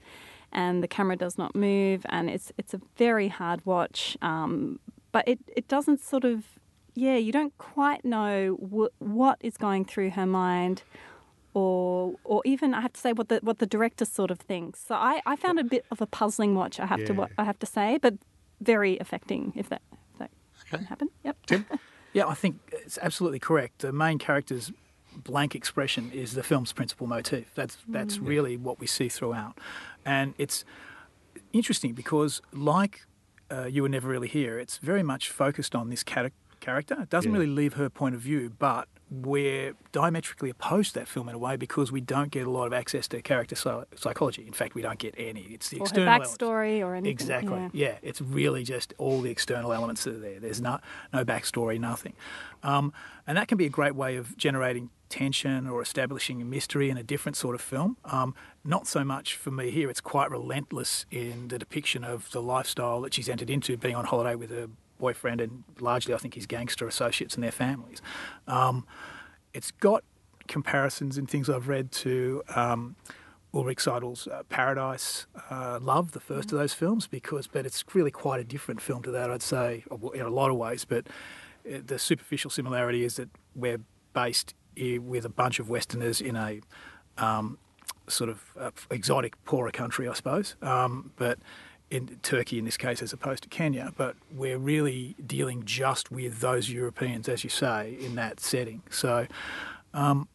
and 0.54 0.84
the 0.84 0.88
camera 0.88 1.16
does 1.16 1.36
not 1.36 1.54
move, 1.56 2.06
and 2.08 2.30
it's 2.30 2.52
it's 2.56 2.72
a 2.72 2.80
very 2.96 3.26
hard 3.26 3.60
watch. 3.66 4.16
Um, 4.22 4.78
but 5.12 5.28
it, 5.28 5.38
it 5.56 5.68
doesn't 5.68 6.00
sort 6.00 6.24
of 6.24 6.44
yeah, 6.94 7.16
you 7.16 7.32
don't 7.32 7.56
quite 7.58 8.04
know 8.04 8.54
wh- 8.54 9.02
what 9.02 9.38
is 9.40 9.56
going 9.56 9.84
through 9.84 10.10
her 10.10 10.26
mind, 10.26 10.82
or 11.52 12.14
or 12.24 12.42
even 12.44 12.74
I 12.74 12.80
have 12.80 12.92
to 12.92 13.00
say 13.00 13.12
what 13.12 13.28
the 13.28 13.40
what 13.42 13.58
the 13.58 13.66
director 13.66 14.04
sort 14.04 14.30
of 14.30 14.38
thinks. 14.38 14.80
So 14.84 14.94
I, 14.94 15.20
I 15.26 15.36
found 15.36 15.58
a 15.58 15.64
bit 15.64 15.84
of 15.90 16.00
a 16.00 16.06
puzzling 16.06 16.54
watch. 16.54 16.78
I 16.80 16.86
have 16.86 17.00
yeah. 17.00 17.06
to 17.06 17.28
I 17.38 17.44
have 17.44 17.58
to 17.60 17.66
say, 17.66 17.98
but 18.00 18.14
very 18.60 18.98
affecting 18.98 19.52
if 19.56 19.68
that 19.68 19.82
if 20.12 20.18
that 20.18 20.30
okay. 20.60 20.76
can 20.78 20.84
happen. 20.86 21.10
Yep. 21.24 21.36
Tim. 21.46 21.66
yeah, 22.12 22.26
I 22.26 22.34
think 22.34 22.58
it's 22.72 22.98
absolutely 23.02 23.40
correct. 23.40 23.80
The 23.80 23.92
main 23.92 24.18
character's 24.18 24.72
blank 25.16 25.54
expression 25.54 26.10
is 26.12 26.32
the 26.32 26.42
film's 26.42 26.72
principal 26.72 27.06
motif. 27.06 27.52
That's 27.54 27.78
that's 27.88 28.18
mm. 28.18 28.26
really 28.26 28.56
what 28.56 28.80
we 28.80 28.86
see 28.86 29.08
throughout. 29.08 29.58
And 30.04 30.34
it's 30.38 30.64
interesting 31.52 31.92
because, 31.92 32.42
like 32.52 33.06
uh, 33.50 33.64
You 33.64 33.82
Were 33.82 33.88
Never 33.88 34.08
Really 34.08 34.28
Here, 34.28 34.58
it's 34.58 34.78
very 34.78 35.02
much 35.02 35.30
focused 35.30 35.74
on 35.74 35.90
this 35.90 36.02
cat- 36.02 36.32
character. 36.64 36.96
It 37.00 37.10
doesn't 37.10 37.30
yeah. 37.30 37.38
really 37.38 37.50
leave 37.50 37.74
her 37.74 37.90
point 37.90 38.14
of 38.14 38.20
view, 38.20 38.52
but 38.58 38.88
we're 39.10 39.74
diametrically 39.92 40.50
opposed 40.50 40.94
to 40.94 41.00
that 41.00 41.08
film 41.08 41.28
in 41.28 41.34
a 41.34 41.38
way 41.38 41.56
because 41.56 41.92
we 41.92 42.00
don't 42.00 42.30
get 42.30 42.46
a 42.46 42.50
lot 42.50 42.66
of 42.66 42.72
access 42.72 43.06
to 43.08 43.20
character 43.22 43.54
psychology. 43.54 44.46
In 44.46 44.52
fact, 44.52 44.74
we 44.74 44.82
don't 44.82 44.98
get 44.98 45.14
any. 45.16 45.42
It's 45.42 45.68
the 45.68 45.78
or 45.78 45.82
external 45.82 46.12
her 46.12 46.20
backstory 46.20 46.80
elements. 46.80 46.82
or 46.82 46.94
anything. 46.94 47.12
Exactly. 47.12 47.60
Yeah. 47.72 47.88
yeah. 47.88 47.94
it's 48.02 48.20
really 48.20 48.64
just 48.64 48.94
all 48.98 49.20
the 49.20 49.30
external 49.30 49.72
elements 49.72 50.04
that 50.04 50.14
are 50.14 50.18
there. 50.18 50.40
There's 50.40 50.60
no 50.60 50.80
no 51.12 51.24
backstory, 51.24 51.78
nothing, 51.78 52.14
um, 52.62 52.92
and 53.26 53.36
that 53.36 53.48
can 53.48 53.58
be 53.58 53.66
a 53.66 53.70
great 53.70 53.94
way 53.94 54.16
of 54.16 54.36
generating 54.36 54.90
tension 55.10 55.68
or 55.68 55.80
establishing 55.80 56.42
a 56.42 56.44
mystery 56.44 56.90
in 56.90 56.96
a 56.96 57.02
different 57.02 57.36
sort 57.36 57.54
of 57.54 57.60
film. 57.60 57.96
Um, 58.06 58.34
not 58.64 58.86
so 58.86 59.04
much 59.04 59.36
for 59.36 59.50
me 59.50 59.70
here. 59.70 59.88
It's 59.90 60.00
quite 60.00 60.30
relentless 60.30 61.06
in 61.10 61.48
the 61.48 61.58
depiction 61.58 62.02
of 62.02 62.30
the 62.32 62.42
lifestyle 62.42 63.02
that 63.02 63.14
she's 63.14 63.28
entered 63.28 63.50
into, 63.50 63.76
being 63.76 63.94
on 63.94 64.06
holiday 64.06 64.34
with 64.34 64.50
her 64.50 64.68
boyfriend 64.98 65.40
and 65.40 65.64
largely, 65.80 66.14
I 66.14 66.18
think, 66.18 66.34
his 66.34 66.46
gangster 66.46 66.86
associates 66.86 67.34
and 67.34 67.44
their 67.44 67.52
families. 67.52 68.00
Um, 68.46 68.86
it's 69.52 69.70
got 69.70 70.04
comparisons 70.48 71.18
in 71.18 71.26
things 71.26 71.48
I've 71.48 71.68
read 71.68 71.92
to. 71.92 72.42
Um, 72.54 72.96
Ulrich 73.54 73.78
Seidl's 73.78 74.26
uh, 74.26 74.42
Paradise 74.48 75.26
uh, 75.48 75.78
Love, 75.80 76.10
the 76.10 76.18
1st 76.18 76.52
of 76.52 76.58
those 76.58 76.74
films, 76.74 77.06
because 77.06 77.46
but 77.46 77.64
it's 77.64 77.84
really 77.94 78.10
quite 78.10 78.40
a 78.40 78.44
different 78.44 78.80
film 78.80 79.02
to 79.04 79.12
that, 79.12 79.30
I'd 79.30 79.42
say, 79.42 79.84
in 80.12 80.22
a 80.22 80.28
lot 80.28 80.50
of 80.50 80.56
ways. 80.56 80.84
But 80.84 81.06
uh, 81.66 81.78
the 81.86 81.98
superficial 81.98 82.50
similarity 82.50 83.04
is 83.04 83.16
that 83.16 83.28
we're 83.54 83.80
based 84.12 84.54
with 84.76 85.24
a 85.24 85.28
bunch 85.28 85.60
of 85.60 85.70
Westerners 85.70 86.20
in 86.20 86.34
a 86.34 86.60
um, 87.16 87.58
sort 88.08 88.28
of 88.28 88.42
uh, 88.58 88.70
exotic, 88.90 89.42
poorer 89.44 89.70
country, 89.70 90.08
I 90.08 90.14
suppose. 90.14 90.56
Um, 90.60 91.12
but 91.16 91.38
in 91.90 92.18
Turkey, 92.22 92.58
in 92.58 92.64
this 92.64 92.76
case, 92.76 93.02
as 93.02 93.12
opposed 93.12 93.42
to 93.44 93.48
Kenya. 93.48 93.92
But 93.96 94.16
we're 94.32 94.58
really 94.58 95.14
dealing 95.24 95.64
just 95.64 96.10
with 96.10 96.40
those 96.40 96.70
Europeans, 96.70 97.28
as 97.28 97.44
you 97.44 97.50
say, 97.50 97.96
in 98.00 98.14
that 98.16 98.40
setting. 98.40 98.82
So 98.90 99.26
um, 99.92 100.28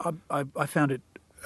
I, 0.00 0.12
I, 0.30 0.44
I, 0.56 0.66
found 0.66 0.92
it. 0.92 1.02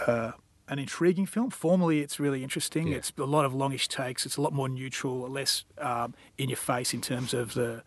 Uh, 0.07 0.33
an 0.69 0.79
intriguing 0.79 1.27
film. 1.27 1.51
Formally, 1.51 1.99
it's 1.99 2.21
really 2.21 2.45
interesting. 2.45 2.87
Yeah. 2.89 2.99
It's 2.99 3.13
a 3.19 3.25
lot 3.25 3.45
of 3.45 3.53
longish 3.53 3.89
takes. 3.89 4.25
It's 4.25 4.37
a 4.37 4.41
lot 4.41 4.53
more 4.53 4.69
neutral, 4.69 5.29
less 5.29 5.65
um, 5.79 6.15
in 6.39 6.49
your 6.49 6.57
face 6.57 6.95
in 6.95 7.01
terms 7.01 7.35
of 7.35 7.55
the 7.55 7.83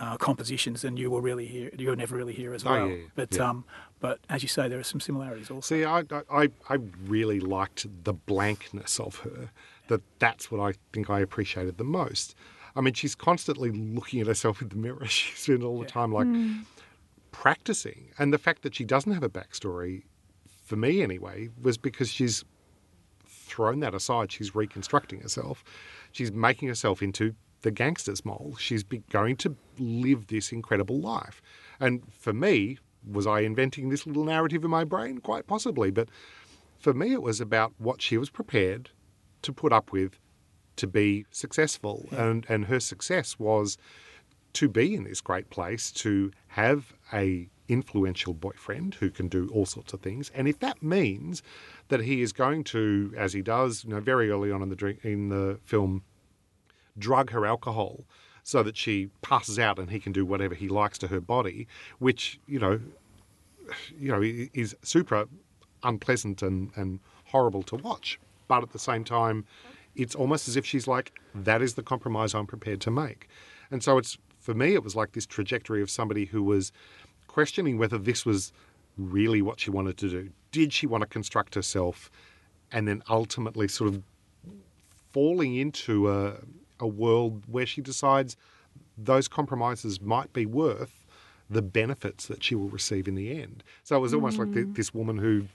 uh, 0.00 0.16
compositions 0.16 0.82
than 0.82 0.96
you 0.96 1.10
will 1.10 1.20
really 1.20 1.46
hear. 1.46 1.70
You'll 1.78 1.94
never 1.94 2.16
really 2.16 2.34
hear 2.34 2.52
as 2.52 2.66
oh, 2.66 2.70
well. 2.70 2.82
Oh, 2.82 2.86
yeah, 2.88 2.94
yeah. 2.96 3.02
But. 3.14 3.40
Um, 3.40 3.64
but 4.00 4.18
as 4.28 4.42
you 4.42 4.50
say, 4.50 4.68
there 4.68 4.78
are 4.78 4.84
some 4.84 5.00
similarities 5.00 5.50
also. 5.50 5.74
See, 5.74 5.82
I, 5.82 6.04
I 6.30 6.50
I 6.68 6.76
really 7.06 7.40
liked 7.40 7.86
the 8.04 8.12
blankness 8.12 9.00
of 9.00 9.20
her. 9.20 9.50
That 9.88 10.02
that's 10.18 10.50
what 10.50 10.60
I 10.60 10.74
think 10.92 11.10
I 11.10 11.20
appreciated 11.20 11.78
the 11.78 11.84
most. 11.84 12.34
I 12.76 12.80
mean, 12.80 12.94
she's 12.94 13.14
constantly 13.14 13.70
looking 13.70 14.20
at 14.20 14.26
herself 14.26 14.60
in 14.60 14.68
the 14.68 14.76
mirror. 14.76 15.04
She's 15.06 15.38
spent 15.38 15.62
all 15.62 15.78
the 15.78 15.86
time 15.86 16.12
like 16.12 16.26
mm. 16.26 16.64
practicing, 17.30 18.08
and 18.18 18.32
the 18.32 18.38
fact 18.38 18.62
that 18.62 18.74
she 18.74 18.84
doesn't 18.84 19.12
have 19.12 19.22
a 19.22 19.28
backstory, 19.28 20.02
for 20.64 20.76
me 20.76 21.02
anyway, 21.02 21.50
was 21.60 21.76
because 21.76 22.10
she's 22.10 22.44
thrown 23.26 23.80
that 23.80 23.94
aside. 23.94 24.32
She's 24.32 24.54
reconstructing 24.54 25.20
herself. 25.20 25.62
She's 26.10 26.32
making 26.32 26.68
herself 26.68 27.02
into 27.02 27.34
the 27.62 27.70
gangster's 27.70 28.24
mole. 28.24 28.56
She's 28.58 28.82
going 28.82 29.36
to 29.36 29.56
live 29.78 30.26
this 30.26 30.52
incredible 30.52 31.00
life. 31.00 31.40
And 31.78 32.02
for 32.12 32.32
me, 32.32 32.78
was 33.08 33.26
I 33.26 33.40
inventing 33.40 33.88
this 33.88 34.06
little 34.06 34.24
narrative 34.24 34.64
in 34.64 34.70
my 34.70 34.84
brain? 34.84 35.18
Quite 35.18 35.46
possibly. 35.46 35.90
But 35.90 36.08
for 36.78 36.92
me, 36.92 37.12
it 37.12 37.22
was 37.22 37.40
about 37.40 37.72
what 37.78 38.02
she 38.02 38.18
was 38.18 38.30
prepared 38.30 38.90
to 39.44 39.52
put 39.52 39.72
up 39.72 39.92
with 39.92 40.18
to 40.76 40.86
be 40.86 41.24
successful. 41.30 42.08
Yeah. 42.10 42.26
And, 42.26 42.46
and 42.48 42.64
her 42.66 42.80
success 42.80 43.38
was 43.38 43.78
to 44.54 44.68
be 44.68 44.94
in 44.94 45.04
this 45.04 45.20
great 45.20 45.50
place, 45.50 45.90
to 45.92 46.30
have 46.48 46.92
a 47.12 47.48
influential 47.68 48.34
boyfriend 48.34 48.96
who 48.96 49.10
can 49.10 49.28
do 49.28 49.48
all 49.52 49.66
sorts 49.66 49.92
of 49.92 50.00
things. 50.00 50.30
And 50.34 50.46
if 50.46 50.58
that 50.58 50.82
means 50.82 51.42
that 51.88 52.00
he 52.00 52.20
is 52.20 52.32
going 52.32 52.64
to, 52.64 53.12
as 53.16 53.32
he 53.32 53.42
does, 53.42 53.84
you 53.84 53.90
know, 53.90 54.00
very 54.00 54.30
early 54.30 54.50
on 54.50 54.62
in 54.62 54.68
the 54.68 54.76
drink, 54.76 55.00
in 55.02 55.28
the 55.28 55.58
film, 55.64 56.02
drug 56.98 57.30
her 57.30 57.46
alcohol 57.46 58.04
so 58.42 58.62
that 58.62 58.76
she 58.76 59.08
passes 59.22 59.58
out 59.58 59.78
and 59.78 59.90
he 59.90 59.98
can 59.98 60.12
do 60.12 60.24
whatever 60.26 60.54
he 60.54 60.68
likes 60.68 60.98
to 60.98 61.08
her 61.08 61.20
body, 61.20 61.66
which 61.98 62.38
you 62.46 62.58
know, 62.58 62.80
you 63.98 64.12
know, 64.12 64.20
is 64.22 64.76
super 64.82 65.26
unpleasant 65.82 66.42
and, 66.42 66.70
and 66.76 67.00
horrible 67.26 67.62
to 67.62 67.76
watch. 67.76 68.18
But 68.48 68.62
at 68.62 68.70
the 68.72 68.78
same 68.78 69.04
time, 69.04 69.44
it's 69.94 70.14
almost 70.14 70.48
as 70.48 70.56
if 70.56 70.66
she's 70.66 70.86
like, 70.86 71.12
that 71.34 71.62
is 71.62 71.74
the 71.74 71.82
compromise 71.82 72.34
I'm 72.34 72.46
prepared 72.46 72.80
to 72.82 72.90
make. 72.90 73.28
And 73.70 73.82
so 73.82 73.98
it's 73.98 74.18
for 74.40 74.54
me, 74.54 74.74
it 74.74 74.84
was 74.84 74.94
like 74.94 75.12
this 75.12 75.26
trajectory 75.26 75.80
of 75.80 75.90
somebody 75.90 76.26
who 76.26 76.42
was 76.42 76.70
questioning 77.28 77.78
whether 77.78 77.98
this 77.98 78.26
was 78.26 78.52
really 78.96 79.42
what 79.42 79.60
she 79.60 79.70
wanted 79.70 79.96
to 79.98 80.08
do? 80.08 80.30
Did 80.52 80.72
she 80.72 80.86
want 80.86 81.02
to 81.02 81.06
construct 81.06 81.54
herself 81.54 82.10
and 82.72 82.86
then 82.86 83.02
ultimately 83.08 83.68
sort 83.68 83.92
of 83.92 84.02
falling 85.12 85.56
into 85.56 86.10
a, 86.10 86.36
a 86.80 86.86
world 86.86 87.42
where 87.46 87.66
she 87.66 87.80
decides 87.80 88.36
those 88.96 89.28
compromises 89.28 90.00
might 90.00 90.32
be 90.32 90.46
worth 90.46 91.04
the 91.50 91.62
benefits 91.62 92.26
that 92.26 92.42
she 92.42 92.54
will 92.54 92.68
receive 92.68 93.08
in 93.08 93.14
the 93.14 93.40
end? 93.40 93.62
So 93.82 93.96
it 93.96 94.00
was 94.00 94.14
almost 94.14 94.38
like 94.38 94.52
the, 94.52 94.60
mm. 94.60 94.74
this 94.76 94.94
woman 94.94 95.18
who 95.18 95.46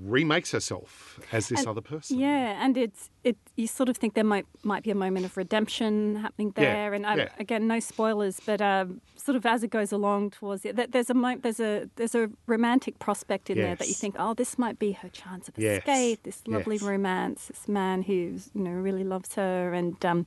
remakes 0.00 0.50
herself 0.52 1.20
as 1.32 1.48
this 1.48 1.60
And- 1.60 1.68
other 1.68 1.80
person. 1.80 2.18
Yeah, 2.18 2.64
and 2.64 2.76
it's 2.76 3.10
it. 3.24 3.36
You 3.56 3.66
sort 3.66 3.88
of 3.88 3.96
think 3.96 4.14
there 4.14 4.24
might 4.24 4.46
might 4.62 4.82
be 4.82 4.90
a 4.90 4.94
moment 4.94 5.26
of 5.26 5.36
redemption 5.36 6.16
happening 6.16 6.52
there, 6.56 6.90
Yeah, 6.90 6.96
and 6.96 7.06
I, 7.06 7.14
yeah. 7.16 7.28
again, 7.38 7.66
no 7.66 7.78
spoilers, 7.80 8.40
but 8.44 8.60
um, 8.60 9.00
sort 9.16 9.36
of 9.36 9.44
as 9.46 9.62
it 9.62 9.70
goes 9.70 9.92
along 9.92 10.30
towards 10.30 10.64
it, 10.64 10.92
there's 10.92 11.10
a 11.10 11.14
mo- 11.14 11.38
there's 11.42 11.60
a 11.60 11.88
there's 11.96 12.14
a 12.14 12.30
romantic 12.46 12.98
prospect 12.98 13.50
in 13.50 13.58
there 13.58 13.76
that 13.76 13.88
you 13.88 13.94
think, 13.94 14.16
oh, 14.18 14.34
this 14.34 14.58
might 14.58 14.78
be 14.78 14.92
her 14.92 15.08
chance 15.10 15.48
of 15.48 15.54
Yes, 15.58 15.78
escape. 15.78 16.22
This 16.22 16.42
lovely 16.46 16.76
yes. 16.76 16.82
romance, 16.82 17.46
this 17.48 17.68
man 17.68 18.02
who's 18.02 18.50
you 18.54 18.62
know 18.62 18.70
really 18.72 19.04
loves 19.04 19.34
her, 19.34 19.72
and 19.74 20.02
um, 20.04 20.26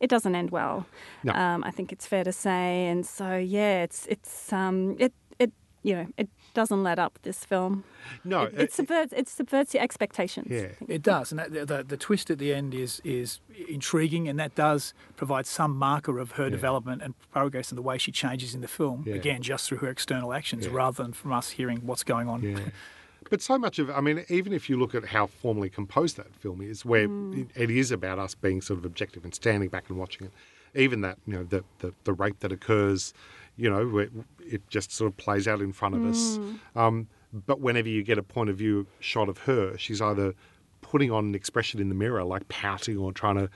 it 0.00 0.08
doesn't 0.10 0.34
end 0.34 0.50
well. 0.50 0.86
No. 1.24 1.32
Um, 1.34 1.62
I 1.64 1.70
think 1.70 1.92
it's 1.92 2.06
fair 2.06 2.24
to 2.24 2.32
say, 2.32 2.86
and 2.86 3.04
so 3.06 3.36
yeah, 3.36 3.82
it's 3.82 4.06
it's 4.06 4.52
um, 4.52 4.96
it 4.98 5.12
it 5.38 5.52
you 5.82 5.94
know 5.94 6.06
it 6.16 6.28
doesn't 6.56 6.82
let 6.82 6.98
up 6.98 7.18
this 7.22 7.44
film. 7.44 7.84
No, 8.24 8.44
it, 8.44 8.54
it 8.58 8.72
subverts 8.72 9.12
it 9.12 9.28
subverts 9.28 9.74
your 9.74 9.82
expectations. 9.82 10.48
Yeah. 10.50 10.68
It 10.88 11.02
does, 11.02 11.30
and 11.30 11.38
that, 11.38 11.52
the, 11.52 11.66
the, 11.66 11.84
the 11.84 11.96
twist 11.98 12.30
at 12.30 12.38
the 12.38 12.54
end 12.54 12.74
is 12.74 13.00
is 13.04 13.40
intriguing, 13.68 14.26
and 14.26 14.38
that 14.40 14.54
does 14.54 14.94
provide 15.16 15.46
some 15.46 15.76
marker 15.76 16.18
of 16.18 16.32
her 16.32 16.48
development 16.48 17.02
and 17.02 17.14
progress 17.30 17.70
in 17.70 17.76
the 17.76 17.82
way 17.82 17.98
she 17.98 18.10
changes 18.10 18.54
in 18.54 18.62
the 18.62 18.68
film. 18.68 19.04
Yeah. 19.06 19.14
Again, 19.14 19.42
just 19.42 19.68
through 19.68 19.78
her 19.78 19.88
external 19.88 20.32
actions, 20.32 20.66
Yeah. 20.66 20.72
rather 20.72 21.02
than 21.02 21.12
from 21.12 21.32
us 21.32 21.50
hearing 21.50 21.80
what's 21.84 22.04
going 22.04 22.28
on. 22.28 22.42
Yeah. 22.42 22.58
But 23.28 23.42
so 23.42 23.58
much 23.58 23.80
of, 23.80 23.90
I 23.90 24.00
mean, 24.00 24.24
even 24.28 24.52
if 24.52 24.70
you 24.70 24.78
look 24.78 24.94
at 24.94 25.06
how 25.06 25.26
formally 25.26 25.68
composed 25.68 26.16
that 26.16 26.32
film 26.36 26.60
is, 26.60 26.84
where 26.84 27.08
mm. 27.08 27.40
it, 27.40 27.48
it 27.60 27.70
is 27.70 27.90
about 27.90 28.20
us 28.20 28.36
being 28.36 28.60
sort 28.60 28.78
of 28.78 28.84
objective 28.84 29.24
and 29.24 29.34
standing 29.34 29.68
back 29.68 29.88
and 29.88 29.98
watching 29.98 30.28
it, 30.28 30.32
even 30.80 31.00
that, 31.00 31.18
you 31.26 31.32
know, 31.32 31.42
the, 31.42 31.64
the, 31.80 31.92
the 32.04 32.12
rape 32.12 32.38
that 32.38 32.52
occurs, 32.52 33.12
you 33.56 33.70
know, 33.70 33.86
where 33.86 34.08
it 34.40 34.68
just 34.68 34.92
sort 34.92 35.10
of 35.10 35.16
plays 35.16 35.48
out 35.48 35.60
in 35.60 35.72
front 35.72 35.94
of 35.94 36.04
us. 36.04 36.38
Um, 36.74 37.08
but 37.32 37.60
whenever 37.60 37.88
you 37.88 38.02
get 38.02 38.18
a 38.18 38.22
point 38.22 38.50
of 38.50 38.56
view 38.56 38.86
shot 39.00 39.28
of 39.28 39.38
her, 39.38 39.76
she's 39.76 40.00
either 40.00 40.34
putting 40.82 41.10
on 41.10 41.26
an 41.26 41.34
expression 41.34 41.80
in 41.80 41.88
the 41.88 41.94
mirror, 41.94 42.24
like 42.24 42.46
pouting 42.48 42.96
or 42.96 43.12
trying 43.12 43.36
to, 43.36 43.50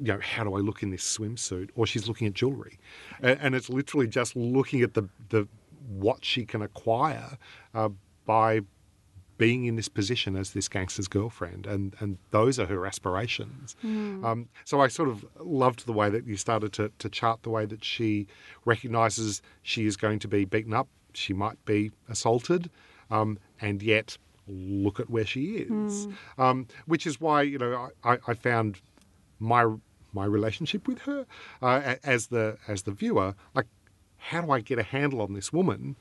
you 0.00 0.12
know, 0.12 0.18
how 0.20 0.42
do 0.44 0.54
I 0.54 0.60
look 0.60 0.82
in 0.82 0.90
this 0.90 1.04
swimsuit? 1.18 1.70
Or 1.74 1.86
she's 1.86 2.08
looking 2.08 2.26
at 2.26 2.34
jewellery. 2.34 2.78
And, 3.20 3.38
and 3.40 3.54
it's 3.54 3.68
literally 3.68 4.06
just 4.06 4.34
looking 4.36 4.82
at 4.82 4.94
the, 4.94 5.08
the 5.28 5.46
what 5.88 6.24
she 6.24 6.44
can 6.44 6.62
acquire 6.62 7.38
uh, 7.74 7.90
by 8.26 8.60
being 9.38 9.64
in 9.64 9.76
this 9.76 9.88
position 9.88 10.36
as 10.36 10.52
this 10.52 10.68
gangster's 10.68 11.08
girlfriend, 11.08 11.66
and, 11.66 11.96
and 11.98 12.18
those 12.30 12.58
are 12.58 12.66
her 12.66 12.86
aspirations. 12.86 13.76
Um, 14.24 14.48
so 14.64 14.80
I 14.80 14.88
sort 14.88 15.08
of 15.08 15.24
loved 15.40 15.86
the 15.86 15.92
way 15.92 16.10
that 16.10 16.26
you 16.26 16.36
started 16.36 16.72
to, 16.74 16.92
to 16.98 17.08
chart 17.08 17.42
the 17.42 17.50
way 17.50 17.64
that 17.66 17.82
she 17.84 18.26
recognises 18.64 19.42
she 19.62 19.86
is 19.86 19.96
going 19.96 20.18
to 20.20 20.28
be 20.28 20.44
beaten 20.44 20.72
up, 20.74 20.88
she 21.14 21.32
might 21.32 21.62
be 21.64 21.90
assaulted, 22.08 22.70
um, 23.10 23.38
and 23.60 23.82
yet 23.82 24.16
look 24.46 25.00
at 25.00 25.08
where 25.10 25.26
she 25.26 25.56
is. 25.56 26.08
Um, 26.38 26.66
which 26.86 27.06
is 27.06 27.20
why 27.20 27.42
you 27.42 27.58
know 27.58 27.90
I, 28.04 28.12
I, 28.14 28.18
I 28.28 28.34
found 28.34 28.80
my 29.38 29.66
my 30.12 30.24
relationship 30.24 30.86
with 30.86 31.00
her 31.00 31.26
uh, 31.62 31.96
as 32.04 32.28
the 32.28 32.58
as 32.68 32.82
the 32.82 32.92
viewer 32.92 33.34
like 33.54 33.66
how 34.18 34.40
do 34.42 34.50
I 34.50 34.60
get 34.60 34.78
a 34.78 34.82
handle 34.82 35.20
on 35.20 35.32
this 35.32 35.52
woman 35.52 35.96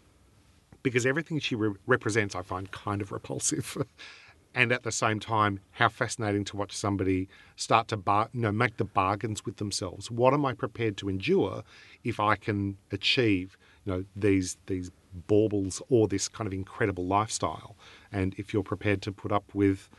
because 0.84 1.06
everything 1.06 1.40
she 1.40 1.56
re- 1.56 1.76
represents 1.86 2.36
I 2.36 2.42
find 2.42 2.72
kind 2.72 3.02
of 3.02 3.12
repulsive. 3.12 3.78
and 4.54 4.72
at 4.72 4.84
the 4.84 4.92
same 4.92 5.20
time, 5.20 5.60
how 5.72 5.90
fascinating 5.90 6.44
to 6.46 6.58
watch 6.58 6.76
somebody 6.76 7.30
start 7.56 7.88
to 7.90 7.98
bar- 7.98 8.30
you 8.34 8.42
know, 8.42 8.52
make 8.52 8.78
the 8.78 8.86
bargains 8.86 9.46
with 9.46 9.58
themselves. 9.58 10.12
What 10.12 10.34
am 10.34 10.46
I 10.46 10.54
prepared 10.54 10.98
to 10.98 11.10
endure 11.10 11.64
if 12.04 12.20
I 12.20 12.36
can 12.36 12.78
achieve 12.92 13.58
you 13.86 13.94
know, 13.94 14.06
these, 14.16 14.58
these 14.68 14.92
baubles 15.28 15.82
or 15.90 16.08
this 16.08 16.28
kind 16.28 16.48
of 16.48 16.54
incredible 16.54 17.06
lifestyle? 17.06 17.76
And 18.12 18.36
if 18.38 18.54
you're 18.54 18.64
prepared 18.64 19.02
to 19.04 19.12
put 19.12 19.32
up 19.32 19.46
with 19.54 19.90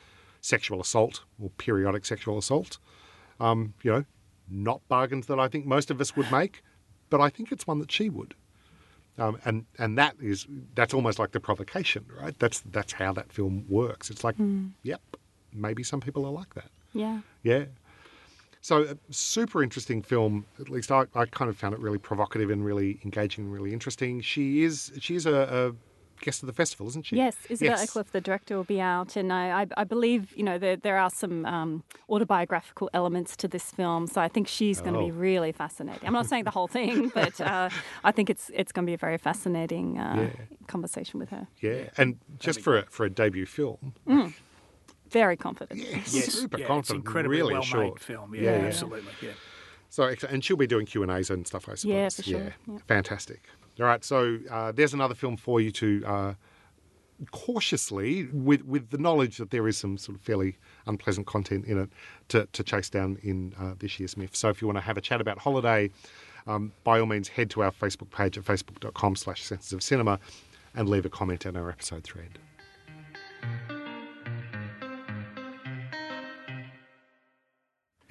sexual 0.41 0.80
assault 0.80 1.22
or 1.41 1.51
periodic 1.51 2.05
sexual 2.05 2.37
assault, 2.37 2.78
um, 3.41 3.74
you 3.83 3.91
know, 3.91 4.05
not 4.51 4.87
bargains 4.89 5.26
that 5.26 5.41
I 5.41 5.49
think 5.49 5.64
most 5.64 5.91
of 5.91 6.01
us 6.01 6.14
would 6.14 6.30
make, 6.30 6.62
but 7.09 7.20
I 7.20 7.30
think 7.30 7.53
it's 7.53 7.66
one 7.66 7.78
that 7.78 7.91
she 7.91 8.11
would. 8.11 8.35
Um, 9.18 9.38
and 9.44 9.66
and 9.78 9.98
that 9.98 10.16
is 10.20 10.46
that's 10.74 10.94
almost 10.94 11.18
like 11.18 11.32
the 11.32 11.40
provocation, 11.40 12.06
right? 12.20 12.38
That's 12.38 12.60
that's 12.70 12.92
how 12.92 13.12
that 13.12 13.32
film 13.32 13.66
works. 13.68 14.10
It's 14.10 14.24
like, 14.24 14.36
yep, 14.82 15.02
maybe 15.52 15.82
some 15.82 16.00
people 16.00 16.24
are 16.24 16.32
like 16.32 16.54
that. 16.54 16.70
Yeah. 16.92 17.20
Yeah. 17.42 17.64
So 18.62 18.82
a 18.82 18.96
super 19.12 19.62
interesting 19.62 20.02
film. 20.02 20.46
At 20.60 20.68
least 20.68 20.92
I, 20.92 21.06
I 21.14 21.26
kind 21.26 21.50
of 21.50 21.56
found 21.56 21.74
it 21.74 21.80
really 21.80 21.98
provocative 21.98 22.48
and 22.48 22.64
really 22.64 23.00
engaging 23.04 23.44
and 23.44 23.52
really 23.52 23.72
interesting. 23.72 24.20
She 24.20 24.62
is 24.62 24.92
she 25.00 25.14
is 25.16 25.26
a, 25.26 25.34
a 25.34 25.72
guest 26.23 26.43
of 26.43 26.47
the 26.47 26.53
festival, 26.53 26.87
isn't 26.89 27.05
she? 27.07 27.16
Yes, 27.16 27.37
Isabel 27.51 27.73
Yes. 27.79 27.91
Eklof, 27.91 28.07
the 28.12 28.20
director, 28.20 28.57
will 28.57 28.64
be 28.64 28.81
out, 28.81 29.16
and 29.16 29.33
I, 29.33 29.62
I, 29.62 29.66
I 29.77 29.85
believe 29.85 30.33
you 30.37 30.43
know 30.43 30.57
there, 30.59 30.77
there 30.77 30.97
are 30.99 31.11
some 31.11 31.45
um, 31.45 31.83
autobiographical 32.09 32.89
elements 32.95 33.37
to 33.37 33.49
this 33.49 33.70
film, 33.70 34.07
so 34.07 34.20
I 34.20 34.29
think 34.29 34.49
she's 34.49 34.81
going 34.81 34.95
to 34.95 35.01
be 35.01 35.11
Oh. 35.12 35.14
really 35.14 35.53
fascinating. 35.53 36.07
I'm 36.07 36.12
not 36.14 36.27
saying 36.27 36.45
the 36.45 36.51
whole 36.51 36.68
thing, 36.68 37.09
but 37.14 37.41
uh, 37.41 37.68
I 38.05 38.12
think 38.12 38.31
it's 38.31 38.51
it's 38.55 38.73
going 38.73 38.87
to 38.87 38.91
be 38.91 38.95
a 38.95 38.99
very 39.09 39.18
fascinating 39.18 39.99
uh, 39.99 40.31
conversation 40.66 41.20
with 41.20 41.31
her. 41.31 41.47
Yeah, 41.61 41.91
and 41.99 42.16
just 42.39 42.61
for 42.61 42.79
a, 42.79 42.83
for 42.87 43.05
a 43.05 43.11
debut 43.11 43.47
film, 43.47 43.93
Very 45.11 45.37
confident. 45.37 45.81
yes, 45.81 46.14
Yes, 46.14 46.33
super 46.33 46.59
yeah, 46.59 46.66
confident, 46.66 47.01
it's 47.01 47.07
incredibly 47.07 47.37
really 47.37 47.53
well 47.55 47.62
short. 47.62 47.87
made 47.95 48.01
film. 48.01 48.35
Yeah, 48.35 48.43
Yeah, 48.43 48.59
yeah. 48.61 48.66
absolutely. 48.68 49.12
Yeah. 49.20 49.31
So 49.91 50.14
and 50.31 50.43
she'll 50.43 50.57
be 50.57 50.66
doing 50.66 50.87
Q 50.87 51.03
and 51.03 51.12
A's 51.12 51.29
and 51.29 51.47
stuff, 51.47 51.68
I 51.68 51.75
suppose. 51.75 51.85
Yeah, 51.85 52.09
for 52.09 52.23
sure. 52.23 52.55
Yeah. 52.66 52.79
fantastic. 52.89 53.43
All 53.81 53.87
right, 53.87 54.05
so 54.05 54.39
uh, 54.51 54.73
there's 54.73 54.95
another 54.95 55.14
film 55.14 55.37
for 55.37 55.61
you 55.61 55.70
to 55.73 56.03
uh, 56.07 56.35
cautiously, 57.31 58.29
with 58.33 58.64
with 58.64 58.91
the 58.91 58.99
knowledge 58.99 59.39
that 59.39 59.51
there 59.51 59.66
is 59.68 59.77
some 59.77 59.97
sort 59.97 60.16
of 60.16 60.23
fairly 60.23 60.59
unpleasant 60.87 61.27
content 61.27 61.64
in 61.66 61.79
it, 61.79 61.91
to, 62.29 62.47
to 62.53 62.62
chase 62.62 62.91
down 62.91 63.18
in 63.23 63.55
uh, 63.59 63.75
this 63.79 63.99
year's 63.99 64.16
MIFF. 64.16 64.37
So 64.37 64.49
if 64.49 64.61
you 64.61 64.68
want 64.68 64.79
to 64.79 64.83
have 64.83 64.97
a 64.97 65.01
chat 65.01 65.20
about 65.20 65.39
holiday, 65.39 65.91
um, 66.47 66.73
by 66.85 67.01
all 67.01 67.07
means 67.07 67.29
head 67.29 67.51
to 67.51 67.62
our 67.62 67.70
Facebook 67.70 68.11
page 68.11 68.37
at 68.37 68.45
facebook.com 68.45 69.16
slash 69.16 69.43
senses 69.43 69.73
of 69.73 69.83
cinema 69.83 70.18
and 70.75 70.89
leave 70.89 71.07
a 71.07 71.11
comment 71.11 71.47
in 71.47 71.57
our 71.57 71.70
episode 71.70 72.05
thread. 72.05 72.39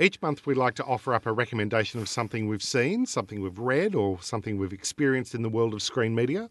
Each 0.01 0.19
month, 0.19 0.47
we 0.47 0.55
like 0.55 0.73
to 0.75 0.83
offer 0.85 1.13
up 1.13 1.27
a 1.27 1.31
recommendation 1.31 2.01
of 2.01 2.09
something 2.09 2.47
we've 2.47 2.63
seen, 2.63 3.05
something 3.05 3.39
we've 3.39 3.59
read, 3.59 3.93
or 3.93 4.19
something 4.19 4.57
we've 4.57 4.73
experienced 4.73 5.35
in 5.35 5.43
the 5.43 5.49
world 5.49 5.75
of 5.75 5.83
screen 5.83 6.15
media. 6.15 6.49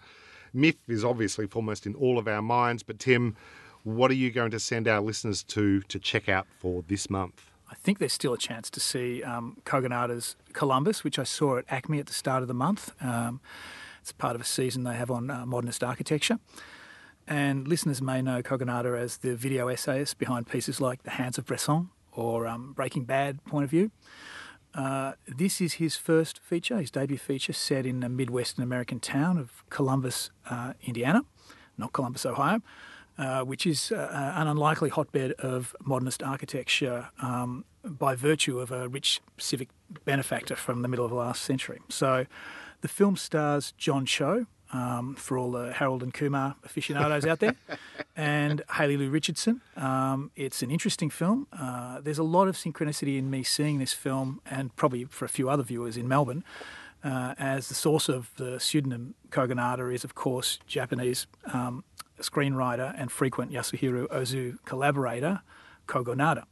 MIFF 0.54 0.76
is 0.86 1.04
obviously 1.04 1.48
foremost 1.48 1.84
in 1.84 1.96
all 1.96 2.16
of 2.16 2.28
our 2.28 2.42
minds, 2.42 2.84
but 2.84 3.00
Tim, 3.00 3.36
what 3.82 4.08
are 4.12 4.14
you 4.14 4.30
going 4.30 4.52
to 4.52 4.60
send 4.60 4.86
our 4.86 5.00
listeners 5.00 5.42
to 5.42 5.80
to 5.82 5.98
check 5.98 6.28
out 6.28 6.46
for 6.60 6.84
this 6.86 7.10
month? 7.10 7.50
I 7.68 7.74
think 7.74 7.98
there's 7.98 8.12
still 8.12 8.34
a 8.34 8.38
chance 8.38 8.70
to 8.70 8.78
see 8.78 9.24
um, 9.24 9.56
Columbus, 9.64 11.02
which 11.02 11.18
I 11.18 11.24
saw 11.24 11.58
at 11.58 11.66
ACMI 11.66 11.98
at 11.98 12.06
the 12.06 12.12
start 12.12 12.42
of 12.42 12.48
the 12.48 12.54
month. 12.54 12.92
Um, 13.02 13.40
it's 14.00 14.12
part 14.12 14.36
of 14.36 14.40
a 14.40 14.44
season 14.44 14.84
they 14.84 14.94
have 14.94 15.10
on 15.10 15.28
uh, 15.28 15.44
modernist 15.44 15.82
architecture. 15.82 16.38
And 17.26 17.66
listeners 17.66 18.00
may 18.00 18.22
know 18.22 18.42
Kogonada 18.42 18.96
as 18.96 19.18
the 19.18 19.34
video 19.34 19.66
essayist 19.66 20.18
behind 20.18 20.46
pieces 20.46 20.80
like 20.80 21.02
The 21.02 21.10
Hands 21.10 21.36
of 21.36 21.46
Bresson 21.46 21.90
or 22.12 22.46
um, 22.46 22.72
Breaking 22.72 23.04
Bad 23.04 23.44
Point 23.44 23.64
of 23.64 23.70
View. 23.70 23.90
Uh, 24.74 25.12
this 25.26 25.60
is 25.60 25.74
his 25.74 25.96
first 25.96 26.38
feature, 26.38 26.78
his 26.78 26.90
debut 26.90 27.18
feature, 27.18 27.52
set 27.52 27.84
in 27.86 28.00
the 28.00 28.08
Midwestern 28.08 28.62
American 28.62 29.00
town 29.00 29.36
of 29.36 29.68
Columbus, 29.68 30.30
uh, 30.48 30.74
Indiana, 30.82 31.22
not 31.76 31.92
Columbus, 31.92 32.24
Ohio, 32.24 32.62
uh, 33.18 33.42
which 33.42 33.66
is 33.66 33.90
uh, 33.90 34.32
an 34.36 34.46
unlikely 34.46 34.88
hotbed 34.88 35.32
of 35.32 35.74
modernist 35.84 36.22
architecture 36.22 37.08
um, 37.20 37.64
by 37.84 38.14
virtue 38.14 38.60
of 38.60 38.70
a 38.70 38.88
rich 38.88 39.20
civic 39.38 39.68
benefactor 40.04 40.54
from 40.54 40.82
the 40.82 40.88
middle 40.88 41.04
of 41.04 41.10
the 41.10 41.16
last 41.16 41.42
century. 41.42 41.80
So 41.88 42.26
the 42.80 42.88
film 42.88 43.16
stars 43.16 43.74
John 43.76 44.06
Cho, 44.06 44.46
um, 44.72 45.14
for 45.14 45.38
all 45.38 45.50
the 45.50 45.72
Harold 45.72 46.02
and 46.02 46.12
Kumar 46.12 46.56
aficionados 46.64 47.26
out 47.26 47.40
there, 47.40 47.56
and 48.16 48.62
Haley 48.74 48.96
Lu 48.96 49.10
Richardson. 49.10 49.60
Um, 49.76 50.30
it's 50.36 50.62
an 50.62 50.70
interesting 50.70 51.10
film. 51.10 51.46
Uh, 51.52 52.00
there's 52.00 52.18
a 52.18 52.24
lot 52.24 52.48
of 52.48 52.56
synchronicity 52.56 53.18
in 53.18 53.30
me 53.30 53.42
seeing 53.42 53.78
this 53.78 53.92
film, 53.92 54.40
and 54.48 54.74
probably 54.76 55.04
for 55.04 55.24
a 55.24 55.28
few 55.28 55.48
other 55.48 55.62
viewers 55.62 55.96
in 55.96 56.06
Melbourne, 56.08 56.44
uh, 57.02 57.34
as 57.38 57.68
the 57.68 57.74
source 57.74 58.08
of 58.08 58.30
the 58.36 58.60
pseudonym 58.60 59.14
Kogonada 59.30 59.92
is, 59.92 60.04
of 60.04 60.14
course, 60.14 60.58
Japanese 60.66 61.26
um, 61.52 61.84
screenwriter 62.20 62.94
and 62.96 63.10
frequent 63.10 63.50
Yasuhiro 63.52 64.06
Ozu 64.08 64.58
collaborator 64.64 65.40
Kogo 65.86 66.14
Noda. 66.14 66.44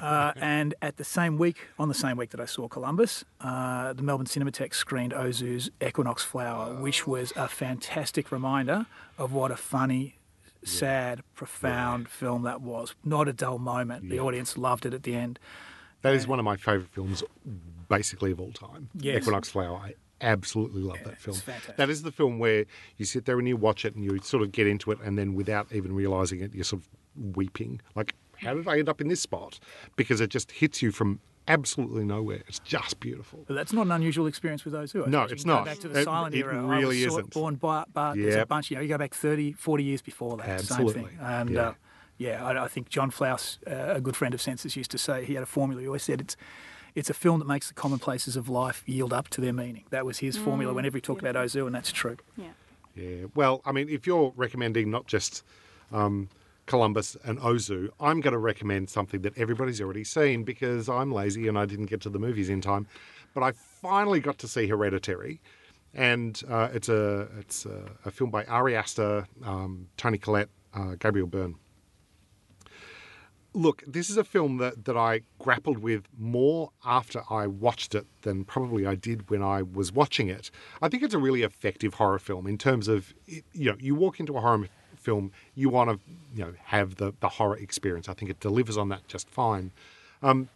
Uh, 0.00 0.32
and 0.36 0.74
at 0.80 0.96
the 0.96 1.04
same 1.04 1.38
week, 1.38 1.68
on 1.78 1.88
the 1.88 1.94
same 1.94 2.16
week 2.16 2.30
that 2.30 2.40
I 2.40 2.44
saw 2.46 2.68
Columbus, 2.68 3.24
uh, 3.40 3.92
the 3.92 4.02
Melbourne 4.02 4.26
Cinematheque 4.26 4.74
screened 4.74 5.12
Ozu's 5.12 5.70
Equinox 5.86 6.22
Flower, 6.22 6.74
which 6.74 7.06
was 7.06 7.32
a 7.36 7.48
fantastic 7.48 8.32
reminder 8.32 8.86
of 9.18 9.32
what 9.32 9.50
a 9.50 9.56
funny, 9.56 10.18
sad, 10.64 11.22
profound 11.34 12.08
film 12.08 12.42
that 12.42 12.60
was. 12.60 12.94
Not 13.04 13.28
a 13.28 13.32
dull 13.32 13.58
moment. 13.58 14.08
The 14.08 14.20
audience 14.20 14.56
loved 14.56 14.86
it 14.86 14.94
at 14.94 15.02
the 15.02 15.14
end. 15.14 15.38
That 16.02 16.14
is 16.14 16.26
one 16.26 16.38
of 16.38 16.44
my 16.44 16.56
favourite 16.56 16.90
films, 16.90 17.22
basically 17.88 18.32
of 18.32 18.40
all 18.40 18.52
time. 18.52 18.88
Yes. 18.94 19.18
Equinox 19.22 19.50
Flower. 19.50 19.76
I 19.76 19.94
absolutely 20.20 20.82
love 20.82 20.98
that 21.04 21.18
film. 21.18 21.36
That 21.76 21.90
is 21.90 22.02
the 22.02 22.12
film 22.12 22.38
where 22.38 22.64
you 22.96 23.04
sit 23.04 23.24
there 23.24 23.38
and 23.38 23.46
you 23.46 23.56
watch 23.56 23.84
it 23.84 23.94
and 23.94 24.04
you 24.04 24.18
sort 24.22 24.42
of 24.42 24.52
get 24.52 24.66
into 24.66 24.90
it, 24.90 24.98
and 25.02 25.18
then 25.18 25.34
without 25.34 25.72
even 25.72 25.94
realising 25.94 26.40
it, 26.40 26.54
you're 26.54 26.64
sort 26.64 26.82
of 26.82 27.36
weeping. 27.36 27.80
Like, 27.94 28.14
how 28.42 28.54
did 28.54 28.66
I 28.68 28.78
end 28.78 28.88
up 28.88 29.00
in 29.00 29.08
this 29.08 29.20
spot? 29.20 29.58
Because 29.96 30.20
it 30.20 30.28
just 30.30 30.50
hits 30.52 30.82
you 30.82 30.92
from 30.92 31.20
absolutely 31.48 32.04
nowhere. 32.04 32.42
It's 32.46 32.58
just 32.60 33.00
beautiful. 33.00 33.44
But 33.46 33.54
that's 33.54 33.72
not 33.72 33.86
an 33.86 33.92
unusual 33.92 34.26
experience 34.26 34.64
with 34.64 34.74
Ozu. 34.74 35.06
I 35.06 35.10
No, 35.10 35.22
it's 35.22 35.42
You 35.42 35.48
go 35.48 35.54
not. 35.56 35.64
Back 35.66 35.78
to 35.80 35.88
the 35.88 36.00
It- 36.00 36.04
silent 36.04 36.34
it 36.34 36.38
era. 36.40 36.66
I 36.66 36.78
really 36.78 37.04
was 37.04 37.14
isn't. 37.14 37.30
Born 37.32 37.56
by, 37.56 37.84
but 37.92 38.14
there's 38.14 38.36
a 38.36 38.46
bunch. 38.46 38.70
You 38.70 38.76
know, 38.76 38.82
you 38.82 38.88
go 38.88 38.98
back 38.98 39.14
30, 39.14 39.52
40 39.52 39.84
years 39.84 40.02
before 40.02 40.36
that. 40.38 40.44
Same 40.46 40.54
Absolutely. 40.54 41.02
thing. 41.10 41.18
And 41.20 41.50
Yeah. 41.50 41.60
uh, 41.68 41.74
yeah, 42.18 42.44
I, 42.46 42.64
I 42.64 42.68
think 42.68 42.88
John 42.88 43.10
Flaus, 43.10 43.58
uh, 43.66 43.94
a 43.96 44.00
good 44.00 44.16
friend 44.16 44.32
of 44.34 44.40
Senses, 44.40 44.76
used 44.76 44.90
to 44.92 44.98
say 44.98 45.24
he 45.24 45.34
had 45.34 45.42
a 45.42 45.46
formula. 45.46 45.80
He 45.82 45.86
always 45.88 46.02
said 46.04 46.20
it's 46.20 46.36
it's 46.94 47.08
a 47.08 47.14
film 47.14 47.38
that 47.38 47.48
makes 47.48 47.68
the 47.68 47.74
commonplaces 47.74 48.36
of 48.36 48.50
life 48.50 48.82
yield 48.86 49.14
up 49.14 49.26
to 49.30 49.40
their 49.40 49.52
meaning. 49.54 49.82
That 49.88 50.04
was 50.04 50.18
his 50.18 50.36
formula 50.36 50.74
whenever 50.74 50.98
he 50.98 51.00
talked 51.00 51.22
about 51.22 51.34
Ozu, 51.36 51.64
and 51.66 51.74
that's 51.74 51.90
true. 51.90 52.18
Yeah. 52.36 52.48
Yeah. 52.94 53.24
Well, 53.34 53.62
I 53.64 53.72
mean, 53.72 53.88
if 53.88 54.06
you're 54.06 54.34
recommending 54.36 54.90
not 54.90 55.06
just 55.06 55.42
um, 55.90 56.28
Columbus 56.72 57.18
and 57.22 57.38
Ozu, 57.40 57.90
I'm 58.00 58.22
going 58.22 58.32
to 58.32 58.38
recommend 58.38 58.88
something 58.88 59.20
that 59.20 59.36
everybody's 59.36 59.78
already 59.78 60.04
seen 60.04 60.42
because 60.42 60.88
I'm 60.88 61.12
lazy 61.12 61.46
and 61.46 61.58
I 61.58 61.66
didn't 61.66 61.84
get 61.84 62.00
to 62.00 62.08
the 62.08 62.18
movies 62.18 62.48
in 62.48 62.62
time. 62.62 62.86
But 63.34 63.42
I 63.42 63.52
finally 63.52 64.20
got 64.20 64.38
to 64.38 64.48
see 64.48 64.66
Hereditary, 64.66 65.42
and 65.92 66.42
uh, 66.48 66.70
it's 66.72 66.88
a 66.88 67.28
it's 67.38 67.66
a, 67.66 67.90
a 68.06 68.10
film 68.10 68.30
by 68.30 68.46
Ari 68.46 68.74
Aster, 68.74 69.26
um, 69.44 69.88
Toni 69.98 70.16
Collette, 70.16 70.48
uh, 70.72 70.94
Gabriel 70.98 71.26
Byrne. 71.26 71.56
Look, 73.52 73.84
this 73.86 74.08
is 74.08 74.16
a 74.16 74.24
film 74.24 74.56
that, 74.56 74.86
that 74.86 74.96
I 74.96 75.20
grappled 75.38 75.76
with 75.76 76.08
more 76.18 76.70
after 76.86 77.20
I 77.28 77.48
watched 77.48 77.94
it 77.94 78.06
than 78.22 78.46
probably 78.46 78.86
I 78.86 78.94
did 78.94 79.28
when 79.28 79.42
I 79.42 79.60
was 79.60 79.92
watching 79.92 80.28
it. 80.28 80.50
I 80.80 80.88
think 80.88 81.02
it's 81.02 81.12
a 81.12 81.18
really 81.18 81.42
effective 81.42 81.92
horror 81.92 82.18
film 82.18 82.46
in 82.46 82.56
terms 82.56 82.88
of, 82.88 83.12
you 83.26 83.42
know, 83.70 83.76
you 83.78 83.94
walk 83.94 84.20
into 84.20 84.38
a 84.38 84.40
horror 84.40 84.68
film, 85.02 85.32
you 85.54 85.68
want 85.68 85.90
to, 85.90 86.00
you 86.34 86.44
know, 86.44 86.54
have 86.64 86.96
the, 86.96 87.12
the 87.20 87.28
horror 87.28 87.56
experience. 87.56 88.08
I 88.08 88.14
think 88.14 88.30
it 88.30 88.40
delivers 88.40 88.76
on 88.76 88.88
that 88.88 89.06
just 89.08 89.28
fine. 89.28 89.70
Um, 90.22 90.48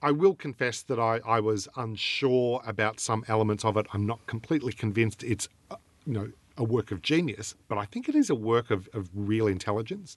I 0.00 0.12
will 0.12 0.34
confess 0.34 0.82
that 0.82 0.98
I, 0.98 1.20
I 1.26 1.40
was 1.40 1.68
unsure 1.76 2.62
about 2.66 3.00
some 3.00 3.24
elements 3.28 3.64
of 3.64 3.76
it. 3.76 3.86
I'm 3.92 4.06
not 4.06 4.26
completely 4.26 4.72
convinced 4.72 5.24
it's, 5.24 5.48
uh, 5.70 5.76
you 6.06 6.12
know, 6.12 6.28
a 6.56 6.64
work 6.64 6.90
of 6.90 7.02
genius, 7.02 7.54
but 7.68 7.78
I 7.78 7.84
think 7.84 8.08
it 8.08 8.14
is 8.14 8.30
a 8.30 8.34
work 8.34 8.70
of, 8.70 8.88
of 8.92 9.08
real 9.14 9.46
intelligence. 9.46 10.16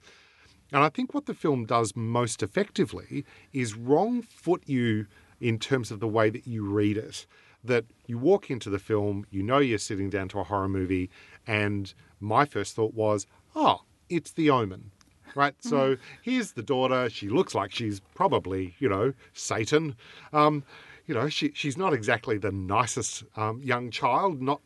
And 0.72 0.84
I 0.84 0.90
think 0.90 1.14
what 1.14 1.26
the 1.26 1.34
film 1.34 1.66
does 1.66 1.96
most 1.96 2.42
effectively 2.42 3.26
is 3.54 3.76
wrong 3.76 4.22
foot 4.22 4.64
you 4.66 5.08
in 5.40 5.60
terms 5.60 5.92
of 5.92 6.00
the 6.00 6.08
way 6.08 6.30
that 6.30 6.48
you 6.48 6.64
read 6.64 6.98
it. 6.98 7.26
That 7.64 7.86
you 8.08 8.18
walk 8.18 8.50
into 8.50 8.70
the 8.70 8.80
film, 8.80 9.26
you 9.30 9.44
know 9.44 9.60
you're 9.60 9.78
sitting 9.78 10.10
down 10.10 10.30
to 10.30 10.40
a 10.40 10.44
horror 10.44 10.70
movie, 10.70 11.10
and 11.46 11.94
my 12.22 12.46
first 12.46 12.76
thought 12.76 12.94
was, 12.94 13.28
oh, 13.56 13.82
it's 14.10 14.32
The 14.32 14.50
Omen. 14.50 14.92
Right, 15.34 15.56
so 15.62 15.96
here's 16.22 16.52
the 16.52 16.62
daughter. 16.62 17.10
She 17.10 17.30
looks 17.30 17.56
like 17.56 17.72
she's 17.72 18.02
probably, 18.02 18.76
you 18.80 18.90
know, 18.90 19.14
Satan. 19.32 19.96
Um, 20.34 20.64
you 21.08 21.16
know, 21.16 21.30
she, 21.30 21.52
she's 21.54 21.78
not 21.78 21.94
exactly 21.94 22.38
the 22.38 22.52
nicest 22.52 23.24
um, 23.38 23.62
young 23.64 23.92
child, 23.92 24.42
not 24.42 24.60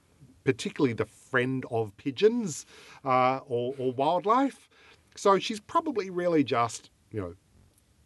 particularly 0.43 0.93
the 0.93 1.05
friend 1.05 1.65
of 1.69 1.95
pigeons 1.97 2.65
uh, 3.03 3.41
or, 3.47 3.75
or 3.77 3.91
wildlife. 3.93 4.67
So 5.15 5.37
she's 5.37 5.59
probably 5.59 6.09
really 6.09 6.43
just, 6.43 6.89
you 7.11 7.21
know, 7.21 7.35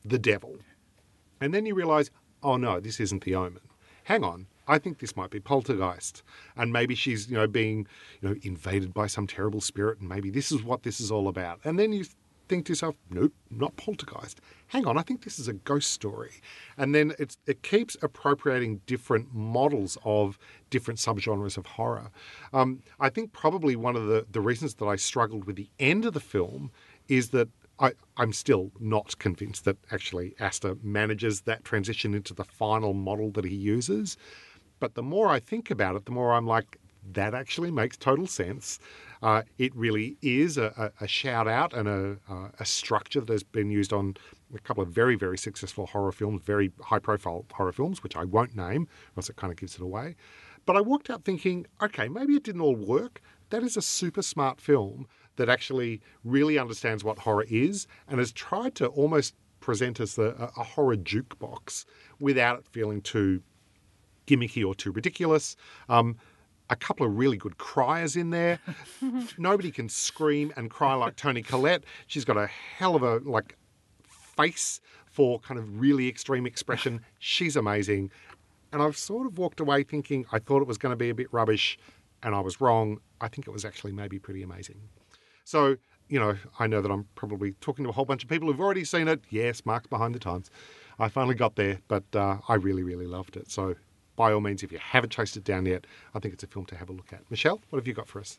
the 0.04 0.20
devil. 0.20 0.58
And 1.40 1.54
then 1.54 1.66
you 1.66 1.76
realize, 1.76 2.12
oh 2.44 2.58
no, 2.58 2.82
this 2.82 3.00
isn't 3.00 3.24
the 3.24 3.36
omen. 3.36 3.62
Hang 4.04 4.24
on, 4.24 4.48
I 4.70 4.78
think 4.78 5.00
this 5.00 5.18
might 5.18 5.32
be 5.32 5.40
poltergeist. 5.40 6.24
And 6.56 6.72
maybe 6.72 6.96
she's, 6.96 7.30
you 7.30 7.36
know, 7.36 7.48
being, 7.48 7.88
you 8.22 8.30
know, 8.30 8.36
invaded 8.44 8.94
by 8.94 9.08
some 9.08 9.28
terrible 9.28 9.60
spirit, 9.60 10.00
and 10.00 10.08
maybe 10.08 10.30
this 10.30 10.52
is 10.52 10.64
what 10.64 10.84
this 10.84 11.02
is 11.02 11.12
all 11.12 11.28
about. 11.28 11.60
And 11.66 11.78
then 11.78 11.92
you 11.92 12.06
think 12.48 12.66
to 12.66 12.72
yourself, 12.72 12.96
nope, 13.10 13.34
not 13.50 13.76
poltergeist. 13.78 14.42
Hang 14.68 14.86
on, 14.88 14.98
I 14.98 15.02
think 15.02 15.24
this 15.24 15.40
is 15.40 15.48
a 15.48 15.54
ghost 15.54 15.92
story. 15.92 16.32
And 16.78 16.94
then 16.94 17.14
it 17.20 17.62
keeps 17.64 17.98
appropriating 18.02 18.82
different 18.86 19.34
models 19.34 19.98
of 20.04 20.38
different 20.70 21.00
subgenres 21.00 21.58
of 21.58 21.66
horror. 21.66 22.12
Um, 22.54 22.82
I 23.00 23.10
think 23.10 23.34
probably 23.34 23.76
one 23.76 23.96
of 23.96 24.08
the, 24.08 24.26
the 24.32 24.42
reasons 24.42 24.76
that 24.76 24.86
I 24.86 24.96
struggled 24.96 25.46
with 25.46 25.56
the 25.56 25.70
end 25.80 26.06
of 26.06 26.14
the 26.14 26.20
film 26.20 26.72
is 27.08 27.30
that 27.30 27.50
I, 27.80 27.94
I'm 28.18 28.34
still 28.34 28.72
not 28.80 29.18
convinced 29.20 29.66
that 29.66 29.78
actually 29.92 30.36
Aster 30.40 30.76
manages 30.84 31.42
that 31.42 31.64
transition 31.64 32.14
into 32.14 32.34
the 32.34 32.44
final 32.44 32.94
model 32.94 33.32
that 33.32 33.46
he 33.46 33.56
uses. 33.56 34.18
But 34.80 34.96
the 34.96 35.04
more 35.04 35.28
I 35.28 35.40
think 35.40 35.70
about 35.70 35.96
it, 35.96 36.06
the 36.06 36.12
more 36.12 36.34
I'm 36.34 36.48
like, 36.48 36.78
that 37.14 37.34
actually 37.34 37.72
makes 37.72 37.98
total 37.98 38.28
sense. 38.28 38.80
Uh, 39.22 39.44
it 39.58 39.76
really 39.76 40.18
is 40.22 40.58
a, 40.58 40.92
a, 41.00 41.08
shout 41.08 41.48
out 41.48 41.74
and 41.74 41.88
a, 41.88 42.18
uh, 42.30 42.50
a 42.60 42.66
structure 42.66 43.20
that 43.20 43.32
has 43.32 43.44
been 43.44 43.70
used 43.70 43.92
on 43.92 44.16
a 44.54 44.60
couple 44.60 44.84
of 44.84 44.90
very, 44.90 45.16
very 45.16 45.38
successful 45.38 45.88
horror 45.88 46.12
films, 46.12 46.42
very 46.44 46.72
high 46.82 47.00
profile 47.00 47.46
horror 47.52 47.72
films, 47.72 48.02
which 48.04 48.16
I 48.16 48.24
won't 48.24 48.56
name, 48.56 48.88
unless 49.14 49.30
it 49.30 49.36
kind 49.36 49.52
of 49.52 49.58
gives 49.58 49.76
it 49.76 49.82
away. 49.82 50.16
But 50.66 50.78
I 50.78 50.82
walked 50.82 51.10
out 51.10 51.24
thinking, 51.24 51.66
okay, 51.82 52.08
maybe 52.08 52.36
it 52.36 52.44
didn't 52.44 52.62
all 52.62 52.76
work. 52.76 53.22
That 53.50 53.64
is 53.64 53.76
a 53.76 53.82
super 53.82 54.22
smart 54.22 54.62
film 54.62 55.08
that 55.36 55.50
actually 55.50 56.02
really 56.24 56.60
understands 56.60 57.04
what 57.04 57.20
horror 57.20 57.46
is 57.50 57.88
and 58.08 58.20
has 58.20 58.32
tried 58.32 58.76
to 58.76 58.88
almost 58.88 59.36
present 59.60 60.00
us 60.00 60.18
a, 60.18 60.52
a 60.58 60.64
horror 60.64 60.96
jukebox 60.96 61.86
without 62.20 62.60
it 62.60 62.66
feeling 62.68 63.02
too 63.02 63.42
gimmicky 64.30 64.66
or 64.66 64.76
too 64.76 64.92
ridiculous. 64.92 65.56
Um, 65.88 66.18
a 66.70 66.76
couple 66.76 67.06
of 67.06 67.18
really 67.18 67.38
good 67.38 67.58
criers 67.58 68.16
in 68.16 68.30
there. 68.30 68.60
Nobody 69.38 69.72
can 69.72 69.90
scream 69.90 70.54
and 70.56 70.70
cry 70.70 70.94
like 70.94 71.16
Toni 71.16 71.42
Collette. 71.42 71.84
She's 72.08 72.26
got 72.26 72.38
a 72.38 72.48
hell 72.48 72.96
of 72.96 73.02
a 73.02 73.18
like 73.18 73.58
face 74.08 74.80
for 75.08 75.40
kind 75.40 75.60
of 75.60 75.80
really 75.80 76.08
extreme 76.08 76.46
expression. 76.46 77.02
She's 77.18 77.56
amazing. 77.56 78.12
And 78.72 78.84
I've 78.84 78.98
sort 78.98 79.26
of 79.26 79.40
walked 79.40 79.60
away 79.60 79.84
thinking 79.84 80.26
I 80.32 80.38
thought 80.38 80.62
it 80.62 80.68
was 80.68 80.78
going 80.78 80.92
to 80.92 80.96
be 80.96 81.10
a 81.10 81.16
bit 81.16 81.28
rubbish 81.34 81.80
and 82.22 82.36
I 82.36 82.40
was 82.40 82.62
wrong. 82.62 83.00
I 83.20 83.28
think 83.28 83.48
it 83.48 83.52
was 83.52 83.66
actually 83.66 83.92
maybe 83.92 84.20
pretty 84.20 84.44
amazing. 84.44 84.80
So, 85.44 85.78
you 86.08 86.20
know, 86.20 86.36
I 86.60 86.68
know 86.68 86.82
that 86.82 86.92
I'm 86.92 87.08
probably 87.16 87.54
talking 87.54 87.84
to 87.86 87.90
a 87.90 87.94
whole 87.94 88.06
bunch 88.06 88.24
of 88.24 88.30
people 88.30 88.48
who've 88.48 88.60
already 88.60 88.84
seen 88.84 89.08
it. 89.08 89.22
Yes, 89.32 89.66
Mark's 89.66 89.88
behind 89.88 90.14
the 90.14 90.20
times. 90.20 90.52
I 91.00 91.10
finally 91.10 91.36
got 91.36 91.56
there, 91.56 91.80
but 91.88 92.04
uh, 92.14 92.38
I 92.48 92.56
really, 92.56 92.84
really 92.84 93.08
loved 93.08 93.36
it. 93.36 93.50
So, 93.50 93.76
by 94.20 94.34
all 94.34 94.42
means, 94.42 94.64
if 94.64 94.72
you 94.74 94.80
haven't 94.80 95.12
chased 95.12 95.38
it 95.38 95.46
down 95.46 95.66
yet, 95.66 95.88
I 96.14 96.20
think 96.20 96.34
it's 96.34 96.44
a 96.44 96.48
film 96.48 96.66
to 96.66 96.76
have 96.76 96.90
a 96.90 96.92
look 96.92 97.14
at. 97.14 97.22
Michelle, 97.32 97.62
what 97.70 97.80
have 97.80 97.88
you 97.88 97.94
got 97.94 98.10
for 98.10 98.20
us? 98.20 98.38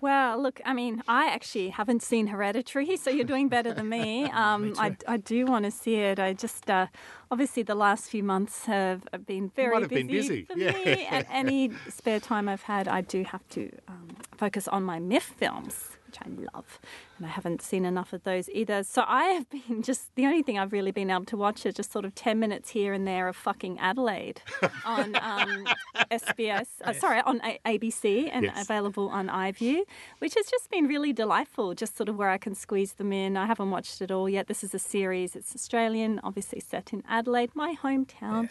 Well, 0.00 0.40
look, 0.40 0.60
I 0.64 0.72
mean, 0.72 1.02
I 1.08 1.26
actually 1.26 1.70
haven't 1.70 2.04
seen 2.04 2.28
Hereditary, 2.28 2.96
so 3.02 3.10
you're 3.10 3.24
doing 3.24 3.48
better 3.48 3.74
than 3.74 3.88
me. 3.88 4.30
Um, 4.46 4.74
I, 4.78 4.96
I 5.08 5.16
do 5.16 5.46
want 5.46 5.64
to 5.64 5.70
see 5.70 5.96
it. 5.96 6.20
I 6.20 6.32
just, 6.34 6.70
uh, 6.70 6.86
obviously, 7.30 7.62
the 7.64 7.74
last 7.74 8.08
few 8.08 8.22
months 8.22 8.66
have 8.66 9.02
been 9.26 9.48
very 9.56 9.80
busy, 9.80 9.94
been 9.94 10.06
busy, 10.06 10.42
for 10.44 10.58
yeah. 10.58 10.72
me. 10.72 11.06
And 11.10 11.26
any 11.28 11.72
spare 11.88 12.20
time 12.20 12.48
I've 12.48 12.62
had, 12.62 12.86
I 12.86 13.00
do 13.00 13.24
have 13.24 13.48
to 13.56 13.70
um, 13.88 14.08
focus 14.36 14.68
on 14.68 14.84
my 14.84 15.00
MIFF 15.00 15.24
films, 15.24 15.95
which 16.06 16.18
I 16.20 16.28
love. 16.54 16.78
And 17.18 17.26
I 17.26 17.30
haven't 17.30 17.62
seen 17.62 17.84
enough 17.84 18.12
of 18.12 18.22
those 18.24 18.48
either. 18.50 18.82
So 18.82 19.04
I 19.06 19.24
have 19.28 19.48
been 19.50 19.82
just, 19.90 20.14
the 20.14 20.26
only 20.26 20.42
thing 20.42 20.58
I've 20.58 20.72
really 20.72 20.90
been 20.92 21.10
able 21.10 21.24
to 21.26 21.36
watch 21.36 21.64
is 21.66 21.74
just 21.74 21.90
sort 21.92 22.04
of 22.04 22.14
10 22.14 22.38
minutes 22.38 22.70
here 22.70 22.92
and 22.92 23.06
there 23.06 23.28
of 23.28 23.36
fucking 23.36 23.78
Adelaide 23.78 24.42
on 24.84 25.16
um, 25.16 25.66
SBS, 26.10 26.68
uh, 26.84 26.92
sorry, 26.92 27.20
on 27.20 27.40
A- 27.44 27.58
ABC 27.78 28.28
and 28.32 28.44
Yes. 28.46 28.62
available 28.64 29.08
on 29.08 29.28
iView, 29.28 29.80
which 30.18 30.34
has 30.34 30.46
just 30.46 30.70
been 30.70 30.86
really 30.86 31.12
delightful, 31.12 31.74
just 31.74 31.96
sort 31.96 32.08
of 32.08 32.16
where 32.16 32.30
I 32.30 32.38
can 32.38 32.54
squeeze 32.54 32.92
them 32.94 33.12
in. 33.12 33.36
I 33.36 33.46
haven't 33.46 33.70
watched 33.70 34.00
it 34.02 34.10
all 34.10 34.28
yet. 34.28 34.46
This 34.46 34.62
is 34.62 34.74
a 34.74 34.78
series, 34.78 35.34
it's 35.34 35.54
Australian, 35.54 36.20
obviously 36.22 36.60
set 36.60 36.92
in 36.92 37.02
Adelaide, 37.08 37.50
my 37.54 37.74
hometown. 37.82 38.50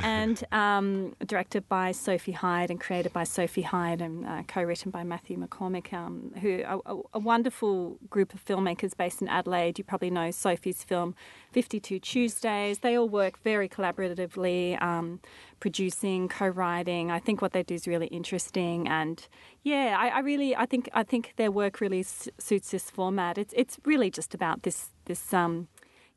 And 0.00 0.44
um, 0.52 1.16
directed 1.26 1.68
by 1.68 1.92
Sophie 1.92 2.32
Hyde 2.32 2.70
and 2.70 2.80
created 2.80 3.12
by 3.12 3.24
Sophie 3.24 3.62
Hyde 3.62 4.00
and 4.00 4.26
uh, 4.26 4.42
co-written 4.46 4.90
by 4.90 5.02
Matthew 5.02 5.36
McCormick, 5.36 5.92
um, 5.92 6.32
who 6.40 6.62
a, 6.64 6.78
a, 7.14 7.18
wonderful 7.18 7.98
group 8.08 8.32
of 8.34 8.44
filmmakers 8.44 8.96
based 8.96 9.20
in 9.20 9.28
Adelaide. 9.28 9.78
You 9.78 9.84
probably 9.84 10.10
know 10.10 10.30
Sophie's 10.30 10.84
film 10.84 11.14
52 11.52 11.98
Tuesdays. 11.98 12.78
They 12.80 12.96
all 12.96 13.08
work 13.08 13.42
very 13.42 13.68
collaboratively, 13.68 14.80
um, 14.80 15.20
producing, 15.60 16.28
co-writing. 16.28 17.10
I 17.10 17.18
think 17.18 17.42
what 17.42 17.52
they 17.52 17.62
do 17.62 17.74
is 17.74 17.86
really 17.86 18.06
interesting, 18.08 18.86
and 18.88 19.26
yeah, 19.62 19.96
I, 19.98 20.08
I 20.08 20.18
really, 20.20 20.54
I 20.54 20.66
think, 20.66 20.88
I 20.94 21.02
think 21.02 21.34
their 21.36 21.50
work 21.50 21.80
really 21.80 22.02
suits 22.04 22.70
this 22.70 22.90
format. 22.90 23.36
It's 23.38 23.54
it's 23.56 23.78
really 23.84 24.10
just 24.10 24.34
about 24.34 24.62
this 24.62 24.90
this. 25.06 25.34
Um, 25.34 25.68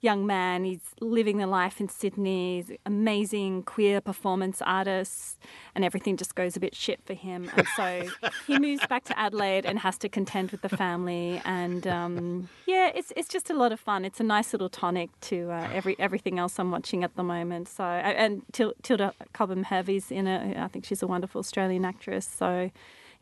young 0.01 0.25
man. 0.25 0.65
He's 0.65 0.81
living 0.99 1.37
the 1.37 1.47
life 1.47 1.79
in 1.79 1.87
Sydney. 1.87 2.61
He's 2.61 2.77
amazing 2.85 3.63
queer 3.63 4.01
performance 4.01 4.61
artist, 4.63 5.37
and 5.75 5.85
everything 5.85 6.17
just 6.17 6.35
goes 6.35 6.57
a 6.57 6.59
bit 6.59 6.75
shit 6.75 6.99
for 7.05 7.13
him. 7.13 7.49
And 7.55 7.67
so 7.75 8.07
he 8.47 8.59
moves 8.59 8.85
back 8.87 9.05
to 9.05 9.17
Adelaide 9.17 9.65
and 9.65 9.79
has 9.79 9.97
to 9.99 10.09
contend 10.09 10.51
with 10.51 10.61
the 10.61 10.69
family. 10.69 11.41
And 11.45 11.87
um, 11.87 12.49
yeah, 12.65 12.91
it's 12.93 13.13
it's 13.15 13.29
just 13.29 13.49
a 13.49 13.53
lot 13.53 13.71
of 13.71 13.79
fun. 13.79 14.03
It's 14.03 14.19
a 14.19 14.23
nice 14.23 14.53
little 14.53 14.69
tonic 14.69 15.09
to 15.21 15.51
uh, 15.51 15.69
every 15.71 15.95
everything 15.99 16.39
else 16.39 16.59
I'm 16.59 16.71
watching 16.71 17.03
at 17.03 17.15
the 17.15 17.23
moment. 17.23 17.69
So 17.69 17.83
and 17.83 18.41
Tilda 18.53 19.13
Cobham-Hurley's 19.33 20.11
in 20.11 20.27
it. 20.27 20.57
I 20.57 20.67
think 20.67 20.85
she's 20.85 21.03
a 21.03 21.07
wonderful 21.07 21.39
Australian 21.39 21.85
actress. 21.85 22.27
So 22.27 22.71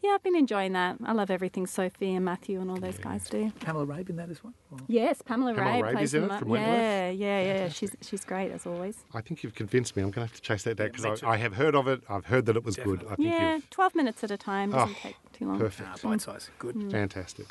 yeah, 0.02 0.12
I've 0.12 0.24
been 0.24 0.36
enjoying 0.36 0.74
that. 0.74 0.98
I 1.04 1.14
love 1.14 1.30
everything 1.30 1.68
Sophie 1.68 2.16
and 2.16 2.24
Matthew 2.24 2.62
and 2.62 2.72
all 2.72 2.78
those 2.78 2.98
guys 2.98 3.28
do. 3.28 3.52
Pamela 3.60 3.86
Rabe 3.86 4.10
in 4.10 4.16
that 4.16 4.30
as 4.30 4.44
well? 4.44 4.54
Or? 4.72 4.78
Yes, 4.88 5.22
Pamela, 5.22 5.54
Pamela 5.54 5.84
Rabe 5.84 5.94
plays 5.94 6.14
in 6.14 6.24
it 6.24 6.40
from 6.40 6.52
Yeah, 6.52 7.10
yeah, 7.10 7.42
yeah. 7.42 7.70
She's 7.70 7.96
she's 8.02 8.24
great 8.24 8.52
as 8.52 8.66
always. 8.66 9.04
I 9.14 9.22
think 9.22 9.44
you've 9.44 9.56
convinced 9.56 9.96
me. 9.96 10.04
I'm 10.04 10.12
going 10.12 10.28
to 10.28 10.32
have 10.32 10.36
to 10.36 10.42
chase 10.42 10.64
that 10.64 10.78
down 10.78 10.92
because 10.92 11.24
I, 11.24 11.32
I, 11.32 11.38
have 11.38 11.54
heard 11.54 11.76
of 11.76 11.88
it. 11.88 12.02
I've 12.10 12.26
heard 12.26 12.46
that 12.46 12.56
it 12.56 12.64
was 12.64 12.76
Definitely. 12.76 13.06
good. 13.06 13.12
I 13.12 13.16
think 13.16 13.30
yeah, 13.30 13.60
12 13.72 13.96
minutes 13.96 14.24
at 14.24 14.32
a 14.32 14.38
time 14.38 14.72
doesn't 14.72 14.96
oh, 14.96 15.00
take 15.02 15.16
too 15.34 15.48
long. 15.48 15.60
Perfect. 15.60 16.02
bite 16.02 16.22
size. 16.22 16.50
Good. 16.60 16.76
Mm. 16.76 16.92
Fantastic. 16.92 17.48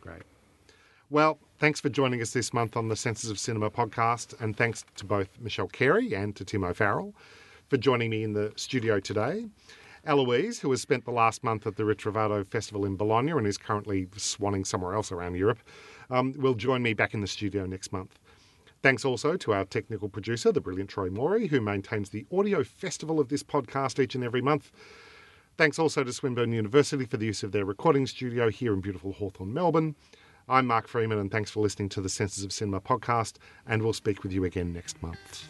Great. 0.00 0.22
Well, 1.10 1.38
thanks 1.58 1.80
for 1.80 1.88
joining 1.88 2.20
us 2.20 2.32
this 2.32 2.52
month 2.52 2.76
on 2.76 2.88
the 2.88 2.96
Senses 2.96 3.30
of 3.30 3.38
Cinema 3.38 3.70
podcast, 3.70 4.38
and 4.40 4.56
thanks 4.56 4.84
to 4.96 5.04
both 5.04 5.28
Michelle 5.40 5.68
Carey 5.68 6.14
and 6.14 6.36
to 6.36 6.44
Tim 6.44 6.64
O'Farrell 6.64 7.14
for 7.68 7.76
joining 7.76 8.10
me 8.10 8.24
in 8.24 8.34
the 8.34 8.52
studio 8.56 9.00
today. 9.00 9.46
Eloise, 10.08 10.60
who 10.60 10.70
has 10.70 10.80
spent 10.80 11.04
the 11.04 11.10
last 11.10 11.44
month 11.44 11.66
at 11.66 11.76
the 11.76 11.82
Ritrovato 11.82 12.44
Festival 12.46 12.86
in 12.86 12.96
Bologna 12.96 13.32
and 13.32 13.46
is 13.46 13.58
currently 13.58 14.06
swanning 14.06 14.66
somewhere 14.66 14.94
else 14.94 15.12
around 15.12 15.34
Europe, 15.34 15.58
um, 16.08 16.32
will 16.38 16.54
join 16.54 16.82
me 16.82 16.94
back 16.94 17.12
in 17.12 17.20
the 17.20 17.26
studio 17.26 17.66
next 17.66 17.92
month. 17.92 18.18
Thanks 18.82 19.04
also 19.04 19.36
to 19.36 19.52
our 19.52 19.66
technical 19.66 20.08
producer, 20.08 20.50
the 20.50 20.62
brilliant 20.62 20.88
Troy 20.88 21.10
Morey, 21.10 21.48
who 21.48 21.60
maintains 21.60 22.08
the 22.08 22.24
audio 22.32 22.64
festival 22.64 23.20
of 23.20 23.28
this 23.28 23.42
podcast 23.42 24.02
each 24.02 24.14
and 24.14 24.24
every 24.24 24.40
month. 24.40 24.72
Thanks 25.58 25.78
also 25.78 26.02
to 26.02 26.12
Swinburne 26.12 26.52
University 26.52 27.04
for 27.04 27.18
the 27.18 27.26
use 27.26 27.42
of 27.42 27.52
their 27.52 27.66
recording 27.66 28.06
studio 28.06 28.48
here 28.48 28.72
in 28.72 28.80
beautiful 28.80 29.12
Hawthorn, 29.12 29.52
Melbourne. 29.52 29.94
I'm 30.48 30.66
Mark 30.66 30.88
Freeman, 30.88 31.18
and 31.18 31.30
thanks 31.30 31.50
for 31.50 31.60
listening 31.60 31.90
to 31.90 32.00
the 32.00 32.08
Senses 32.08 32.44
of 32.44 32.52
Cinema 32.52 32.80
podcast, 32.80 33.34
and 33.66 33.82
we'll 33.82 33.92
speak 33.92 34.22
with 34.22 34.32
you 34.32 34.44
again 34.44 34.72
next 34.72 35.02
month. 35.02 35.48